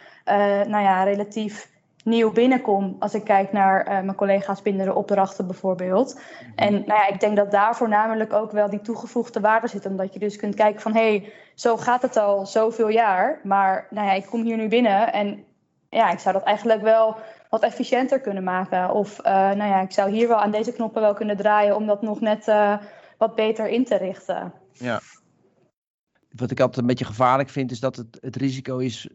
nou 0.66 0.82
ja, 0.82 1.02
relatief 1.02 1.68
nieuw 2.04 2.32
binnenkom 2.32 2.96
als 2.98 3.14
ik 3.14 3.24
kijk 3.24 3.52
naar 3.52 3.80
uh, 3.80 3.92
mijn 3.92 4.14
collega's 4.14 4.62
binnen 4.62 4.86
de 4.86 4.94
opdrachten 4.94 5.46
bijvoorbeeld. 5.46 6.14
Mhm. 6.14 6.52
En 6.54 6.72
nou 6.72 6.86
ja, 6.86 7.08
ik 7.08 7.20
denk 7.20 7.36
dat 7.36 7.50
daar 7.50 7.76
voornamelijk 7.76 8.32
ook 8.32 8.52
wel 8.52 8.70
die 8.70 8.80
toegevoegde 8.80 9.40
waarde 9.40 9.68
zit. 9.68 9.86
Omdat 9.86 10.12
je 10.12 10.18
dus 10.18 10.36
kunt 10.36 10.54
kijken 10.54 10.80
van 10.80 10.94
hé, 10.94 11.18
hey, 11.18 11.32
zo 11.54 11.76
gaat 11.76 12.02
het 12.02 12.16
al 12.16 12.46
zoveel 12.46 12.88
jaar. 12.88 13.40
Maar 13.42 13.86
nou 13.90 14.06
ja, 14.06 14.12
ik 14.12 14.26
kom 14.26 14.42
hier 14.42 14.56
nu 14.56 14.68
binnen 14.68 15.12
en 15.12 15.44
ja, 15.88 16.10
ik 16.10 16.18
zou 16.18 16.34
dat 16.34 16.44
eigenlijk 16.44 16.82
wel 16.82 17.16
wat 17.48 17.62
efficiënter 17.62 18.20
kunnen 18.20 18.44
maken. 18.44 18.90
Of 18.90 19.18
uh, 19.18 19.24
nou 19.32 19.64
ja, 19.64 19.80
ik 19.80 19.92
zou 19.92 20.10
hier 20.10 20.28
wel 20.28 20.40
aan 20.40 20.50
deze 20.50 20.72
knoppen 20.72 21.02
wel 21.02 21.14
kunnen 21.14 21.36
draaien 21.36 21.76
om 21.76 21.86
dat 21.86 22.02
nog 22.02 22.20
net 22.20 22.48
uh, 22.48 22.76
wat 23.18 23.34
beter 23.34 23.68
in 23.68 23.84
te 23.84 23.96
richten. 23.96 24.52
Ja. 24.72 25.00
Wat 26.30 26.50
ik 26.50 26.60
altijd 26.60 26.78
een 26.78 26.86
beetje 26.86 27.04
gevaarlijk 27.04 27.48
vind, 27.48 27.70
is 27.70 27.80
dat 27.80 27.96
het, 27.96 28.18
het 28.20 28.36
risico 28.36 28.78
is 28.78 29.08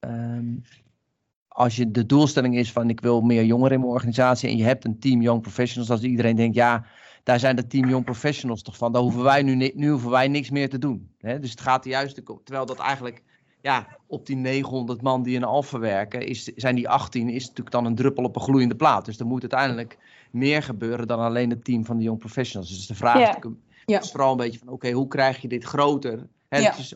um, 0.00 0.62
als 1.52 1.76
je 1.76 1.90
de 1.90 2.06
doelstelling 2.06 2.56
is 2.56 2.72
van 2.72 2.90
ik 2.90 3.00
wil 3.00 3.20
meer 3.20 3.44
jongeren 3.44 3.72
in 3.72 3.80
mijn 3.80 3.92
organisatie 3.92 4.48
en 4.48 4.56
je 4.56 4.64
hebt 4.64 4.84
een 4.84 4.98
team 4.98 5.22
young 5.22 5.42
professionals, 5.42 5.90
als 5.90 6.02
iedereen 6.02 6.36
denkt 6.36 6.54
ja, 6.54 6.84
daar 7.22 7.38
zijn 7.38 7.56
de 7.56 7.66
team 7.66 7.88
young 7.88 8.04
professionals 8.04 8.62
toch 8.62 8.76
van, 8.76 8.92
dan 8.92 9.02
hoeven 9.02 9.22
wij 9.22 9.42
nu, 9.42 9.72
nu 9.74 9.90
hoeven 9.90 10.10
wij 10.10 10.28
niks 10.28 10.50
meer 10.50 10.68
te 10.68 10.78
doen. 10.78 11.10
Hè? 11.18 11.38
Dus 11.38 11.50
het 11.50 11.60
gaat 11.60 11.84
er 11.84 11.90
juist, 11.90 12.20
terwijl 12.44 12.66
dat 12.66 12.78
eigenlijk 12.78 13.22
ja, 13.60 13.86
op 14.06 14.26
die 14.26 14.36
900 14.36 15.02
man 15.02 15.22
die 15.22 15.34
in 15.34 15.44
Alpha 15.44 15.78
werken, 15.78 16.26
is, 16.26 16.44
zijn 16.44 16.74
die 16.74 16.88
18 16.88 17.28
is 17.28 17.42
natuurlijk 17.42 17.70
dan 17.70 17.84
een 17.84 17.94
druppel 17.94 18.24
op 18.24 18.36
een 18.36 18.42
gloeiende 18.42 18.74
plaat. 18.74 19.04
Dus 19.04 19.18
er 19.18 19.26
moet 19.26 19.40
uiteindelijk 19.40 19.98
meer 20.30 20.62
gebeuren 20.62 21.06
dan 21.06 21.18
alleen 21.18 21.50
het 21.50 21.64
team 21.64 21.84
van 21.84 21.96
de 21.96 22.02
young 22.02 22.18
professionals. 22.18 22.68
Dus 22.68 22.86
de 22.86 22.94
vraag 22.94 23.38
is 23.84 24.10
vooral 24.10 24.30
een 24.30 24.36
beetje 24.36 24.58
van 24.58 24.68
oké, 24.68 24.90
hoe 24.90 25.08
krijg 25.08 25.42
je 25.42 25.48
dit 25.48 25.64
groter? 25.64 26.26
Hè, 26.48 26.58
ja. 26.58 26.76
Dus 26.76 26.94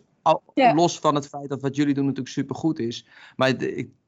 Los 0.55 0.99
van 0.99 1.15
het 1.15 1.29
feit 1.29 1.49
dat 1.49 1.61
wat 1.61 1.77
jullie 1.77 1.95
doen 1.95 2.05
natuurlijk 2.05 2.35
supergoed 2.35 2.79
is. 2.79 3.07
Maar 3.37 3.49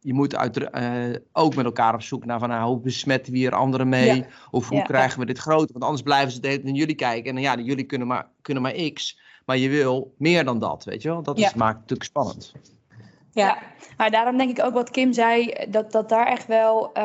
je 0.00 0.14
moet 0.14 0.36
uit, 0.36 0.56
uh, 0.58 1.16
ook 1.32 1.54
met 1.54 1.64
elkaar 1.64 1.94
op 1.94 2.02
zoek 2.02 2.24
naar 2.24 2.38
van, 2.38 2.48
nou, 2.48 2.68
hoe 2.68 2.80
besmetten 2.80 3.32
we 3.32 3.38
hier 3.38 3.54
anderen 3.54 3.88
mee? 3.88 4.24
Of 4.50 4.68
hoe 4.68 4.82
krijgen 4.82 5.20
we 5.20 5.26
dit 5.26 5.38
groter? 5.38 5.72
Want 5.72 5.84
anders 5.84 6.02
blijven 6.02 6.32
ze 6.32 6.40
de 6.40 6.60
naar 6.62 6.72
jullie 6.72 6.94
kijken. 6.94 7.36
En 7.36 7.42
ja, 7.42 7.56
jullie 7.58 7.84
kunnen 7.84 8.06
maar, 8.06 8.28
kunnen 8.42 8.62
maar 8.62 8.74
x. 8.92 9.18
Maar 9.44 9.56
je 9.56 9.68
wil 9.68 10.14
meer 10.16 10.44
dan 10.44 10.58
dat, 10.58 10.84
weet 10.84 11.02
je 11.02 11.08
wel? 11.08 11.22
Dat 11.22 11.38
is, 11.38 11.54
maakt 11.54 11.72
het 11.72 11.80
natuurlijk 11.80 12.04
spannend. 12.04 12.52
Ja, 13.32 13.58
maar 13.96 14.10
daarom 14.10 14.36
denk 14.36 14.58
ik 14.58 14.64
ook 14.64 14.74
wat 14.74 14.90
Kim 14.90 15.12
zei, 15.12 15.54
dat, 15.68 15.92
dat 15.92 16.08
daar 16.08 16.26
echt 16.26 16.46
wel 16.46 16.90
uh, 16.98 17.02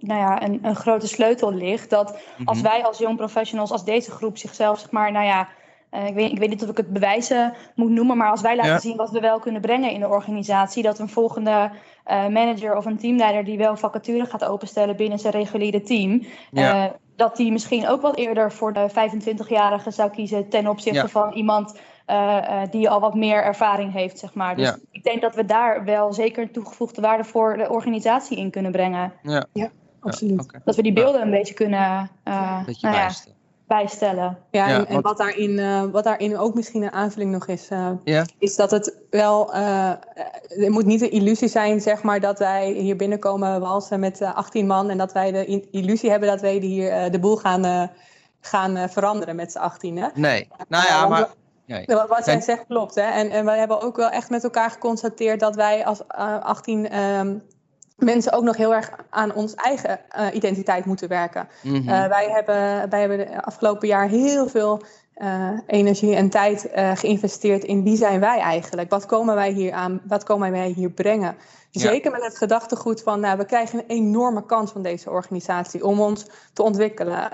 nou 0.00 0.20
ja, 0.20 0.42
een, 0.42 0.58
een 0.62 0.76
grote 0.76 1.06
sleutel 1.06 1.52
ligt. 1.52 1.90
Dat 1.90 2.18
als 2.44 2.60
mhm. 2.60 2.66
wij 2.66 2.84
als 2.84 2.98
jong 2.98 3.16
professionals, 3.16 3.70
als 3.70 3.84
deze 3.84 4.10
groep 4.10 4.38
zichzelf, 4.38 4.78
zeg 4.78 4.90
maar, 4.90 5.12
nou 5.12 5.24
ja, 5.24 5.48
uh, 5.94 6.06
ik, 6.06 6.14
weet, 6.14 6.30
ik 6.30 6.38
weet 6.38 6.48
niet 6.48 6.62
of 6.62 6.68
ik 6.68 6.76
het 6.76 6.92
bewijzen 6.92 7.52
moet 7.74 7.90
noemen, 7.90 8.16
maar 8.16 8.30
als 8.30 8.40
wij 8.40 8.56
laten 8.56 8.80
zien 8.80 8.96
wat 8.96 9.10
we 9.10 9.20
wel 9.20 9.38
kunnen 9.38 9.60
brengen 9.60 9.90
in 9.90 10.00
de 10.00 10.08
organisatie, 10.08 10.82
dat 10.82 10.98
een 10.98 11.08
volgende 11.08 11.70
uh, 12.06 12.26
manager 12.26 12.76
of 12.76 12.84
een 12.84 12.98
teamleider 12.98 13.44
die 13.44 13.58
wel 13.58 13.76
vacature 13.76 14.26
gaat 14.26 14.44
openstellen 14.44 14.96
binnen 14.96 15.18
zijn 15.18 15.32
reguliere 15.32 15.80
team, 15.80 16.26
ja. 16.50 16.84
uh, 16.84 16.90
dat 17.16 17.36
die 17.36 17.52
misschien 17.52 17.88
ook 17.88 18.00
wat 18.00 18.16
eerder 18.16 18.52
voor 18.52 18.72
de 18.72 18.90
25-jarige 18.90 19.90
zou 19.90 20.10
kiezen 20.10 20.48
ten 20.48 20.68
opzichte 20.68 20.98
ja. 20.98 21.08
van 21.08 21.32
iemand 21.32 21.78
die 22.70 22.90
al 22.90 23.00
wat 23.00 23.14
meer 23.14 23.42
ervaring 23.42 23.92
heeft, 23.92 24.18
zeg 24.18 24.34
maar. 24.34 24.56
Dus 24.56 24.76
ik 24.90 25.02
denk 25.02 25.20
dat 25.20 25.34
we 25.34 25.44
daar 25.44 25.84
wel 25.84 26.12
zeker 26.12 26.42
een 26.42 26.52
toegevoegde 26.52 27.00
waarde 27.00 27.24
voor 27.24 27.56
de 27.56 27.70
organisatie 27.70 28.36
in 28.36 28.50
kunnen 28.50 28.72
brengen. 28.72 29.12
Ja, 29.22 29.46
ja 29.52 29.70
absoluut. 30.00 30.42
Okay. 30.42 30.60
Dat 30.64 30.76
we 30.76 30.82
die 30.82 30.92
beelden 30.92 31.22
een 31.22 31.30
beetje 31.30 31.54
kunnen. 31.54 32.10
een 32.24 32.64
beetje 32.64 32.88
nou 32.88 33.10
bijstellen. 33.76 34.38
Ja, 34.50 34.68
en, 34.68 34.86
en 34.86 35.00
wat, 35.00 35.16
daarin, 35.16 35.50
uh, 35.50 35.82
wat 35.82 36.04
daarin 36.04 36.38
ook 36.38 36.54
misschien 36.54 36.82
een 36.82 36.92
aanvulling 36.92 37.32
nog 37.32 37.46
is, 37.46 37.70
uh, 37.70 37.90
ja. 38.04 38.24
is 38.38 38.56
dat 38.56 38.70
het 38.70 38.96
wel, 39.10 39.54
uh, 39.54 39.88
er 40.48 40.70
moet 40.70 40.84
niet 40.84 41.00
de 41.00 41.08
illusie 41.08 41.48
zijn, 41.48 41.80
zeg 41.80 42.02
maar, 42.02 42.20
dat 42.20 42.38
wij 42.38 42.72
hier 42.72 42.96
binnenkomen 42.96 43.60
walsen 43.60 44.00
met 44.00 44.22
18 44.22 44.66
man 44.66 44.90
en 44.90 44.98
dat 44.98 45.12
wij 45.12 45.32
de 45.32 45.68
illusie 45.70 46.10
hebben 46.10 46.28
dat 46.28 46.40
wij 46.40 46.54
hier 46.54 47.10
de 47.10 47.18
boel 47.18 47.36
gaan, 47.36 47.90
gaan 48.40 48.88
veranderen 48.88 49.36
met 49.36 49.52
z'n 49.52 49.58
18. 49.58 49.96
Hè? 49.96 50.08
Nee, 50.14 50.48
nou 50.68 50.86
ja, 50.86 51.08
maar... 51.08 51.28
Nee. 51.66 51.86
Wat 51.86 52.24
jij 52.24 52.40
zegt 52.40 52.66
klopt. 52.66 52.94
Hè? 52.94 53.02
En, 53.02 53.30
en 53.30 53.44
we 53.44 53.50
hebben 53.50 53.80
ook 53.80 53.96
wel 53.96 54.08
echt 54.08 54.30
met 54.30 54.44
elkaar 54.44 54.70
geconstateerd 54.70 55.40
dat 55.40 55.54
wij 55.54 55.84
als 55.84 56.08
18 56.08 56.98
um, 56.98 57.42
mensen 57.96 58.32
ook 58.32 58.42
nog 58.42 58.56
heel 58.56 58.74
erg 58.74 58.90
aan 59.10 59.34
ons 59.34 59.54
eigen 59.54 60.00
uh, 60.18 60.26
identiteit 60.32 60.84
moeten 60.84 61.08
werken. 61.08 61.48
Mm 61.62 61.74
-hmm. 61.74 61.88
uh, 61.88 62.06
wij, 62.06 62.28
hebben, 62.30 62.90
wij 62.90 63.00
hebben 63.00 63.18
de 63.18 63.42
afgelopen 63.42 63.88
jaar 63.88 64.08
heel 64.08 64.48
veel 64.48 64.82
uh, 65.16 65.50
energie 65.66 66.14
en 66.14 66.30
tijd 66.30 66.68
geïnvesteerd 66.94 67.64
in 67.64 67.82
wie 67.82 67.96
zijn 67.96 68.20
wij 68.20 68.38
eigenlijk? 68.38 68.90
Wat 68.90 69.06
komen 69.06 69.34
wij 69.34 69.50
hier 69.50 69.72
aan? 69.72 70.00
Wat 70.04 70.24
komen 70.24 70.50
wij 70.50 70.68
hier 70.68 70.90
brengen? 70.90 71.36
Zeker 71.70 72.10
met 72.10 72.24
het 72.24 72.38
gedachtegoed 72.38 73.02
van, 73.02 73.20
nou, 73.20 73.38
we 73.38 73.44
krijgen 73.44 73.78
een 73.78 73.84
enorme 73.86 74.46
kans 74.46 74.70
van 74.70 74.82
deze 74.82 75.10
organisatie 75.10 75.84
om 75.84 76.00
ons 76.00 76.26
te 76.52 76.62
ontwikkelen. 76.62 77.32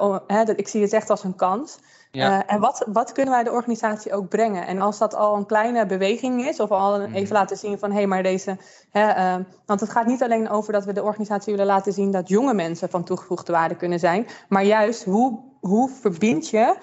Om, 0.00 0.20
hè, 0.26 0.56
ik 0.56 0.68
zie 0.68 0.82
het 0.82 0.92
echt 0.92 1.10
als 1.10 1.24
een 1.24 1.36
kans. 1.36 1.78
Ja. 2.14 2.30
Uh, 2.30 2.54
en 2.54 2.60
wat, 2.60 2.86
wat 2.92 3.12
kunnen 3.12 3.34
wij 3.34 3.42
de 3.42 3.50
organisatie 3.50 4.12
ook 4.12 4.28
brengen? 4.28 4.66
En 4.66 4.80
als 4.80 4.98
dat 4.98 5.14
al 5.14 5.36
een 5.36 5.46
kleine 5.46 5.86
beweging 5.86 6.46
is, 6.46 6.60
of 6.60 6.70
al 6.70 7.00
een, 7.00 7.14
even 7.14 7.32
laten 7.32 7.56
zien 7.56 7.78
van 7.78 7.90
hé, 7.90 7.96
hey, 7.96 8.06
maar 8.06 8.22
deze. 8.22 8.56
Hè, 8.90 9.08
uh, 9.08 9.44
want 9.66 9.80
het 9.80 9.90
gaat 9.90 10.06
niet 10.06 10.22
alleen 10.22 10.50
over 10.50 10.72
dat 10.72 10.84
we 10.84 10.92
de 10.92 11.02
organisatie 11.02 11.52
willen 11.52 11.66
laten 11.66 11.92
zien 11.92 12.10
dat 12.10 12.28
jonge 12.28 12.54
mensen 12.54 12.90
van 12.90 13.04
toegevoegde 13.04 13.52
waarde 13.52 13.76
kunnen 13.76 13.98
zijn, 13.98 14.26
maar 14.48 14.64
juist 14.64 15.04
hoe, 15.04 15.40
hoe 15.60 15.90
verbind 15.90 16.48
je 16.48 16.76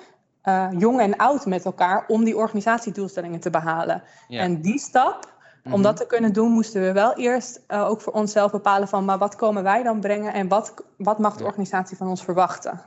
uh, 0.43 0.67
jong 0.77 0.99
en 0.99 1.17
oud 1.17 1.45
met 1.45 1.65
elkaar 1.65 2.05
om 2.07 2.23
die 2.23 2.37
organisatiedoelstellingen 2.37 3.39
te 3.39 3.49
behalen? 3.49 4.03
Ja. 4.27 4.41
En 4.41 4.61
die 4.61 4.79
stap. 4.79 5.37
Om 5.63 5.71
mhm. 5.71 5.81
dat 5.81 5.97
te 5.97 6.05
kunnen 6.05 6.33
doen, 6.33 6.51
moesten 6.51 6.81
we 6.81 6.91
wel 6.91 7.13
eerst 7.13 7.61
ook 7.67 8.01
voor 8.01 8.13
onszelf 8.13 8.51
bepalen 8.51 8.87
van, 8.87 9.05
maar 9.05 9.17
wat 9.17 9.35
komen 9.35 9.63
wij 9.63 9.83
dan 9.83 9.99
brengen 9.99 10.33
en 10.33 10.47
wat, 10.47 10.73
wat 10.97 11.19
mag 11.19 11.37
de 11.37 11.43
organisatie 11.43 11.97
van 11.97 12.07
ons 12.07 12.23
verwachten? 12.23 12.81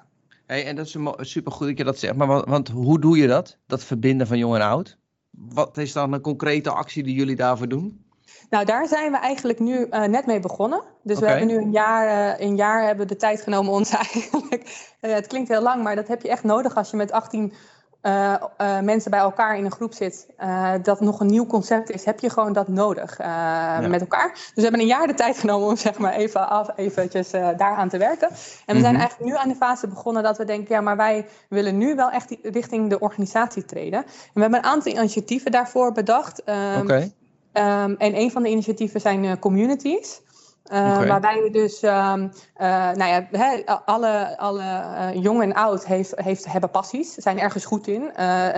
Hey, 0.53 0.67
en 0.67 0.77
dat 0.77 0.87
is 0.87 0.97
supergoed 1.31 1.69
dat 1.69 1.79
je 1.79 1.85
dat 1.85 1.99
zegt. 1.99 2.15
Maar 2.15 2.27
want, 2.27 2.45
want, 2.49 2.69
hoe 2.69 3.01
doe 3.01 3.17
je 3.17 3.27
dat? 3.27 3.57
Dat 3.67 3.85
verbinden 3.85 4.27
van 4.27 4.39
jong 4.39 4.55
en 4.55 4.61
oud? 4.61 4.99
Wat 5.31 5.79
is 5.79 5.93
dan 5.93 6.13
een 6.13 6.21
concrete 6.21 6.71
actie 6.71 7.03
die 7.03 7.15
jullie 7.15 7.37
daarvoor 7.37 7.69
doen? 7.69 8.05
Nou, 8.51 8.65
daar 8.65 8.87
zijn 8.87 9.13
we 9.13 9.19
eigenlijk 9.19 9.59
nu 9.59 9.87
uh, 9.91 10.05
net 10.05 10.27
mee 10.27 10.41
begonnen. 10.41 10.83
Dus 11.03 11.17
okay. 11.17 11.29
we 11.29 11.39
hebben 11.39 11.57
nu 11.57 11.63
een 11.63 11.73
jaar, 11.73 12.39
uh, 12.39 12.47
een 12.47 12.57
jaar 12.57 12.87
hebben 12.87 13.09
de 13.09 13.17
tijd 13.17 13.41
genomen 13.41 13.73
ons 13.73 13.91
eigenlijk. 14.05 14.95
Uh, 15.01 15.13
het 15.13 15.27
klinkt 15.27 15.49
heel 15.49 15.63
lang, 15.63 15.83
maar 15.83 15.97
dat 15.97 16.09
heb 16.09 16.23
je 16.23 16.29
echt 16.29 16.45
nodig 16.45 16.77
als 16.77 16.91
je 16.91 16.97
met 16.97 17.13
18 17.13 17.53
uh, 18.03 18.35
uh, 18.61 18.81
mensen 18.81 19.11
bij 19.11 19.21
elkaar 19.21 19.57
in 19.57 19.65
een 19.65 19.73
groep 19.73 19.95
zit, 19.95 20.27
uh, 20.41 20.73
dat 20.83 21.01
nog 21.01 21.21
een 21.21 21.27
nieuw 21.27 21.47
concept 21.47 21.91
is, 21.91 22.05
heb 22.05 22.21
je 22.21 22.31
gewoon 22.31 22.53
dat 22.53 22.69
nodig 22.69 23.19
ja. 23.19 23.81
met 23.89 24.01
elkaar. 24.01 24.31
Dus 24.33 24.51
we 24.55 24.63
hebben 24.63 24.81
een 24.81 24.87
jaar 24.87 25.07
de 25.07 25.15
tijd 25.15 25.39
genomen 25.39 25.69
om 25.69 25.77
zeg 25.77 25.99
maar 25.99 26.13
even 26.13 26.49
af, 26.49 26.69
eventjes 26.77 27.31
daaraan 27.31 27.89
te 27.89 27.99
werken. 27.99 28.29
En 28.29 28.37
we 28.37 28.47
mm 28.47 28.75
-hmm. 28.75 28.81
zijn 28.81 28.97
eigenlijk 28.97 29.31
nu 29.31 29.37
aan 29.37 29.49
de 29.49 29.55
fase 29.55 29.89
begonnen 29.89 30.23
dat 30.23 30.39
we 30.39 30.45
denken, 30.45 30.75
ja, 30.75 30.81
maar 30.81 30.97
wij 30.97 31.27
willen 31.49 31.79
nu 31.79 31.95
wel 31.95 32.11
echt 32.11 32.37
richting 32.43 32.91
de 32.91 32.99
organisatie 32.99 33.65
treden. 33.65 33.99
En 34.03 34.05
we 34.35 34.41
hebben 34.41 34.59
een 34.59 34.65
aantal 34.65 34.93
initiatieven 34.93 35.51
daarvoor 35.51 35.93
bedacht. 35.93 36.43
Um, 36.49 36.81
okay. 36.81 37.13
um, 37.53 37.97
en 37.99 38.17
een 38.17 38.31
van 38.31 38.43
de 38.43 38.49
initiatieven 38.49 39.01
zijn 39.01 39.39
communities. 39.39 40.21
Uh, 40.73 40.79
okay. 40.79 41.07
Waarbij 41.07 41.43
we 41.43 41.51
dus, 41.51 41.83
um, 41.83 41.93
uh, 41.93 42.91
nou 42.91 43.05
ja, 43.05 43.27
he, 43.31 43.65
alle, 43.85 44.39
alle 44.39 44.63
uh, 44.63 45.23
jong 45.23 45.43
en 45.43 45.55
oud 45.55 45.87
heeft, 45.87 46.13
heeft, 46.15 46.53
hebben 46.53 46.71
passies, 46.71 47.15
zijn 47.15 47.39
ergens 47.39 47.65
goed 47.65 47.87
in, 47.87 48.13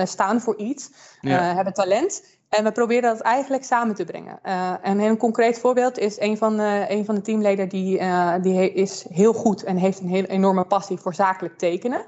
staan 0.05 0.41
voor 0.41 0.57
iets, 0.57 0.91
ja. 1.21 1.55
hebben 1.55 1.73
talent. 1.73 2.23
En 2.49 2.65
we 2.65 2.73
proberen 2.73 3.03
dat 3.03 3.21
eigenlijk 3.21 3.65
samen 3.65 3.95
te 3.95 4.05
brengen. 4.05 4.39
En 4.83 4.99
een 4.99 5.17
concreet 5.17 5.59
voorbeeld 5.59 5.99
is 5.99 6.21
een 6.21 6.39
van 6.39 6.57
de, 6.57 6.85
een 6.89 7.05
van 7.05 7.15
de 7.15 7.21
teamleden 7.21 7.69
die, 7.69 8.01
die 8.41 8.73
is 8.73 9.07
heel 9.11 9.33
goed 9.33 9.65
en 9.65 9.77
heeft 9.77 10.01
een 10.01 10.09
hele 10.09 10.27
enorme 10.27 10.65
passie 10.65 10.99
voor 10.99 11.15
zakelijk 11.15 11.59
tekenen. 11.59 11.99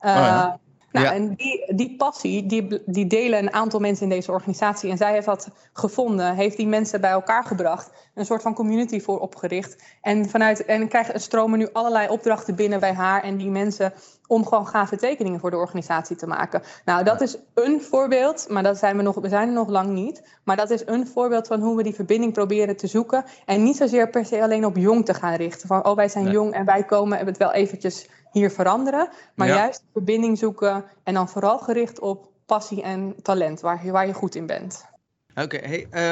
Oh 0.00 0.14
ja. 0.14 0.58
Nou, 0.92 1.14
En 1.14 1.34
die, 1.34 1.74
die 1.74 1.96
passie, 1.96 2.46
die, 2.46 2.82
die 2.86 3.06
delen 3.06 3.38
een 3.38 3.52
aantal 3.52 3.80
mensen 3.80 4.02
in 4.02 4.08
deze 4.08 4.32
organisatie. 4.32 4.90
En 4.90 4.96
zij 4.96 5.12
heeft 5.12 5.26
dat 5.26 5.48
gevonden, 5.72 6.34
heeft 6.34 6.56
die 6.56 6.66
mensen 6.66 7.00
bij 7.00 7.10
elkaar 7.10 7.44
gebracht. 7.44 7.90
Een 8.16 8.26
soort 8.26 8.42
van 8.42 8.54
community 8.54 9.00
voor 9.00 9.18
opgericht. 9.18 9.82
En, 10.00 10.28
vanuit, 10.28 10.64
en 10.64 10.88
krijgen, 10.88 11.20
stromen 11.20 11.58
nu 11.58 11.68
allerlei 11.72 12.08
opdrachten 12.08 12.54
binnen 12.54 12.80
bij 12.80 12.92
haar 12.92 13.22
en 13.22 13.36
die 13.36 13.50
mensen 13.50 13.92
om 14.26 14.46
gewoon 14.46 14.66
gave 14.66 14.96
tekeningen 14.96 15.40
voor 15.40 15.50
de 15.50 15.56
organisatie 15.56 16.16
te 16.16 16.26
maken. 16.26 16.62
Nou, 16.84 17.04
dat 17.04 17.20
is 17.20 17.36
een 17.54 17.82
voorbeeld, 17.82 18.46
maar 18.48 18.62
dat 18.62 18.78
zijn 18.78 18.96
we, 18.96 19.02
nog, 19.02 19.14
we 19.14 19.28
zijn 19.28 19.48
er 19.48 19.54
nog 19.54 19.68
lang 19.68 19.88
niet. 19.88 20.22
Maar 20.44 20.56
dat 20.56 20.70
is 20.70 20.82
een 20.86 21.06
voorbeeld 21.06 21.46
van 21.46 21.60
hoe 21.60 21.76
we 21.76 21.82
die 21.82 21.94
verbinding 21.94 22.32
proberen 22.32 22.76
te 22.76 22.86
zoeken. 22.86 23.24
En 23.44 23.62
niet 23.62 23.76
zozeer 23.76 24.10
per 24.10 24.24
se 24.24 24.42
alleen 24.42 24.64
op 24.64 24.76
jong 24.76 25.04
te 25.04 25.14
gaan 25.14 25.34
richten. 25.34 25.68
Van, 25.68 25.84
oh, 25.84 25.96
wij 25.96 26.08
zijn 26.08 26.30
jong 26.30 26.52
en 26.52 26.64
wij 26.64 26.84
komen 26.84 27.18
en 27.18 27.26
het 27.26 27.36
wel 27.36 27.52
eventjes 27.52 28.08
hier 28.32 28.50
veranderen. 28.50 29.08
Maar 29.34 29.48
juist 29.48 29.84
verbinding 29.92 30.38
zoeken 30.38 30.84
en 31.04 31.14
dan 31.14 31.28
vooral 31.28 31.58
gericht 31.58 32.00
op 32.00 32.28
passie 32.46 32.82
en 32.82 33.14
talent, 33.22 33.60
waar 33.60 33.84
je, 33.84 33.90
waar 33.90 34.06
je 34.06 34.12
goed 34.12 34.34
in 34.34 34.46
bent. 34.46 34.95
Oké, 35.42 35.60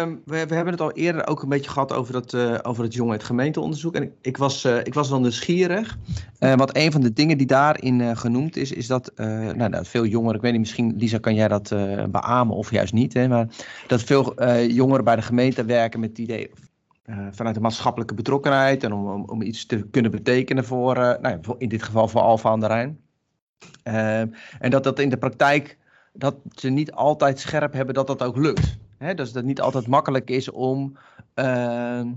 um, 0.00 0.22
we, 0.24 0.46
we, 0.46 0.54
hebben 0.54 0.72
het 0.72 0.80
al 0.80 0.92
eerder 0.92 1.26
ook 1.26 1.42
een 1.42 1.48
beetje 1.48 1.70
gehad 1.70 1.92
over, 1.92 2.12
dat, 2.12 2.32
uh, 2.32 2.58
over 2.62 2.84
het 2.84 2.94
jonge 2.94 3.12
het 3.12 3.24
gemeenteonderzoek. 3.24 3.94
En 3.94 4.02
ik, 4.02 4.12
ik 4.20 4.36
was, 4.36 4.66
was 4.84 5.10
wel 5.10 5.20
nieuwsgierig. 5.20 5.98
Uh, 6.40 6.54
want 6.54 6.76
een 6.76 6.92
van 6.92 7.00
de 7.00 7.12
dingen 7.12 7.38
die 7.38 7.46
daarin 7.46 8.16
genoemd 8.16 8.56
is, 8.56 8.72
is 8.72 8.86
dat 8.86 9.12
nou, 9.16 9.68
nou, 9.68 9.84
veel 9.84 10.04
jongeren, 10.04 10.36
ik 10.36 10.40
weet 10.40 10.52
niet, 10.52 10.60
misschien 10.60 10.96
Lisa 10.96 11.18
kan 11.18 11.34
jij 11.34 11.48
dat 11.48 11.68
beamen 12.10 12.56
of 12.56 12.70
juist 12.70 12.92
niet, 12.92 13.14
hè, 13.14 13.28
maar 13.28 13.48
dat 13.86 14.02
veel 14.02 14.44
jongeren 14.66 15.04
bij 15.04 15.16
de 15.16 15.22
gemeente 15.22 15.64
werken 15.64 16.00
met 16.00 16.08
het 16.08 16.18
idee, 16.18 16.50
vanuit 17.30 17.54
de 17.54 17.60
maatschappelijke 17.60 18.14
betrokkenheid 18.14 18.84
en 18.84 18.92
om, 18.92 19.24
om, 19.24 19.42
iets 19.42 19.66
te 19.66 19.86
kunnen 19.90 20.10
betekenen 20.10 20.64
voor, 20.64 21.18
nou 21.20 21.38
in 21.58 21.68
dit 21.68 21.82
geval 21.82 22.08
voor 22.08 22.20
Alfa 22.20 22.50
aan 22.50 22.60
de 22.60 22.66
Rijn. 22.66 22.98
Uh, 23.84 24.20
en 24.58 24.70
dat 24.70 24.84
dat 24.84 24.98
in 24.98 25.08
de 25.08 25.16
praktijk, 25.16 25.78
dat 26.12 26.36
ze 26.54 26.68
niet 26.68 26.92
altijd 26.92 27.38
scherp 27.38 27.72
hebben 27.72 27.94
dat 27.94 28.06
dat 28.06 28.22
ook 28.22 28.36
lukt. 28.36 28.82
Hè? 29.04 29.14
Dus 29.14 29.26
dat 29.26 29.34
het 29.34 29.44
niet 29.44 29.60
altijd 29.60 29.86
makkelijk 29.86 30.30
is 30.30 30.50
om, 30.50 30.96
ehm, 31.34 32.08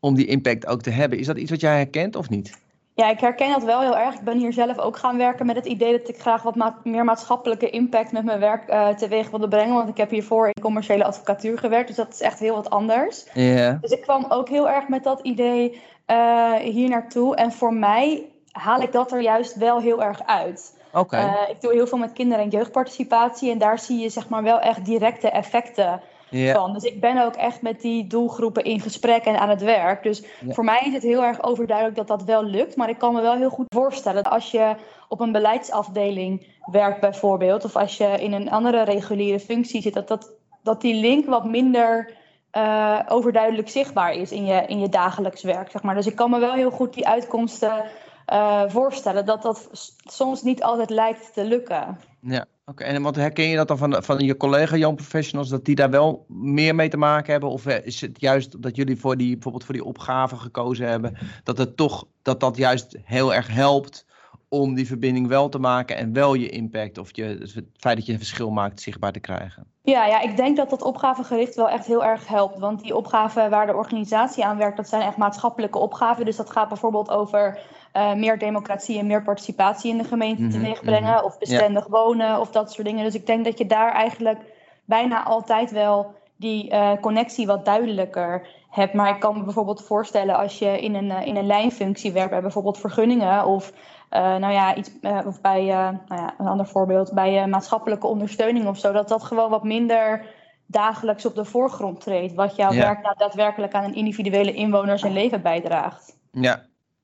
om 0.00 0.14
die 0.14 0.26
impact 0.26 0.66
ook 0.66 0.82
te 0.82 0.90
hebben. 0.90 1.18
Is 1.18 1.26
dat 1.26 1.36
iets 1.36 1.50
wat 1.50 1.60
jij 1.60 1.76
herkent 1.76 2.16
of 2.16 2.28
niet? 2.28 2.60
Ja, 2.94 3.10
ik 3.10 3.20
herken 3.20 3.50
dat 3.50 3.64
wel 3.64 3.80
heel 3.80 3.96
erg. 3.96 4.14
Ik 4.14 4.20
ben 4.20 4.38
hier 4.38 4.52
zelf 4.52 4.78
ook 4.78 4.96
gaan 4.96 5.16
werken 5.16 5.46
met 5.46 5.56
het 5.56 5.66
idee 5.66 5.98
dat 5.98 6.08
ik 6.08 6.20
graag 6.20 6.42
wat 6.42 6.54
ma 6.54 6.78
meer 6.84 7.04
maatschappelijke 7.04 7.70
impact 7.70 8.12
met 8.12 8.24
mijn 8.24 8.40
werk 8.40 8.70
uh, 8.70 8.88
teweeg 8.88 9.30
wilde 9.30 9.48
brengen. 9.48 9.74
Want 9.74 9.88
ik 9.88 9.96
heb 9.96 10.10
hiervoor 10.10 10.46
in 10.46 10.62
commerciële 10.62 11.04
advocatuur 11.04 11.58
gewerkt, 11.58 11.86
dus 11.86 11.96
dat 11.96 12.12
is 12.12 12.20
echt 12.20 12.38
heel 12.38 12.54
wat 12.54 12.70
anders. 12.70 13.26
Yeah. 13.34 13.80
Dus 13.80 13.90
ik 13.90 14.00
kwam 14.00 14.26
ook 14.28 14.48
heel 14.48 14.68
erg 14.68 14.88
met 14.88 15.04
dat 15.04 15.20
idee 15.20 15.80
uh, 16.06 16.54
hier 16.54 16.88
naartoe. 16.88 17.36
En 17.36 17.52
voor 17.52 17.74
mij 17.74 18.28
haal 18.50 18.80
ik 18.80 18.92
dat 18.92 19.12
er 19.12 19.20
juist 19.20 19.56
wel 19.56 19.80
heel 19.80 20.02
erg 20.02 20.26
uit. 20.26 20.74
Okay. 20.92 21.24
Uh, 21.24 21.50
ik 21.50 21.60
doe 21.60 21.72
heel 21.72 21.86
veel 21.86 21.98
met 21.98 22.12
kinder- 22.12 22.38
en 22.38 22.48
jeugdparticipatie 22.48 23.50
en 23.50 23.58
daar 23.58 23.78
zie 23.78 23.98
je 23.98 24.08
zeg 24.08 24.28
maar 24.28 24.42
wel 24.42 24.60
echt 24.60 24.84
directe 24.84 25.30
effecten 25.30 26.00
ja. 26.32 26.54
van. 26.54 26.72
Dus 26.72 26.82
ik 26.82 27.00
ben 27.00 27.24
ook 27.24 27.34
echt 27.34 27.62
met 27.62 27.80
die 27.80 28.06
doelgroepen 28.06 28.64
in 28.64 28.80
gesprek 28.80 29.24
en 29.24 29.38
aan 29.38 29.48
het 29.48 29.62
werk. 29.62 30.02
Dus 30.02 30.20
ja. 30.20 30.52
voor 30.52 30.64
mij 30.64 30.80
is 30.84 30.92
het 30.92 31.02
heel 31.02 31.22
erg 31.22 31.42
overduidelijk 31.42 31.96
dat 31.96 32.08
dat 32.08 32.24
wel 32.24 32.44
lukt. 32.44 32.76
Maar 32.76 32.88
ik 32.88 32.98
kan 32.98 33.14
me 33.14 33.20
wel 33.20 33.36
heel 33.36 33.50
goed 33.50 33.66
voorstellen 33.68 34.22
als 34.22 34.50
je 34.50 34.74
op 35.08 35.20
een 35.20 35.32
beleidsafdeling 35.32 36.46
werkt 36.70 37.00
bijvoorbeeld... 37.00 37.64
of 37.64 37.76
als 37.76 37.96
je 37.96 38.08
in 38.20 38.32
een 38.32 38.50
andere 38.50 38.82
reguliere 38.82 39.40
functie 39.40 39.82
zit... 39.82 39.94
dat, 39.94 40.08
dat, 40.08 40.30
dat 40.62 40.80
die 40.80 40.94
link 40.94 41.26
wat 41.26 41.44
minder 41.44 42.12
uh, 42.52 43.00
overduidelijk 43.08 43.68
zichtbaar 43.68 44.12
is 44.12 44.32
in 44.32 44.44
je, 44.44 44.64
in 44.66 44.80
je 44.80 44.88
dagelijks 44.88 45.42
werk. 45.42 45.70
Zeg 45.70 45.82
maar. 45.82 45.94
Dus 45.94 46.06
ik 46.06 46.16
kan 46.16 46.30
me 46.30 46.38
wel 46.38 46.52
heel 46.52 46.70
goed 46.70 46.94
die 46.94 47.06
uitkomsten 47.06 47.84
uh, 48.32 48.62
voorstellen... 48.66 49.26
dat 49.26 49.42
dat 49.42 49.68
soms 50.04 50.42
niet 50.42 50.62
altijd 50.62 50.90
lijkt 50.90 51.34
te 51.34 51.44
lukken. 51.44 51.98
Ja, 52.20 52.44
oké. 52.64 52.84
En 52.84 53.02
wat 53.02 53.16
herken 53.16 53.44
je 53.44 53.56
dat 53.56 53.68
dan 53.68 53.78
van, 53.78 54.02
van 54.02 54.18
je 54.18 54.36
collega 54.36 54.76
Young 54.76 54.96
Professionals, 54.96 55.48
dat 55.48 55.64
die 55.64 55.74
daar 55.74 55.90
wel 55.90 56.24
meer 56.28 56.74
mee 56.74 56.88
te 56.88 56.96
maken 56.96 57.32
hebben? 57.32 57.50
Of 57.50 57.66
is 57.66 58.00
het 58.00 58.20
juist 58.20 58.62
dat 58.62 58.76
jullie 58.76 59.00
voor 59.00 59.16
die, 59.16 59.32
bijvoorbeeld 59.32 59.64
voor 59.64 59.74
die 59.74 59.84
opgave 59.84 60.36
gekozen 60.36 60.88
hebben, 60.88 61.16
dat 61.44 61.58
het 61.58 61.76
toch, 61.76 62.06
dat 62.22 62.40
dat 62.40 62.56
juist 62.56 62.96
heel 63.02 63.34
erg 63.34 63.48
helpt 63.48 64.06
om 64.52 64.74
die 64.74 64.86
verbinding 64.86 65.28
wel 65.28 65.48
te 65.48 65.58
maken 65.58 65.96
en 65.96 66.12
wel 66.12 66.34
je 66.34 66.48
impact 66.48 66.98
of 66.98 67.16
je, 67.16 67.22
het 67.22 67.64
feit 67.76 67.96
dat 67.96 68.06
je 68.06 68.12
een 68.12 68.18
verschil 68.18 68.50
maakt 68.50 68.80
zichtbaar 68.80 69.12
te 69.12 69.20
krijgen? 69.20 69.66
Ja, 69.82 70.06
ja, 70.06 70.20
ik 70.20 70.36
denk 70.36 70.56
dat 70.56 70.70
dat 70.70 70.82
opgavegericht 70.82 71.54
wel 71.54 71.68
echt 71.68 71.86
heel 71.86 72.04
erg 72.04 72.28
helpt. 72.28 72.58
Want 72.58 72.82
die 72.82 72.96
opgaven 72.96 73.50
waar 73.50 73.66
de 73.66 73.74
organisatie 73.74 74.44
aan 74.44 74.56
werkt, 74.56 74.76
dat 74.76 74.88
zijn 74.88 75.02
echt 75.02 75.16
maatschappelijke 75.16 75.78
opgaven. 75.78 76.24
Dus 76.24 76.36
dat 76.36 76.50
gaat 76.50 76.68
bijvoorbeeld 76.68 77.10
over 77.10 77.58
uh, 77.92 78.14
meer 78.14 78.38
democratie 78.38 78.98
en 78.98 79.06
meer 79.06 79.22
participatie 79.22 79.90
in 79.90 79.98
de 79.98 80.04
gemeente 80.04 80.42
-hmm, 80.42 80.50
teweegbrengen. 80.50 81.10
Mm 81.10 81.16
-hmm. 81.16 81.24
Of 81.24 81.38
bestendig 81.38 81.84
ja. 81.84 81.90
wonen 81.90 82.40
of 82.40 82.50
dat 82.50 82.72
soort 82.72 82.86
dingen. 82.86 83.04
Dus 83.04 83.14
ik 83.14 83.26
denk 83.26 83.44
dat 83.44 83.58
je 83.58 83.66
daar 83.66 83.92
eigenlijk 83.92 84.38
bijna 84.84 85.24
altijd 85.24 85.70
wel 85.70 86.14
die 86.36 86.70
uh, 86.70 86.92
connectie 87.00 87.46
wat 87.46 87.64
duidelijker 87.64 88.48
hebt. 88.70 88.94
Maar 88.94 89.14
ik 89.14 89.20
kan 89.20 89.38
me 89.38 89.44
bijvoorbeeld 89.44 89.82
voorstellen 89.82 90.36
als 90.36 90.58
je 90.58 90.80
in 90.80 90.94
een, 90.94 91.10
uh, 91.10 91.26
in 91.26 91.36
een 91.36 91.46
lijnfunctie 91.46 92.12
werkt, 92.12 92.30
bij 92.30 92.40
bijvoorbeeld 92.40 92.78
vergunningen 92.78 93.46
of 93.46 93.72
uh, 94.10 94.36
nou 94.36 94.52
ja, 94.52 94.74
iets, 94.74 94.90
of 95.26 95.40
bij 95.40 95.64
nou 95.64 95.98
ja, 96.08 96.34
een 96.38 96.46
ander 96.46 96.66
voorbeeld, 96.66 97.12
bij 97.12 97.46
maatschappelijke 97.46 98.06
ondersteuning 98.06 98.66
of 98.66 98.78
zo, 98.78 98.92
dat 98.92 99.08
dat 99.08 99.22
gewoon 99.22 99.50
wat 99.50 99.64
minder 99.64 100.26
dagelijks 100.66 101.26
op 101.26 101.34
de 101.34 101.44
voorgrond 101.44 102.00
treedt. 102.00 102.34
Wat 102.34 102.56
jouw 102.56 102.72
ja. 102.72 102.80
werk 102.80 103.02
nou 103.02 103.16
daadwerkelijk 103.16 103.74
aan 103.74 103.84
een 103.84 103.94
individuele 103.94 104.52
inwoner 104.52 104.98
zijn 104.98 105.12
leven 105.12 105.42
bijdraagt. 105.42 106.18
Ja, 106.30 106.62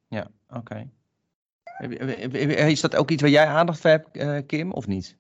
ja, 0.09 0.27
oké. 0.49 0.91
Is 2.67 2.81
dat 2.81 2.97
ook 2.97 3.11
iets 3.11 3.23
waar 3.23 3.31
jij 3.31 3.47
aandacht 3.47 3.81
voor 3.81 3.91
hebt, 3.91 4.47
Kim, 4.47 4.73
of 4.73 4.87
niet? 4.87 5.17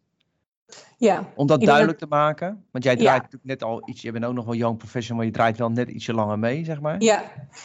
Ja. 0.96 1.24
Om 1.34 1.46
dat 1.46 1.60
duidelijk 1.60 1.98
te 1.98 2.06
maken? 2.08 2.64
Want 2.70 2.84
jij 2.84 2.96
draait 2.96 3.16
ja. 3.16 3.22
natuurlijk 3.22 3.44
net 3.44 3.62
al 3.62 3.82
iets, 3.84 4.02
je 4.02 4.12
bent 4.12 4.24
ook 4.24 4.34
nog 4.34 4.44
wel 4.44 4.54
young 4.54 4.78
professional, 4.78 5.16
maar 5.16 5.26
je 5.26 5.32
draait 5.32 5.58
wel 5.58 5.70
net 5.70 5.88
ietsje 5.88 6.14
langer 6.14 6.38
mee, 6.38 6.64
zeg 6.64 6.80
maar. 6.80 6.96
Ja, 6.98 7.22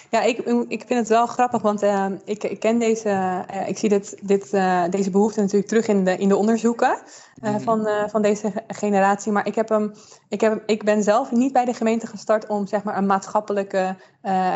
ja 0.10 0.22
ik, 0.22 0.38
ik 0.68 0.84
vind 0.88 1.00
het 1.00 1.08
wel 1.08 1.26
grappig, 1.26 1.62
want 1.62 1.84
uh, 1.84 2.06
ik, 2.26 2.44
ik 2.44 2.60
ken 2.60 2.80
deze, 2.80 3.10
uh, 3.10 3.68
ik 3.68 3.78
zie 3.78 3.90
dit, 3.90 4.20
dit, 4.22 4.54
uh, 4.54 4.84
deze 4.90 5.10
behoefte 5.10 5.40
natuurlijk 5.42 5.68
terug 5.68 5.88
in 5.88 6.04
de, 6.04 6.18
in 6.18 6.28
de 6.28 6.36
onderzoeken 6.36 6.98
mm. 7.42 7.60
van, 7.60 7.88
van 8.10 8.22
deze 8.22 8.54
generatie. 8.68 9.32
Maar 9.32 9.48
ik, 9.48 9.56
heb 9.56 9.70
hem, 9.70 9.94
ik, 10.30 10.42
heb, 10.42 10.64
ik 10.66 10.84
ben 10.84 11.04
zelf 11.04 11.32
niet 11.32 11.54
bij 11.54 11.66
de 11.66 11.74
gemeente 11.74 12.08
gestart 12.08 12.48
om 12.48 12.68
zeg 12.68 12.84
maar, 12.84 12.98
een 12.98 13.06
maatschappelijke 13.06 13.96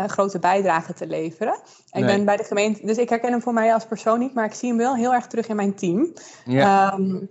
grote 0.08 0.40
bijdrage 0.40 0.94
te 0.94 1.08
leveren. 1.08 1.60
Nee. 1.92 2.04
Ik 2.04 2.10
ben 2.10 2.26
bij 2.26 2.38
de 2.38 2.44
gemeente, 2.44 2.86
dus 2.86 2.98
ik 2.98 3.10
herken 3.10 3.32
hem 3.32 3.42
voor 3.42 3.54
mij 3.54 3.74
als 3.74 3.86
persoon 3.86 4.20
niet, 4.20 4.34
maar 4.34 4.46
ik 4.46 4.54
zie 4.54 4.70
hem 4.70 4.78
wel 4.78 4.96
heel 4.96 5.14
erg 5.14 5.28
terug 5.28 5.48
in 5.48 5.56
mijn 5.56 5.76
team. 5.76 6.14
Ja. 6.46 6.94
Um, 6.94 7.30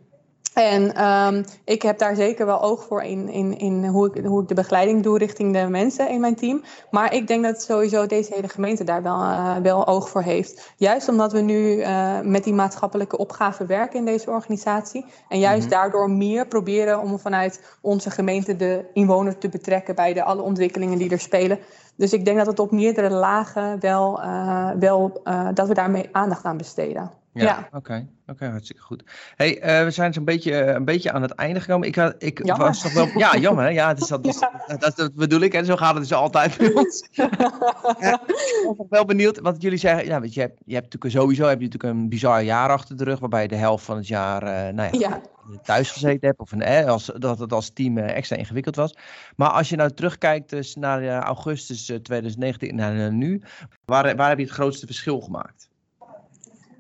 en 0.57 1.05
um, 1.05 1.45
ik 1.65 1.83
heb 1.83 1.99
daar 1.99 2.15
zeker 2.15 2.47
wel 2.47 2.63
oog 2.63 2.85
voor 2.85 3.03
in, 3.03 3.29
in, 3.29 3.59
in 3.59 3.87
hoe, 3.87 4.11
ik, 4.15 4.25
hoe 4.25 4.43
ik 4.43 4.49
de 4.49 4.55
begeleiding 4.55 5.03
doe 5.03 5.19
richting 5.19 5.53
de 5.53 5.69
mensen 5.69 6.11
in 6.11 6.21
mijn 6.21 6.35
team. 6.35 6.63
Maar 6.91 7.15
ik 7.15 7.27
denk 7.27 7.45
dat 7.45 7.63
sowieso 7.63 8.07
deze 8.07 8.35
hele 8.35 8.49
gemeente 8.49 8.85
daar 8.85 9.03
wel, 9.03 9.21
uh, 9.21 9.57
wel 9.57 9.87
oog 9.87 10.09
voor 10.09 10.23
heeft. 10.23 10.73
Juist 10.77 11.09
omdat 11.09 11.33
we 11.33 11.41
nu 11.41 11.77
uh, 11.77 12.21
met 12.21 12.45
die 12.45 12.55
maatschappelijke 12.55 13.19
opgave 13.19 13.67
werken 13.67 13.99
in 13.99 14.05
deze 14.05 14.31
organisatie. 14.31 15.05
En 15.29 15.39
juist 15.39 15.65
mm 15.65 15.71
-hmm. 15.71 15.81
daardoor 15.81 16.11
meer 16.11 16.47
proberen 16.47 17.01
om 17.01 17.19
vanuit 17.19 17.79
onze 17.81 18.11
gemeente 18.11 18.57
de 18.57 18.85
inwoner 18.93 19.39
te 19.39 19.49
betrekken 19.49 19.95
bij 19.95 20.13
de 20.13 20.23
alle 20.23 20.43
ontwikkelingen 20.43 20.99
die 20.99 21.11
er 21.11 21.21
spelen. 21.21 21.59
Dus 21.97 22.13
ik 22.13 22.25
denk 22.25 22.37
dat 22.37 22.47
het 22.47 22.59
op 22.59 22.71
meerdere 22.71 23.11
lagen 23.11 23.81
wel, 23.81 24.23
uh, 24.23 24.71
wel 24.79 25.21
dat 25.55 25.69
we 25.69 25.75
daarmee 25.75 26.09
aandacht 26.13 26.45
aan 26.45 26.57
besteden. 26.57 27.11
Ja, 27.33 27.43
ja. 27.43 27.59
oké. 27.67 27.77
Okay. 27.77 28.07
Oké, 28.29 28.35
okay, 28.35 28.49
hartstikke 28.49 28.83
goed. 28.83 29.05
Hey, 29.37 29.79
uh, 29.79 29.85
we 29.85 29.91
zijn 29.91 30.13
zo'n 30.13 30.25
beetje, 30.25 30.51
uh, 30.51 30.67
een 30.67 30.85
beetje 30.85 31.13
aan 31.13 31.23
het 31.23 31.31
einde 31.31 31.61
gekomen. 31.61 31.89
Ik, 31.89 31.95
had, 31.95 32.15
ik 32.19 32.47
jammer. 32.47 32.67
was 32.67 32.83
toch 32.83 32.93
wel... 32.93 33.09
Ja, 33.19 33.37
jammer 33.37 33.65
hè? 33.65 33.71
Ja, 33.71 33.95
dus 33.95 34.09
dat, 34.13 34.25
dus, 34.25 34.39
ja. 34.39 34.77
Dat, 34.77 34.97
dat, 34.97 35.15
bedoel 35.15 35.41
ik. 35.41 35.55
En 35.55 35.65
zo 35.65 35.77
gaat 35.77 35.95
het 35.95 36.03
dus 36.03 36.13
altijd 36.13 36.57
bij 36.59 36.73
ons. 36.83 37.09
ja, 37.13 38.23
ik 38.71 38.75
was 38.77 38.87
wel 38.89 39.05
benieuwd, 39.05 39.41
want 39.41 39.63
jullie 39.63 39.79
zeggen... 39.79 40.07
Ja, 40.07 40.21
weet 40.21 40.35
je, 40.35 40.41
je 40.41 40.47
hebt, 40.47 40.61
je 40.65 40.75
hebt 40.75 40.85
natuurlijk 40.85 41.15
sowieso 41.15 41.47
heb 41.47 41.61
je 41.61 41.65
natuurlijk 41.65 41.93
een 41.95 42.09
bizar 42.09 42.43
jaar 42.43 42.71
achter 42.71 42.97
de 42.97 43.05
rug... 43.05 43.19
waarbij 43.19 43.43
je 43.43 43.49
de 43.49 43.57
helft 43.57 43.85
van 43.85 43.97
het 43.97 44.07
jaar 44.07 44.43
uh, 44.43 44.75
nou 44.75 44.99
ja, 44.99 45.21
ja. 45.49 45.59
thuis 45.63 45.91
gezeten 45.91 46.29
hebt... 46.29 46.41
of 46.41 46.53
een, 46.53 46.63
eh, 46.63 46.87
als, 46.87 47.11
dat 47.17 47.39
het 47.39 47.53
als 47.53 47.71
team 47.71 47.99
extra 47.99 48.37
ingewikkeld 48.37 48.77
was. 48.77 48.97
Maar 49.37 49.51
als 49.51 49.69
je 49.69 49.77
nou 49.77 49.91
terugkijkt 49.91 50.51
dus 50.51 50.75
naar 50.75 51.23
augustus 51.23 51.85
2019 52.03 52.75
naar 52.75 53.13
nu... 53.13 53.43
Waar, 53.85 54.17
waar 54.17 54.29
heb 54.29 54.39
je 54.39 54.45
het 54.45 54.55
grootste 54.55 54.87
verschil 54.87 55.21
gemaakt? 55.21 55.69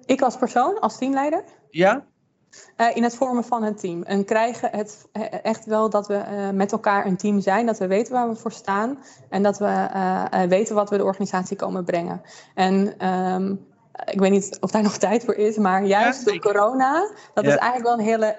Ik 0.06 0.22
als 0.22 0.36
persoon, 0.36 0.80
als 0.80 0.98
teamleider? 0.98 1.44
Ja. 1.70 2.04
Uh, 2.76 2.96
in 2.96 3.02
het 3.02 3.16
vormen 3.16 3.44
van 3.44 3.62
een 3.62 3.76
team. 3.76 4.02
En 4.02 4.24
krijgen 4.24 4.70
het 4.72 5.08
echt 5.42 5.64
wel 5.64 5.90
dat 5.90 6.06
we 6.06 6.14
uh, 6.14 6.50
met 6.50 6.72
elkaar 6.72 7.06
een 7.06 7.16
team 7.16 7.40
zijn. 7.40 7.66
Dat 7.66 7.78
we 7.78 7.86
weten 7.86 8.12
waar 8.12 8.28
we 8.28 8.36
voor 8.36 8.52
staan. 8.52 8.98
En 9.28 9.42
dat 9.42 9.58
we 9.58 9.88
uh, 9.94 10.42
weten 10.42 10.74
wat 10.74 10.90
we 10.90 10.96
de 10.96 11.04
organisatie 11.04 11.56
komen 11.56 11.84
brengen. 11.84 12.22
En 12.54 13.06
um, 13.08 13.66
ik 14.04 14.20
weet 14.20 14.30
niet 14.30 14.56
of 14.60 14.70
daar 14.70 14.82
nog 14.90 14.96
tijd 14.96 15.24
voor 15.24 15.34
is, 15.34 15.56
maar 15.56 15.84
juist 15.84 16.24
ja, 16.24 16.32
door 16.32 16.40
corona, 16.40 17.10
dat 17.34 17.44
ja. 17.44 17.50
is 17.50 17.56
eigenlijk 17.56 17.82
wel 17.82 17.98
een 17.98 18.12
hele 18.12 18.36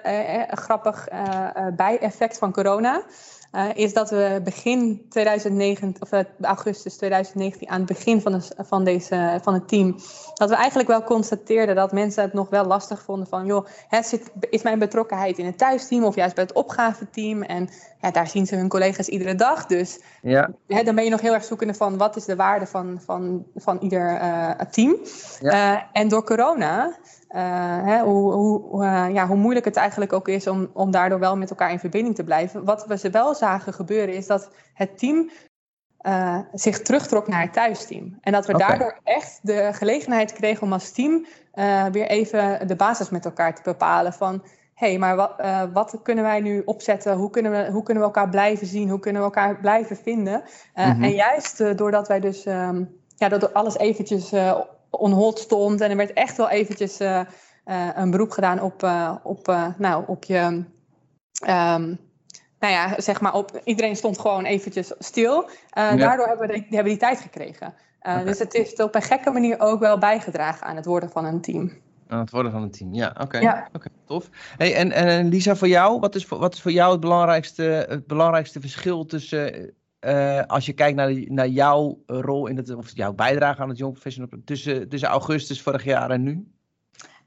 grappig 0.50 1.08
bijeffect 1.76 2.38
van 2.38 2.52
corona. 2.52 3.02
Is 3.74 3.92
dat 3.92 4.10
we 4.10 4.40
begin 4.44 5.06
2009, 5.08 5.94
of 6.00 6.10
augustus 6.40 6.96
2019, 6.96 7.68
aan 7.68 7.78
het 7.78 7.88
begin 7.88 8.20
van, 8.20 8.32
de, 8.32 8.40
van, 8.58 8.84
deze, 8.84 9.38
van 9.42 9.54
het 9.54 9.68
team, 9.68 9.96
dat 10.34 10.48
we 10.48 10.56
eigenlijk 10.56 10.88
wel 10.88 11.02
constateerden 11.02 11.74
dat 11.74 11.92
mensen 11.92 12.22
het 12.22 12.32
nog 12.32 12.48
wel 12.48 12.64
lastig 12.64 13.02
vonden 13.02 13.26
van, 13.26 13.46
joh, 13.46 13.66
het 13.88 14.06
zit, 14.06 14.30
is 14.50 14.62
mijn 14.62 14.78
betrokkenheid 14.78 15.38
in 15.38 15.46
het 15.46 15.58
thuisteam 15.58 16.04
of 16.04 16.14
juist 16.14 16.34
bij 16.34 16.44
het 16.44 16.52
opgaveteam? 16.52 17.42
En 17.42 17.68
ja, 18.00 18.10
daar 18.10 18.26
zien 18.26 18.46
ze 18.46 18.56
hun 18.56 18.68
collega's 18.68 19.08
iedere 19.08 19.34
dag. 19.34 19.66
Dus 19.66 20.00
ja. 20.22 20.50
Hè, 20.66 20.82
dan 20.82 20.94
ben 20.94 21.04
je 21.04 21.10
nog 21.10 21.20
heel 21.20 21.34
erg 21.34 21.44
zoekende 21.44 21.74
van 21.74 21.96
wat 21.96 22.16
is 22.16 22.24
de 22.24 22.36
waarde 22.36 22.66
van, 22.66 23.00
van, 23.04 23.46
van 23.56 23.78
ieder 23.80 24.20
uh, 24.20 24.50
team. 24.70 24.96
Ja. 25.40 25.88
en 25.92 26.08
door 26.08 26.24
corona 26.24 26.96
uh, 27.28 27.84
hè, 27.84 28.00
hoe, 28.02 28.32
hoe, 28.32 28.84
uh, 28.84 29.06
ja, 29.12 29.26
hoe 29.26 29.36
moeilijk 29.36 29.64
het 29.64 29.76
eigenlijk 29.76 30.12
ook 30.12 30.28
is 30.28 30.46
om, 30.46 30.70
om 30.72 30.90
daardoor 30.90 31.18
wel 31.18 31.36
met 31.36 31.50
elkaar 31.50 31.72
in 31.72 31.78
verbinding 31.78 32.14
te 32.14 32.24
blijven. 32.24 32.64
Wat 32.64 32.86
we 32.86 32.98
ze 32.98 33.10
wel 33.10 33.34
zagen 33.34 33.72
gebeuren 33.72 34.14
is 34.14 34.26
dat 34.26 34.50
het 34.74 34.98
team 34.98 35.30
uh, 36.06 36.38
zich 36.52 36.82
terugtrok 36.82 37.28
naar 37.28 37.42
het 37.42 37.52
thuisteam. 37.52 38.18
En 38.20 38.32
dat 38.32 38.46
we 38.46 38.54
okay. 38.54 38.68
daardoor 38.68 39.00
echt 39.04 39.38
de 39.42 39.70
gelegenheid 39.72 40.32
kregen 40.32 40.62
om 40.62 40.72
als 40.72 40.92
team 40.92 41.26
weer 41.92 42.06
even 42.06 42.66
de 42.66 42.76
basis 42.76 43.10
met 43.10 43.24
elkaar 43.24 43.54
te 43.54 43.62
bepalen 43.64 44.12
van... 44.12 44.42
hé, 44.74 44.88
hey, 44.88 44.98
maar 44.98 45.16
wat, 45.16 45.34
wat, 45.72 46.00
kunnen 46.02 46.24
wij 46.24 46.40
nu 46.40 46.62
opzetten? 46.64 47.16
Hoe 47.16 47.30
kunnen, 47.30 47.52
we, 47.52 47.72
hoe 47.72 47.82
kunnen 47.82 48.02
we 48.02 48.08
elkaar 48.08 48.28
blijven 48.28 48.66
zien? 48.66 48.88
Hoe 48.88 49.00
kunnen 49.00 49.22
we 49.22 49.28
elkaar 49.28 49.60
blijven 49.60 49.96
vinden? 49.96 50.42
Mm 50.74 50.84
-hmm. 50.84 51.02
En 51.02 51.14
juist 51.14 51.78
doordat 51.78 52.08
wij 52.08 52.20
dus 52.20 52.46
um, 52.46 53.00
ja, 53.16 53.28
dat 53.28 53.54
alles 53.54 53.76
eventjes 53.76 54.32
on 54.90 55.12
hold 55.12 55.38
stond. 55.38 55.80
En 55.80 55.90
er 55.90 55.96
werd 55.96 56.12
echt 56.12 56.36
wel 56.36 56.48
eventjes 56.48 57.00
uh, 57.00 57.20
uh, 57.66 57.88
een 57.94 58.10
beroep 58.10 58.30
gedaan 58.30 58.60
op, 58.60 58.82
uh, 58.82 59.14
op, 59.22 59.72
nou, 59.78 60.04
op 60.06 60.24
je. 60.24 60.64
Um, 61.48 61.98
nou 62.58 62.72
ja, 62.72 63.00
zeg 63.00 63.20
maar, 63.20 63.34
op, 63.34 63.60
iedereen 63.64 63.96
stond 63.96 64.18
gewoon 64.18 64.44
eventjes 64.44 64.92
stil. 64.98 65.48
Ja. 65.70 65.96
Daardoor 65.96 66.26
hebben 66.26 66.46
we, 66.46 66.52
die, 66.52 66.66
hebben 66.68 66.92
die 66.92 66.96
tijd 66.96 67.20
gekregen. 67.20 67.74
Okay. 68.00 68.24
Dus 68.24 68.38
het 68.38 68.52
heeft 68.52 68.80
op 68.80 68.94
een 68.94 69.02
gekke 69.02 69.30
manier 69.30 69.60
ook 69.60 69.80
wel 69.80 69.98
bijgedragen 69.98 70.66
aan 70.66 70.76
het 70.76 70.84
worden 70.84 71.10
van 71.10 71.24
een 71.24 71.40
team. 71.40 71.72
Aan 72.08 72.18
het 72.18 72.30
worden 72.30 72.52
van 72.52 72.62
een 72.62 72.70
team, 72.70 72.94
ja, 72.94 73.08
oké. 73.08 73.22
Okay. 73.22 73.40
Ja. 73.40 73.68
Okay, 73.72 73.92
tof. 74.04 74.28
Hey, 74.56 74.74
en, 74.74 74.92
en 74.92 75.28
Lisa, 75.28 75.56
voor 75.56 75.68
jou, 75.68 76.00
wat 76.00 76.14
is, 76.14 76.28
wat 76.28 76.54
is 76.54 76.62
voor 76.62 76.70
jou 76.70 76.92
het 76.92 77.00
belangrijkste, 77.00 77.86
het 77.88 78.06
belangrijkste 78.06 78.60
verschil 78.60 79.06
tussen 79.06 79.72
uh, 80.00 80.42
als 80.46 80.66
je 80.66 80.72
kijkt 80.72 80.96
naar, 80.96 81.12
naar 81.26 81.48
jouw 81.48 82.02
rol 82.06 82.46
in 82.46 82.56
het, 82.56 82.74
of 82.74 82.90
jouw 82.94 83.12
bijdrage 83.12 83.62
aan 83.62 83.68
het 83.68 83.78
Young 83.78 83.92
Professional 83.92 84.30
tussen, 84.44 84.88
tussen 84.88 85.08
augustus 85.08 85.62
vorig 85.62 85.84
jaar 85.84 86.10
en 86.10 86.22
nu? 86.22 86.52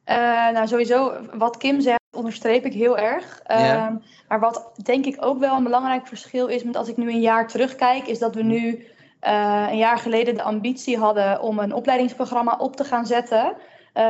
Uh, 0.05 0.15
nou, 0.49 0.67
sowieso, 0.67 1.13
wat 1.33 1.57
Kim 1.57 1.81
zegt, 1.81 1.99
onderstreep 2.15 2.65
ik 2.65 2.73
heel 2.73 2.97
erg. 2.97 3.41
Ja. 3.47 3.99
Maar 4.27 4.39
wat 4.39 4.71
denk 4.83 5.05
ik 5.05 5.17
ook 5.19 5.39
wel 5.39 5.57
een 5.57 5.63
belangrijk 5.63 6.07
verschil 6.07 6.47
is 6.47 6.63
met 6.63 6.75
als 6.75 6.87
ik 6.87 6.97
nu 6.97 7.09
een 7.09 7.21
jaar 7.21 7.47
terugkijk, 7.47 8.07
is 8.07 8.19
dat 8.19 8.35
we 8.35 8.43
nu 8.43 8.85
een 9.19 9.77
jaar 9.77 9.97
geleden 9.97 10.35
de 10.35 10.43
ambitie 10.43 10.97
hadden 10.97 11.41
om 11.41 11.59
een 11.59 11.73
opleidingsprogramma 11.73 12.57
op 12.57 12.75
te 12.75 12.83
gaan 12.83 13.05
zetten 13.05 13.55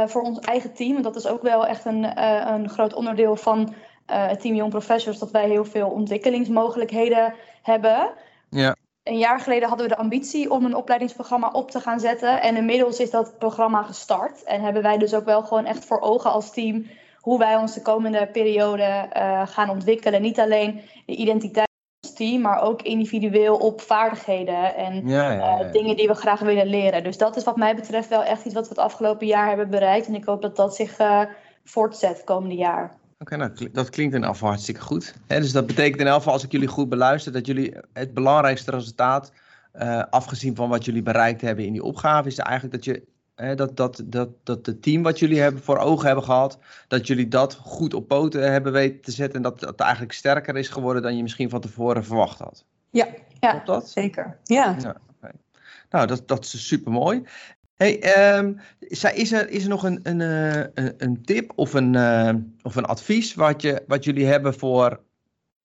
voor 0.05 0.22
ons 0.22 0.39
eigen 0.39 0.74
team. 0.74 0.95
En 0.95 1.01
dat 1.01 1.16
is 1.16 1.28
ook 1.28 1.41
wel 1.41 1.68
echt 1.68 1.86
een, 1.86 2.24
een 2.53 2.70
groot 2.70 2.93
onderdeel 2.93 3.36
van 3.36 3.74
het 4.05 4.41
team 4.41 4.55
Young 4.55 4.72
Professionals, 4.72 5.20
dat 5.20 5.32
wij 5.32 5.47
heel 5.47 5.66
veel 5.66 5.89
ontwikkelingsmogelijkheden 5.89 7.34
hebben. 7.62 8.14
Ja. 8.52 8.76
Een 9.04 9.18
jaar 9.18 9.39
geleden 9.39 9.68
hadden 9.68 9.88
we 9.88 9.95
de 9.95 10.02
ambitie 10.02 10.52
om 10.52 10.66
een 10.66 10.76
opleidingsprogramma 10.76 11.49
op 11.49 11.72
te 11.72 11.80
gaan 11.80 11.99
zetten. 11.99 12.41
En 12.41 12.56
inmiddels 12.56 12.99
is 12.99 13.10
dat 13.10 13.38
programma 13.38 13.84
gestart. 13.84 14.43
En 14.43 14.62
hebben 14.62 14.82
wij 14.82 14.97
dus 14.97 15.14
ook 15.14 15.26
wel 15.26 15.43
gewoon 15.43 15.66
echt 15.66 15.86
voor 15.86 15.99
ogen 16.02 16.32
als 16.32 16.52
team 16.52 16.86
hoe 17.20 17.39
wij 17.39 17.56
ons 17.56 17.74
de 17.74 17.82
komende 17.82 18.30
periode 18.32 19.10
uh, 19.18 19.47
gaan 19.47 19.70
ontwikkelen. 19.70 20.22
Niet 20.22 20.39
alleen 20.39 20.82
de 21.06 21.16
identiteit 21.16 21.68
als 21.99 22.14
team, 22.14 22.41
maar 22.41 22.62
ook 22.62 22.82
individueel 22.82 23.58
op 23.58 23.82
vaardigheden 23.82 24.76
en 24.76 25.08
ja, 25.08 25.32
ja, 25.32 25.32
ja, 25.32 25.66
uh, 25.66 25.72
dingen 25.72 25.95
die 25.95 26.08
we 26.08 26.14
graag 26.14 26.39
willen 26.39 26.68
leren. 26.68 27.04
Dus 27.04 27.18
dat 27.18 27.36
is 27.36 27.43
wat 27.43 27.58
mij 27.58 27.76
betreft 27.76 28.10
wel 28.10 28.24
echt 28.24 28.45
iets 28.45 28.54
wat 28.54 28.68
we 28.68 28.74
het 28.74 28.84
afgelopen 28.84 29.28
jaar 29.28 29.47
hebben 29.47 29.70
bereikt. 29.70 30.08
En 30.08 30.16
ik 30.16 30.26
hoop 30.26 30.41
dat 30.41 30.56
dat 30.56 30.76
zich 30.76 30.99
uh, 30.99 31.22
voortzet 31.64 32.24
komende 32.24 32.56
jaar. 32.56 32.99
Oké, 33.22 33.34
okay, 33.34 33.48
nou, 33.48 33.72
dat 33.72 33.90
klinkt 33.90 34.16
in 34.16 34.24
afval 34.24 34.50
hartstikke 34.50 34.82
goed. 34.82 35.14
He, 35.28 35.40
dus 35.40 35.52
dat 35.52 35.68
betekent 35.68 36.00
in 36.00 36.08
elk 36.08 36.18
geval, 36.18 36.34
als 36.34 36.44
ik 36.44 36.52
jullie 36.52 36.68
goed 36.68 36.90
beluister, 36.90 37.32
dat 37.32 37.46
jullie 37.46 37.74
het 37.94 38.14
belangrijkste 38.14 38.72
resultaat, 38.72 39.32
uh, 39.76 40.04
afgezien 40.10 40.56
van 40.56 40.70
wat 40.70 40.86
jullie 40.86 41.02
bereikt 41.02 41.42
hebben 41.42 41.66
in 41.66 41.72
die 41.72 41.84
opgave, 41.84 42.28
is 42.28 42.38
eigenlijk 42.38 42.74
dat 42.74 42.86
je 42.86 43.04
dat, 43.56 43.78
dat, 43.78 44.04
dat, 44.06 44.30
dat 44.44 44.66
het 44.66 44.82
team 44.82 45.04
wat 45.04 45.20
jullie 45.20 45.40
hebben 45.40 45.62
voor 45.62 45.78
ogen 45.78 46.06
hebben 46.06 46.24
gehad, 46.24 46.60
dat 46.88 47.08
jullie 47.08 47.28
dat 47.28 47.56
goed 47.56 47.94
op 47.94 48.08
poten 48.08 48.52
hebben 48.52 48.72
weten 48.72 49.02
te 49.02 49.12
zetten 49.12 49.36
en 49.36 49.42
dat 49.42 49.62
het 49.62 49.80
eigenlijk 49.80 50.14
sterker 50.14 50.58
is 50.58 50.70
geworden 50.70 51.02
dan 51.02 51.16
je 51.16 51.22
misschien 51.22 51.50
van 51.50 51.62
tevoren 51.62 52.04
verwacht 52.04 52.40
had. 52.40 52.66
Ja, 52.90 53.08
ja 53.40 53.62
dat? 53.66 53.90
zeker. 53.90 54.38
Ja. 54.44 54.76
ja 54.80 54.96
okay. 55.18 55.32
Nou, 55.90 56.08
dat, 56.08 56.28
dat 56.28 56.44
is 56.46 56.68
super 56.68 56.92
mooi. 56.92 57.24
Hey, 57.82 58.38
um, 58.38 58.60
is, 58.80 59.04
er, 59.04 59.50
is 59.50 59.64
er 59.64 59.70
nog 59.70 59.84
een, 59.84 60.00
een, 60.04 60.22
eh, 60.22 60.66
een, 60.74 60.94
een 60.98 61.24
tip 61.24 61.52
of 61.56 61.74
een, 61.74 61.94
uh, 61.94 62.30
of 62.64 62.76
een 62.76 62.86
advies 62.86 63.36
wat, 63.36 63.62
je, 63.62 63.84
wat 63.88 64.04
jullie 64.04 64.26
hebben 64.26 64.54
voor, 64.54 65.00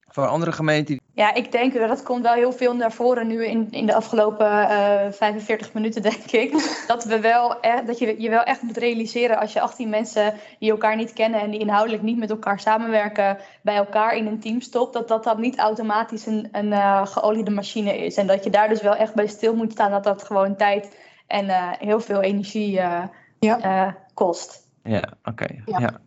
voor 0.07 0.27
andere 0.27 0.51
gemeenten? 0.51 0.99
Ja, 1.13 1.33
ik 1.33 1.51
denk 1.51 1.73
dat 1.73 1.87
dat 1.87 2.03
komt 2.03 2.23
wel 2.23 2.33
heel 2.33 2.51
veel 2.51 2.75
naar 2.75 2.91
voren 2.91 3.27
nu 3.27 3.45
in, 3.45 3.67
in 3.71 3.85
de 3.85 3.93
afgelopen 3.93 4.45
uh, 4.45 5.05
eh, 5.05 5.13
45 5.13 5.73
minuten, 5.73 6.01
denk 6.11 6.31
ik. 6.31 6.83
Dat, 6.87 7.03
we 7.03 7.19
wel 7.19 7.59
echt, 7.59 7.87
dat 7.87 7.99
je 7.99 8.21
je 8.21 8.29
wel 8.29 8.43
echt 8.43 8.61
moet 8.61 8.77
realiseren 8.77 9.39
als 9.39 9.53
je 9.53 9.61
18 9.61 9.89
mensen 9.89 10.33
die 10.59 10.71
elkaar 10.71 10.95
niet 10.95 11.13
kennen 11.13 11.41
en 11.41 11.51
die 11.51 11.59
inhoudelijk 11.59 12.03
niet 12.03 12.17
met 12.17 12.29
elkaar 12.29 12.59
samenwerken, 12.59 13.37
bij 13.61 13.75
elkaar 13.75 14.15
in 14.15 14.25
een 14.25 14.39
team 14.39 14.61
stopt, 14.61 14.93
dat 14.93 15.07
dat 15.07 15.23
dan 15.23 15.41
niet 15.41 15.57
automatisch 15.57 16.25
een, 16.25 16.49
een 16.51 17.07
geoliede 17.07 17.51
machine 17.51 17.97
is. 17.97 18.15
En 18.15 18.27
dat 18.27 18.43
je 18.43 18.49
daar 18.49 18.69
dus 18.69 18.81
wel 18.81 18.95
echt 18.95 19.13
bij 19.13 19.27
stil 19.27 19.55
moet 19.55 19.71
staan 19.71 19.91
dat 19.91 20.03
dat 20.03 20.23
gewoon 20.23 20.55
tijd 20.55 20.89
en 21.27 21.45
uh, 21.45 21.71
heel 21.71 21.99
veel 21.99 22.21
energie 22.21 22.71
uh, 22.71 23.03
ja. 23.39 23.87
uh, 23.87 23.93
kost. 24.13 24.69
Ja, 24.83 25.13
oké. 25.23 25.29
Okay. 25.29 25.61
Ja. 25.65 25.79
ja. 25.79 25.99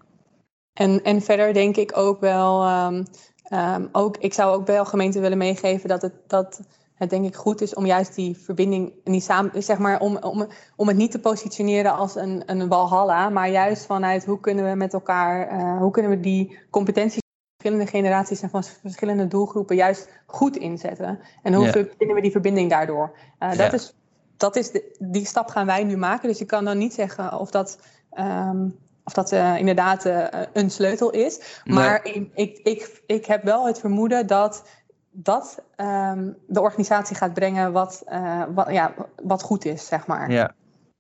En, 0.73 1.03
en 1.03 1.21
verder 1.23 1.53
denk 1.53 1.77
ik 1.77 1.97
ook 1.97 2.21
wel, 2.21 2.68
um, 2.87 3.05
um, 3.53 3.89
ook, 3.93 4.16
ik 4.16 4.35
zou 4.35 4.55
ook 4.55 4.66
wel 4.66 4.85
gemeenten 4.85 5.21
willen 5.21 5.39
meegeven 5.39 5.89
dat 5.89 6.03
het, 6.03 6.14
dat 6.27 6.61
het 6.95 7.11
denk 7.11 7.27
ik 7.27 7.35
goed 7.35 7.61
is 7.61 7.75
om 7.75 7.87
juist 7.87 8.14
die 8.14 8.37
verbinding 8.37 8.93
niet 9.05 9.23
samen, 9.23 9.62
zeg 9.62 9.79
maar, 9.79 10.01
om, 10.01 10.16
om, 10.16 10.47
om 10.77 10.89
het 10.89 10.97
niet 10.97 11.11
te 11.11 11.21
positioneren 11.21 11.95
als 11.95 12.14
een, 12.14 12.43
een 12.47 12.68
walhalla, 12.68 13.29
maar 13.29 13.51
juist 13.51 13.87
vanuit 13.87 14.25
hoe 14.25 14.41
kunnen 14.41 14.71
we 14.71 14.75
met 14.75 14.93
elkaar, 14.93 15.79
hoe 15.79 15.91
kunnen 15.91 16.11
we 16.11 16.21
die 16.21 16.59
competenties 16.71 17.21
van 17.21 17.31
verschillende 17.57 17.91
generaties 17.91 18.43
en 18.43 18.51
van 18.51 18.64
verschillende 18.64 19.27
doelgroepen 19.27 19.77
juist 19.77 20.09
goed 20.27 20.57
inzetten. 20.57 21.21
En 21.43 21.55
hoe 21.55 21.64
yeah. 21.64 21.87
vinden 21.97 22.16
we 22.16 22.23
die 22.23 22.31
verbinding 22.31 22.71
daardoor? 22.71 23.16
Uh, 23.39 23.57
dat 23.57 23.73
is 23.73 23.95
dat 24.41 24.57
is 24.57 24.70
de, 24.70 24.97
die 24.99 25.26
stap 25.26 25.49
gaan 25.49 25.66
wij 25.66 25.84
nu 25.84 25.97
maken. 25.97 26.28
Dus 26.28 26.41
ik 26.41 26.47
kan 26.47 26.64
dan 26.64 26.78
niet 26.78 26.95
zeggen 26.95 27.38
of 27.38 27.51
dat, 27.51 27.78
um, 28.18 28.76
of 29.05 29.12
dat 29.12 29.32
uh, 29.32 29.59
inderdaad 29.59 30.07
uh, 30.07 30.26
een 30.53 30.70
sleutel 30.70 31.11
is. 31.11 31.61
Maar 31.64 32.05
ik, 32.05 32.28
ik, 32.34 32.59
ik, 32.62 33.03
ik 33.07 33.26
heb 33.26 33.43
wel 33.43 33.66
het 33.66 33.78
vermoeden 33.78 34.26
dat 34.26 34.68
dat 35.12 35.62
um, 35.76 36.36
de 36.47 36.61
organisatie 36.61 37.16
gaat 37.16 37.34
brengen 37.34 37.72
wat, 37.72 38.03
uh, 38.09 38.43
wat, 38.55 38.70
ja, 38.70 38.95
wat 39.22 39.43
goed 39.43 39.64
is, 39.64 39.86
zeg 39.86 40.07
maar. 40.07 40.30
Ja. 40.30 40.55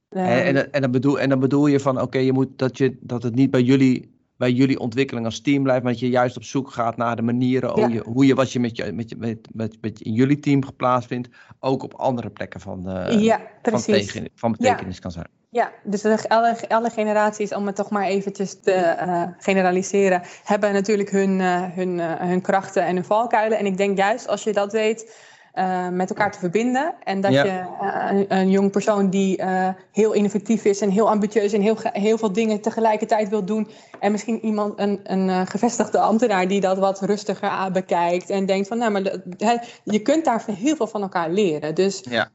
Um, 0.08 0.24
en, 0.24 0.56
en, 0.56 0.72
en, 0.72 0.80
dan 0.80 0.90
bedoel, 0.90 1.20
en 1.20 1.28
dan 1.28 1.40
bedoel 1.40 1.66
je 1.66 1.80
van, 1.80 1.94
oké, 1.94 2.04
okay, 2.04 2.22
je 2.22 2.32
moet 2.32 2.58
dat, 2.58 2.78
je, 2.78 2.98
dat 3.00 3.22
het 3.22 3.34
niet 3.34 3.50
bij 3.50 3.62
jullie 3.62 4.19
bij 4.40 4.52
jullie 4.52 4.78
ontwikkeling 4.78 5.26
als 5.26 5.40
team 5.40 5.62
blijft, 5.62 5.82
maar 5.82 5.92
dat 5.92 6.00
je 6.00 6.08
juist 6.08 6.36
op 6.36 6.44
zoek 6.44 6.70
gaat 6.70 6.96
naar 6.96 7.16
de 7.16 7.22
manieren 7.22 7.76
ja. 7.76 7.82
hoe, 7.82 7.92
je, 7.92 8.02
hoe 8.04 8.26
je 8.26 8.34
wat 8.34 8.52
je 8.52 8.60
met 8.60 8.76
je, 8.76 8.92
met 8.92 9.08
je 9.08 9.16
met, 9.18 9.48
met, 9.52 9.76
met 9.80 10.00
in 10.00 10.12
jullie 10.12 10.40
team 10.40 10.64
geplaatst 10.64 11.08
vindt, 11.08 11.28
ook 11.58 11.82
op 11.82 11.94
andere 11.94 12.30
plekken 12.30 12.60
van, 12.60 12.82
de, 12.82 13.16
ja, 13.18 13.40
van, 13.62 13.80
tegen, 13.80 14.28
van 14.34 14.52
betekenis 14.52 14.94
ja. 14.94 15.00
kan 15.00 15.10
zijn. 15.10 15.28
Ja, 15.50 15.72
dus 15.84 16.04
alle, 16.28 16.56
alle 16.68 16.90
generaties, 16.90 17.54
om 17.54 17.66
het 17.66 17.76
toch 17.76 17.90
maar 17.90 18.06
eventjes 18.06 18.60
te 18.60 18.96
uh, 19.00 19.22
generaliseren, 19.38 20.22
hebben 20.44 20.72
natuurlijk 20.72 21.10
hun, 21.10 21.38
uh, 21.38 21.62
hun, 21.70 21.98
uh, 21.98 22.14
hun 22.14 22.40
krachten 22.40 22.84
en 22.84 22.94
hun 22.94 23.04
valkuilen. 23.04 23.58
En 23.58 23.66
ik 23.66 23.76
denk 23.76 23.98
juist 23.98 24.28
als 24.28 24.42
je 24.42 24.52
dat 24.52 24.72
weet, 24.72 25.28
uh, 25.54 25.88
met 25.88 26.08
elkaar 26.08 26.32
te 26.32 26.38
verbinden. 26.38 26.94
En 27.04 27.20
dat 27.20 27.32
ja. 27.32 27.44
je 27.44 27.64
uh, 27.82 28.18
een, 28.18 28.38
een, 28.38 28.50
jong 28.50 28.70
persoon 28.70 29.10
die 29.10 29.42
uh, 29.42 29.68
heel 29.92 30.12
innovatief 30.12 30.64
is 30.64 30.80
en 30.80 30.90
heel 30.90 31.08
ambitieus 31.08 31.52
en 31.52 31.60
heel, 31.60 31.76
heel 31.82 32.18
veel 32.18 32.32
dingen 32.32 32.60
tegelijkertijd 32.60 33.28
wil 33.28 33.44
doen. 33.44 33.68
En 34.00 34.12
misschien 34.12 34.44
iemand, 34.44 34.78
een, 34.78 35.00
een 35.02 35.46
gevestigde 35.46 35.98
ambtenaar 35.98 36.48
die 36.48 36.60
dat 36.60 36.78
wat 36.78 37.00
rustiger 37.00 37.72
bekijkt. 37.72 38.30
En 38.30 38.46
denkt 38.46 38.68
van, 38.68 38.78
nou, 38.78 38.90
maar 38.90 39.02
de, 39.02 39.22
he, 39.38 39.56
je 39.84 40.00
kunt 40.00 40.24
daar 40.24 40.44
heel 40.46 40.76
veel 40.76 40.86
van 40.86 41.02
elkaar 41.02 41.30
leren. 41.30 41.74
Dus 41.74 42.04
ja. 42.10 42.30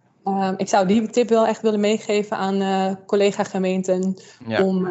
ik 0.57 0.68
zou 0.68 0.88
die 0.88 1.09
tip 1.09 1.30
wel 1.30 1.47
echt 1.47 1.61
willen 1.61 1.80
meegeven 1.80 2.38
aan 2.38 2.97
collega-gemeenten 3.05 4.18
ja. 4.47 4.63
om, 4.63 4.88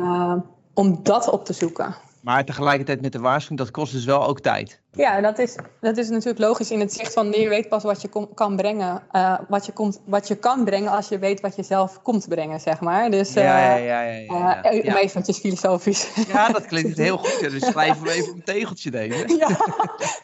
om 0.74 1.00
dat 1.02 1.30
op 1.30 1.44
te 1.44 1.52
zoeken. 1.52 1.94
Maar 2.24 2.44
tegelijkertijd 2.44 3.00
met 3.00 3.12
de 3.12 3.18
waarschuwing, 3.18 3.60
dat 3.60 3.70
kost 3.70 3.92
dus 3.92 4.04
wel 4.04 4.26
ook 4.26 4.40
tijd. 4.40 4.82
Ja, 4.96 5.20
dat 5.20 5.38
is, 5.38 5.56
dat 5.80 5.96
is 5.96 6.08
natuurlijk 6.08 6.38
logisch 6.38 6.70
in 6.70 6.80
het 6.80 6.92
zicht 6.92 7.12
van 7.12 7.30
je 7.30 7.48
weet 7.48 7.68
pas 7.68 7.82
wat 7.82 8.02
je 8.02 8.08
kom, 8.08 8.34
kan 8.34 8.56
brengen. 8.56 9.02
Uh, 9.12 9.38
wat, 9.48 9.66
je 9.66 9.72
komt, 9.72 10.00
wat 10.04 10.28
je 10.28 10.34
kan 10.34 10.64
brengen 10.64 10.90
als 10.90 11.08
je 11.08 11.18
weet 11.18 11.40
wat 11.40 11.56
je 11.56 11.62
zelf 11.62 12.02
komt 12.02 12.28
brengen, 12.28 12.60
zeg 12.60 12.80
maar. 12.80 13.10
Dus, 13.10 13.36
uh, 13.36 13.42
ja, 13.42 13.58
ja, 13.58 13.76
ja. 13.76 14.00
ja, 14.02 14.60
ja, 14.62 14.72
uh, 14.72 14.84
ja. 14.84 15.34
filosofisch. 15.34 16.08
Ja, 16.28 16.48
dat 16.48 16.66
klinkt 16.66 16.98
heel 16.98 17.16
goed. 17.16 17.50
Dus 17.50 17.66
schrijven 17.66 18.02
we 18.02 18.10
even 18.10 18.34
een 18.34 18.44
tegeltje 18.44 18.90
deze. 18.90 19.22
Ja, 19.38 19.48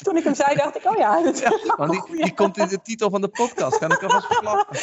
toen 0.03 0.17
ik 0.17 0.25
hem 0.25 0.35
zei 0.35 0.57
dacht 0.57 0.77
ik, 0.77 0.91
oh 0.91 0.97
ja. 0.99 1.23
Dat 1.23 1.39
ja 1.39 1.53
want 1.77 1.91
die, 1.91 2.23
die 2.23 2.35
komt 2.35 2.59
in 2.59 2.69
de 2.69 2.83
titel 2.83 3.11
van 3.11 3.21
de 3.21 3.29
podcast. 3.29 3.79
Kan 3.79 3.93
ik 3.93 4.03
alvast 4.03 4.27
verklappen. 4.27 4.79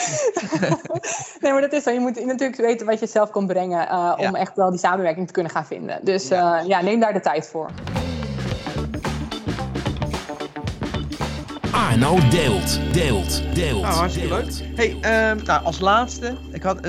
nee, 1.41 1.51
maar 1.51 1.61
dat 1.61 1.73
is 1.73 1.83
zo. 1.83 1.91
Je 1.91 1.99
moet 1.99 2.25
natuurlijk 2.25 2.61
weten 2.61 2.85
wat 2.85 2.99
je 2.99 3.07
zelf 3.07 3.29
komt 3.29 3.47
brengen 3.47 4.17
om 4.17 4.35
echt 4.35 4.55
wel 4.55 4.69
die 4.69 4.79
samenwerking 4.79 5.27
te 5.27 5.33
kunnen 5.33 5.51
gaan 5.51 5.65
vinden. 5.65 5.99
Dus 6.03 6.27
ja, 6.27 6.81
neem 6.81 6.99
daar 6.99 7.13
de 7.13 7.19
tijd 7.19 7.47
voor. 7.47 7.71
Arno 11.97 12.29
deelt, 12.29 12.93
deelt, 12.93 13.41
deelt. 13.53 13.81
Nou, 13.81 13.93
hartstikke 13.93 14.27
leuk. 14.27 14.51
Hey, 14.75 14.89
um, 15.31 15.43
nou, 15.43 15.63
als 15.63 15.79
laatste, 15.79 16.35
ik 16.51 16.63
had, 16.63 16.83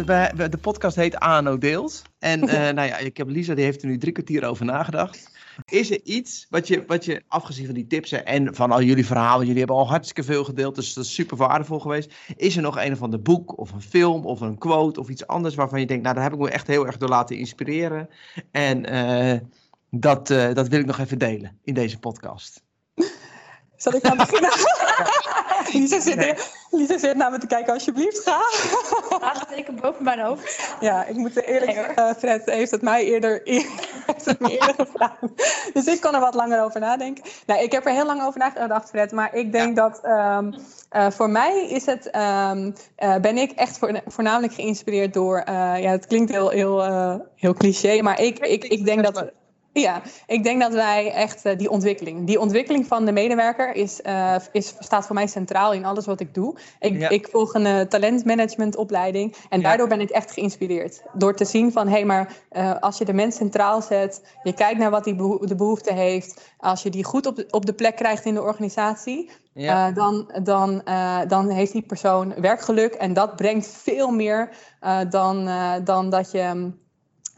de 0.51 0.59
podcast 0.61 0.97
heet 0.97 1.17
Arno 1.17 1.59
deelt. 1.59 2.03
En 2.19 2.45
uh, 2.45 2.53
nou 2.77 2.89
ja, 2.89 2.99
ik 2.99 3.17
heb 3.17 3.29
Lisa, 3.29 3.55
die 3.55 3.65
heeft 3.65 3.83
er 3.83 3.89
nu 3.89 3.99
drie 3.99 4.13
kwartier 4.13 4.45
over 4.45 4.65
nagedacht. 4.65 5.31
Is 5.65 5.91
er 5.91 6.01
iets 6.05 6.47
wat 6.51 6.69
je, 6.69 6.85
wat 6.87 7.05
je, 7.05 7.23
afgezien 7.29 7.65
van 7.65 7.75
die 7.75 7.87
tips 7.87 8.13
en 8.13 8.55
van 8.55 8.71
al 8.71 8.83
jullie 8.83 9.07
verhalen, 9.07 9.47
jullie 9.47 9.59
hebben 9.59 9.77
al 9.77 9.89
hartstikke 9.89 10.23
veel 10.23 10.45
gedeeld, 10.45 10.75
dus 10.75 10.93
dat 10.93 11.05
is 11.05 11.15
super 11.15 11.37
waardevol 11.37 11.79
geweest. 11.79 12.15
Is 12.37 12.57
er 12.57 12.63
nog 12.63 12.85
een 12.85 12.93
of 12.93 13.03
ander 13.03 13.23
boek 13.23 13.59
of 13.59 13.73
een 13.73 13.83
film 13.83 14.27
of 14.27 14.41
een 14.41 14.59
quote 14.59 15.01
of 15.01 15.09
iets 15.09 15.27
anders 15.27 15.55
waarvan 15.55 15.81
je 15.81 15.87
denkt, 15.87 16.03
nou 16.03 16.15
daar 16.15 16.25
heb 16.25 16.33
ik 16.33 16.39
me 16.39 16.51
echt 16.51 16.67
heel 16.67 16.87
erg 16.87 16.97
door 16.97 17.09
laten 17.09 17.37
inspireren. 17.37 18.09
En 18.51 18.95
uh, 18.95 19.39
dat, 19.91 20.31
uh, 20.31 20.55
dat 20.55 20.69
wil 20.69 20.81
ik 20.81 20.87
nog 20.87 20.99
even 20.99 21.19
delen 21.19 21.59
in 21.65 21.75
deze 21.75 21.99
podcast. 21.99 22.63
Zal 23.79 23.95
ik 23.95 24.05
aan 24.05 24.17
beginnen? 24.17 24.51
Lisa, 25.73 26.01
zit, 26.01 26.51
Lisa 26.71 26.99
zit 26.99 27.17
naar 27.17 27.31
me 27.31 27.39
te 27.39 27.47
kijken, 27.47 27.73
alsjeblieft, 27.73 28.21
ga. 28.25 28.41
Aansteken 29.29 29.77
boven 29.81 30.05
mijn 30.05 30.21
hoofd. 30.21 30.77
Ja, 30.81 31.05
ik 31.05 31.17
moet 31.17 31.43
eerlijk 31.43 31.73
zeggen, 31.73 32.15
Fred 32.17 32.45
heeft 32.45 32.71
het 32.71 32.83
mij 32.83 33.05
eerder, 33.05 33.41
heeft 33.45 34.25
het 34.25 34.41
me 34.41 34.51
eerder 34.51 34.75
gevraagd. 34.75 35.19
Dus 35.73 35.87
ik 35.87 36.01
kan 36.01 36.15
er 36.15 36.21
wat 36.21 36.35
langer 36.35 36.63
over 36.63 36.81
nadenken. 36.81 37.25
Nou, 37.47 37.63
ik 37.63 37.73
heb 37.73 37.87
er 37.87 37.93
heel 37.93 38.07
lang 38.07 38.23
over 38.23 38.39
nagedacht, 38.39 38.89
Fred, 38.89 39.13
maar 39.13 39.35
ik 39.35 39.53
denk 39.53 39.77
dat 39.77 40.01
um, 40.05 40.55
uh, 40.93 41.11
voor 41.11 41.31
mij 41.31 41.69
is 41.69 41.87
het, 41.87 42.11
um, 42.17 42.75
uh, 42.99 43.17
ben 43.17 43.39
ik 43.39 43.51
echt 43.51 43.79
voor, 43.79 44.01
voornamelijk 44.07 44.53
geïnspireerd 44.53 45.15
door, 45.15 45.39
uh, 45.49 45.83
ja, 45.83 45.91
het 45.91 46.07
klinkt 46.07 46.31
heel, 46.31 46.49
heel, 46.49 46.83
heel 47.35 47.55
cliché, 47.55 48.03
maar 48.03 48.21
ik, 48.21 48.39
ik, 48.39 48.65
ik 48.65 48.85
denk 48.85 49.05
dat... 49.05 49.33
Ja, 49.89 50.03
ik 50.27 50.43
denk 50.43 50.61
dat 50.61 50.73
wij 50.73 51.13
echt 51.13 51.47
uh, 51.47 51.57
die 51.57 51.71
ontwikkeling, 51.71 52.27
die 52.27 52.41
ontwikkeling 52.41 52.87
van 52.87 53.05
de 53.05 53.13
medewerker 53.13 53.75
is, 53.75 54.01
uh, 54.07 54.35
is, 54.53 54.75
staat 54.79 55.07
voor 55.07 55.15
mij 55.15 55.27
centraal 55.27 55.73
in 55.73 55.85
alles 55.85 56.07
wat 56.07 56.21
ik 56.21 56.35
doe. 56.35 56.59
Ik, 56.81 56.99
ja. 56.99 57.09
ik 57.09 57.29
volg 57.31 57.55
een 57.55 57.67
uh, 57.67 57.81
talentmanagementopleiding 57.81 59.35
en 59.49 59.63
daardoor 59.63 59.89
ja. 59.89 59.97
ben 59.97 60.05
ik 60.05 60.11
echt 60.11 60.33
geïnspireerd. 60.33 61.03
Door 61.13 61.35
te 61.35 61.45
zien 61.45 61.73
van, 61.73 61.87
hé, 61.87 61.93
hey, 61.93 62.05
maar 62.05 62.33
als 62.81 62.99
je 62.99 63.05
de 63.05 63.13
mens 63.13 63.37
centraal 63.37 63.83
zet, 63.83 64.23
je 64.43 64.55
kijkt 64.55 64.79
naar 64.79 64.91
wat 64.91 65.05
die 65.05 65.15
beho 65.15 65.47
de 65.47 65.55
behoefte 65.55 65.93
heeft, 65.93 66.41
als 66.59 66.83
je 66.83 66.91
die 66.91 67.05
goed 67.05 67.27
op 67.27 67.37
de, 67.37 67.47
op 67.51 67.67
de 67.67 67.73
plek 67.73 67.97
krijgt 67.97 68.25
in 68.25 68.35
de 68.35 68.43
organisatie, 68.43 69.31
ja. 69.53 69.91
dan, 69.91 70.31
dan, 70.43 70.83
dan 71.29 71.49
heeft 71.49 71.73
die 71.73 71.83
persoon 71.83 72.35
werkgeluk 72.41 72.95
en 72.95 73.13
dat 73.13 73.37
brengt 73.37 73.67
veel 73.67 74.11
meer 74.11 74.51
dan, 75.09 75.51
dan 75.85 76.11
dat 76.11 76.31
je... 76.31 76.73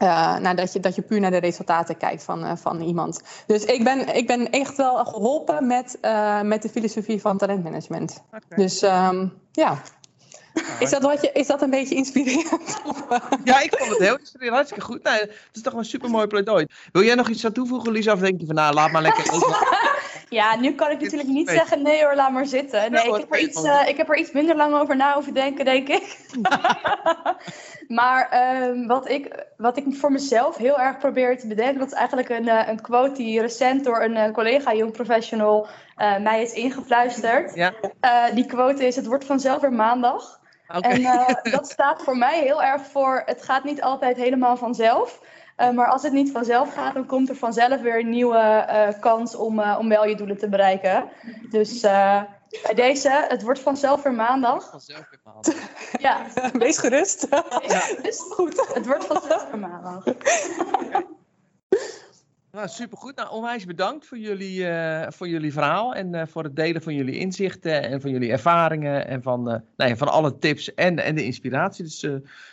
Uh, 0.01 0.37
nou, 0.37 0.55
dat, 0.55 0.73
je, 0.73 0.79
dat 0.79 0.95
je 0.95 1.01
puur 1.01 1.19
naar 1.19 1.31
de 1.31 1.37
resultaten 1.37 1.97
kijkt 1.97 2.23
van, 2.23 2.43
uh, 2.43 2.51
van 2.55 2.81
iemand. 2.81 3.21
Dus 3.47 3.65
ik 3.65 3.83
ben, 3.83 4.15
ik 4.15 4.27
ben 4.27 4.49
echt 4.49 4.77
wel 4.77 5.05
geholpen 5.05 5.67
met, 5.67 5.97
uh, 6.01 6.41
met 6.41 6.61
de 6.61 6.69
filosofie 6.69 7.21
van 7.21 7.37
talentmanagement. 7.37 8.23
Okay. 8.27 8.57
Dus 8.57 8.81
um, 8.81 9.33
ja. 9.51 9.81
Is 10.79 10.89
dat, 10.89 11.01
wat 11.01 11.21
je, 11.21 11.31
is 11.33 11.47
dat 11.47 11.61
een 11.61 11.69
beetje 11.69 11.95
inspirerend? 11.95 12.81
ja, 13.43 13.61
ik 13.61 13.75
vond 13.77 13.89
het 13.89 13.99
heel 13.99 14.17
inspirerend. 14.17 14.55
Hartstikke 14.55 14.85
goed. 14.85 15.03
Nou, 15.03 15.17
het 15.17 15.49
is 15.53 15.61
toch 15.61 15.73
een 15.73 15.85
super 15.85 16.09
mooi 16.09 16.27
pleidooi. 16.27 16.65
Wil 16.91 17.03
jij 17.03 17.15
nog 17.15 17.29
iets 17.29 17.45
aan 17.45 17.51
toevoegen, 17.51 17.91
Lisa? 17.91 18.13
Of 18.13 18.19
denk 18.19 18.39
je 18.39 18.45
van, 18.45 18.55
nou, 18.55 18.73
laat 18.73 18.91
maar 18.91 19.01
lekker 19.01 19.25
Ja, 20.31 20.55
nu 20.55 20.73
kan 20.73 20.91
ik 20.91 20.99
natuurlijk 20.99 21.29
niet 21.29 21.45
nee. 21.45 21.55
zeggen, 21.55 21.81
nee 21.81 22.03
hoor, 22.03 22.15
laat 22.15 22.31
maar 22.31 22.45
zitten. 22.45 22.91
Nee, 22.91 23.07
ik, 23.07 23.15
heb 23.15 23.33
er 23.33 23.39
iets, 23.39 23.63
uh, 23.63 23.87
ik 23.87 23.97
heb 23.97 24.09
er 24.09 24.17
iets 24.17 24.31
minder 24.31 24.55
lang 24.55 24.73
over 24.73 24.95
na 24.95 25.13
hoeven 25.13 25.33
denken, 25.33 25.65
denk 25.65 25.87
ik. 25.87 26.17
maar 27.99 28.53
um, 28.63 28.87
wat, 28.87 29.09
ik, 29.09 29.45
wat 29.57 29.77
ik 29.77 29.95
voor 29.95 30.11
mezelf 30.11 30.57
heel 30.57 30.79
erg 30.79 30.97
probeer 30.97 31.39
te 31.39 31.47
bedenken, 31.47 31.79
dat 31.79 31.87
is 31.87 31.93
eigenlijk 31.93 32.29
een, 32.29 32.47
uh, 32.47 32.67
een 32.67 32.81
quote 32.81 33.13
die 33.13 33.41
recent 33.41 33.83
door 33.83 34.01
een 34.01 34.15
uh, 34.15 34.31
collega, 34.31 34.73
jong 34.73 34.91
professional, 34.91 35.67
mij 36.21 36.41
is 36.41 36.53
ingefluisterd. 36.53 37.55
Ja. 37.55 37.73
die 38.33 38.45
quote 38.45 38.85
is, 38.85 38.95
het 38.95 39.05
wordt 39.05 39.25
vanzelf 39.25 39.61
weer 39.61 39.73
maandag. 39.73 40.39
Okay. 40.67 40.91
En 40.91 41.51
dat 41.51 41.69
staat 41.69 42.03
voor 42.03 42.17
mij 42.17 42.41
heel 42.41 42.63
erg 42.63 42.81
voor, 42.81 43.21
het 43.25 43.43
gaat 43.43 43.63
niet 43.63 43.81
altijd 43.81 44.17
helemaal 44.17 44.57
vanzelf. 44.57 45.19
Uh, 45.61 45.71
maar 45.71 45.87
als 45.87 46.03
het 46.03 46.13
niet 46.13 46.31
vanzelf 46.31 46.73
gaat, 46.73 46.93
dan 46.93 47.05
komt 47.05 47.29
er 47.29 47.35
vanzelf 47.35 47.81
weer 47.81 47.99
een 47.99 48.09
nieuwe 48.09 48.67
uh, 48.69 48.99
kans 48.99 49.35
om, 49.35 49.59
uh, 49.59 49.75
om 49.79 49.89
wel 49.89 50.05
je 50.05 50.15
doelen 50.15 50.37
te 50.37 50.49
bereiken. 50.49 51.09
Dus 51.49 51.81
bij 51.81 52.73
deze, 52.75 53.25
het 53.27 53.41
wordt 53.41 53.59
vanzelf 53.59 54.03
weer 54.03 54.13
maandag. 54.13 54.69
Vanzelf 54.69 55.09
weer 55.09 55.19
maandag. 55.23 55.55
ja. 56.07 56.25
Wees 56.53 56.77
gerust. 56.77 57.29
Wees 57.29 57.79
gerust. 57.95 58.33
Goed. 58.33 58.73
Het 58.73 58.85
wordt 58.85 59.05
vanzelf 59.05 59.51
weer 59.51 59.59
maandag. 59.59 60.03
Nou, 62.51 62.67
supergoed. 62.67 63.15
Nou, 63.15 63.29
onwijs 63.29 63.65
bedankt 63.65 64.05
voor 64.05 64.17
jullie, 64.17 64.67
voor 65.07 65.27
jullie 65.27 65.53
verhaal 65.53 65.93
en 65.93 66.27
voor 66.27 66.43
het 66.43 66.55
delen 66.55 66.81
van 66.81 66.93
jullie 66.93 67.17
inzichten 67.17 67.83
en 67.83 68.01
van 68.01 68.11
jullie 68.11 68.31
ervaringen 68.31 69.07
en 69.07 69.21
van, 69.21 69.43
nou 69.43 69.61
ja, 69.75 69.95
van 69.95 70.07
alle 70.07 70.37
tips 70.37 70.73
en, 70.73 70.99
en 70.99 71.15
de 71.15 71.23
inspiratie. 71.23 71.83
Dus 71.83 72.07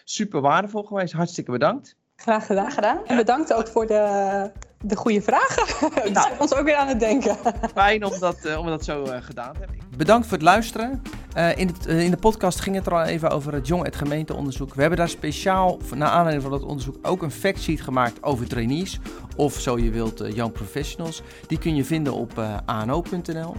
super 0.05 0.41
waardevol 0.41 0.83
geweest. 0.83 1.13
Hartstikke 1.13 1.51
bedankt. 1.51 1.97
Graag 2.21 2.47
gedaan. 2.47 2.71
gedaan. 2.71 2.99
En 3.07 3.17
bedankt 3.17 3.53
ook 3.53 3.69
voor 3.69 3.87
de, 3.87 4.51
de 4.81 4.97
goede 4.97 5.23
vragen. 5.23 5.67
Dat 5.95 6.13
nou, 6.13 6.29
ons 6.39 6.55
ook 6.55 6.65
weer 6.65 6.77
aan 6.77 6.89
het 6.89 7.01
denken. 7.01 7.37
Fijn 7.75 8.05
om 8.05 8.19
dat, 8.19 8.39
uh, 8.45 8.59
om 8.59 8.67
dat 8.67 8.85
zo 8.85 9.05
uh, 9.05 9.17
gedaan 9.21 9.53
te 9.53 9.59
hebben. 9.59 9.79
Bedankt 9.97 10.27
voor 10.27 10.37
het 10.37 10.47
luisteren. 10.47 11.03
Uh, 11.37 11.57
in, 11.57 11.67
het, 11.67 11.87
in 11.87 12.11
de 12.11 12.17
podcast 12.17 12.61
ging 12.61 12.77
het 12.77 12.87
er 12.87 12.95
al 12.95 13.03
even 13.03 13.31
over 13.31 13.53
het 13.53 13.67
Jong 13.67 13.85
het 13.85 13.97
gemeenteonderzoek. 13.97 14.75
We 14.75 14.81
hebben 14.81 14.99
daar 14.99 15.09
speciaal, 15.09 15.79
naar 15.95 16.09
aanleiding 16.09 16.43
van 16.43 16.53
dat 16.53 16.63
onderzoek, 16.63 16.97
ook 17.03 17.23
een 17.23 17.31
factsheet 17.31 17.81
gemaakt 17.81 18.23
over 18.23 18.49
trainees. 18.49 19.01
Of 19.37 19.55
zo 19.55 19.79
je 19.79 19.91
wilt, 19.91 20.35
Young 20.35 20.53
Professionals. 20.53 21.23
Die 21.47 21.59
kun 21.59 21.75
je 21.75 21.85
vinden 21.85 22.13
op 22.13 22.43
ano.nl. 22.65 23.55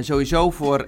sowieso 0.00 0.50
voor 0.50 0.86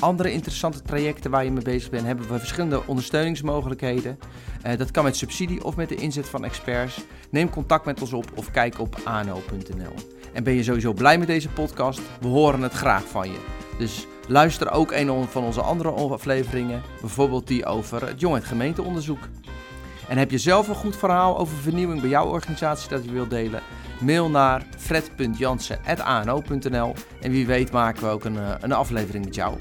andere 0.00 0.32
interessante 0.32 0.82
trajecten 0.82 1.30
waar 1.30 1.44
je 1.44 1.50
mee 1.50 1.62
bezig 1.62 1.90
bent, 1.90 2.06
hebben 2.06 2.28
we 2.28 2.38
verschillende 2.38 2.86
ondersteuningsmogelijkheden. 2.86 4.18
Uh, 4.66 4.78
dat 4.78 4.90
kan 4.90 5.04
met 5.04 5.16
subsidie 5.16 5.64
of 5.64 5.76
met 5.76 5.88
de 5.88 5.94
inzet 5.94 6.28
van 6.28 6.44
experts. 6.44 7.00
Neem 7.30 7.50
contact 7.50 7.84
met 7.84 8.00
ons 8.00 8.12
op 8.12 8.30
of 8.34 8.50
kijk 8.50 8.80
op 8.80 9.00
ano.nl. 9.04 9.94
En 10.32 10.44
ben 10.44 10.54
je 10.54 10.62
sowieso 10.62 10.92
blij 10.92 11.18
met 11.18 11.26
deze 11.26 11.48
podcast? 11.48 12.00
We 12.20 12.28
horen 12.28 12.62
het 12.62 12.72
graag 12.72 13.08
van 13.08 13.28
je. 13.28 13.38
Dus 13.78 14.06
luister 14.28 14.70
ook 14.70 14.92
een 14.92 15.28
van 15.28 15.44
onze 15.44 15.60
andere 15.60 15.90
afleveringen, 15.90 16.82
bijvoorbeeld 17.00 17.46
die 17.46 17.66
over 17.66 18.06
het 18.06 18.20
jong- 18.20 18.36
en 18.36 18.42
gemeenteonderzoek. 18.42 19.28
En 20.08 20.18
heb 20.18 20.30
je 20.30 20.38
zelf 20.38 20.68
een 20.68 20.74
goed 20.74 20.96
verhaal 20.96 21.38
over 21.38 21.56
vernieuwing 21.56 22.00
bij 22.00 22.10
jouw 22.10 22.26
organisatie 22.26 22.88
dat 22.88 23.04
je 23.04 23.12
wilt 23.12 23.30
delen? 23.30 23.62
Mail 24.00 24.30
naar 24.30 24.66
fred.jansen.ano.nl 24.78 26.94
en 27.20 27.30
wie 27.30 27.46
weet 27.46 27.72
maken 27.72 28.02
we 28.02 28.08
ook 28.08 28.24
een, 28.24 28.38
een 28.60 28.72
aflevering 28.72 29.24
met 29.24 29.34
jou. 29.34 29.56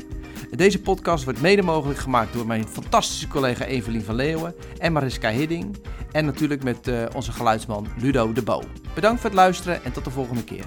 Deze 0.55 0.81
podcast 0.81 1.23
wordt 1.23 1.41
mede 1.41 1.61
mogelijk 1.61 1.99
gemaakt 1.99 2.33
door 2.33 2.45
mijn 2.45 2.67
fantastische 2.67 3.27
collega 3.27 3.65
Evelien 3.65 4.03
van 4.03 4.15
Leeuwen 4.15 4.55
en 4.77 4.93
Mariska 4.93 5.29
Hidding. 5.29 5.77
En 6.11 6.25
natuurlijk 6.25 6.63
met 6.63 6.87
uh, 6.87 7.05
onze 7.15 7.31
geluidsman 7.31 7.87
Ludo 7.97 8.33
de 8.33 8.41
Bo. 8.41 8.63
Bedankt 8.93 9.21
voor 9.21 9.29
het 9.29 9.39
luisteren 9.39 9.83
en 9.83 9.91
tot 9.91 10.03
de 10.03 10.11
volgende 10.11 10.43
keer. 10.43 10.65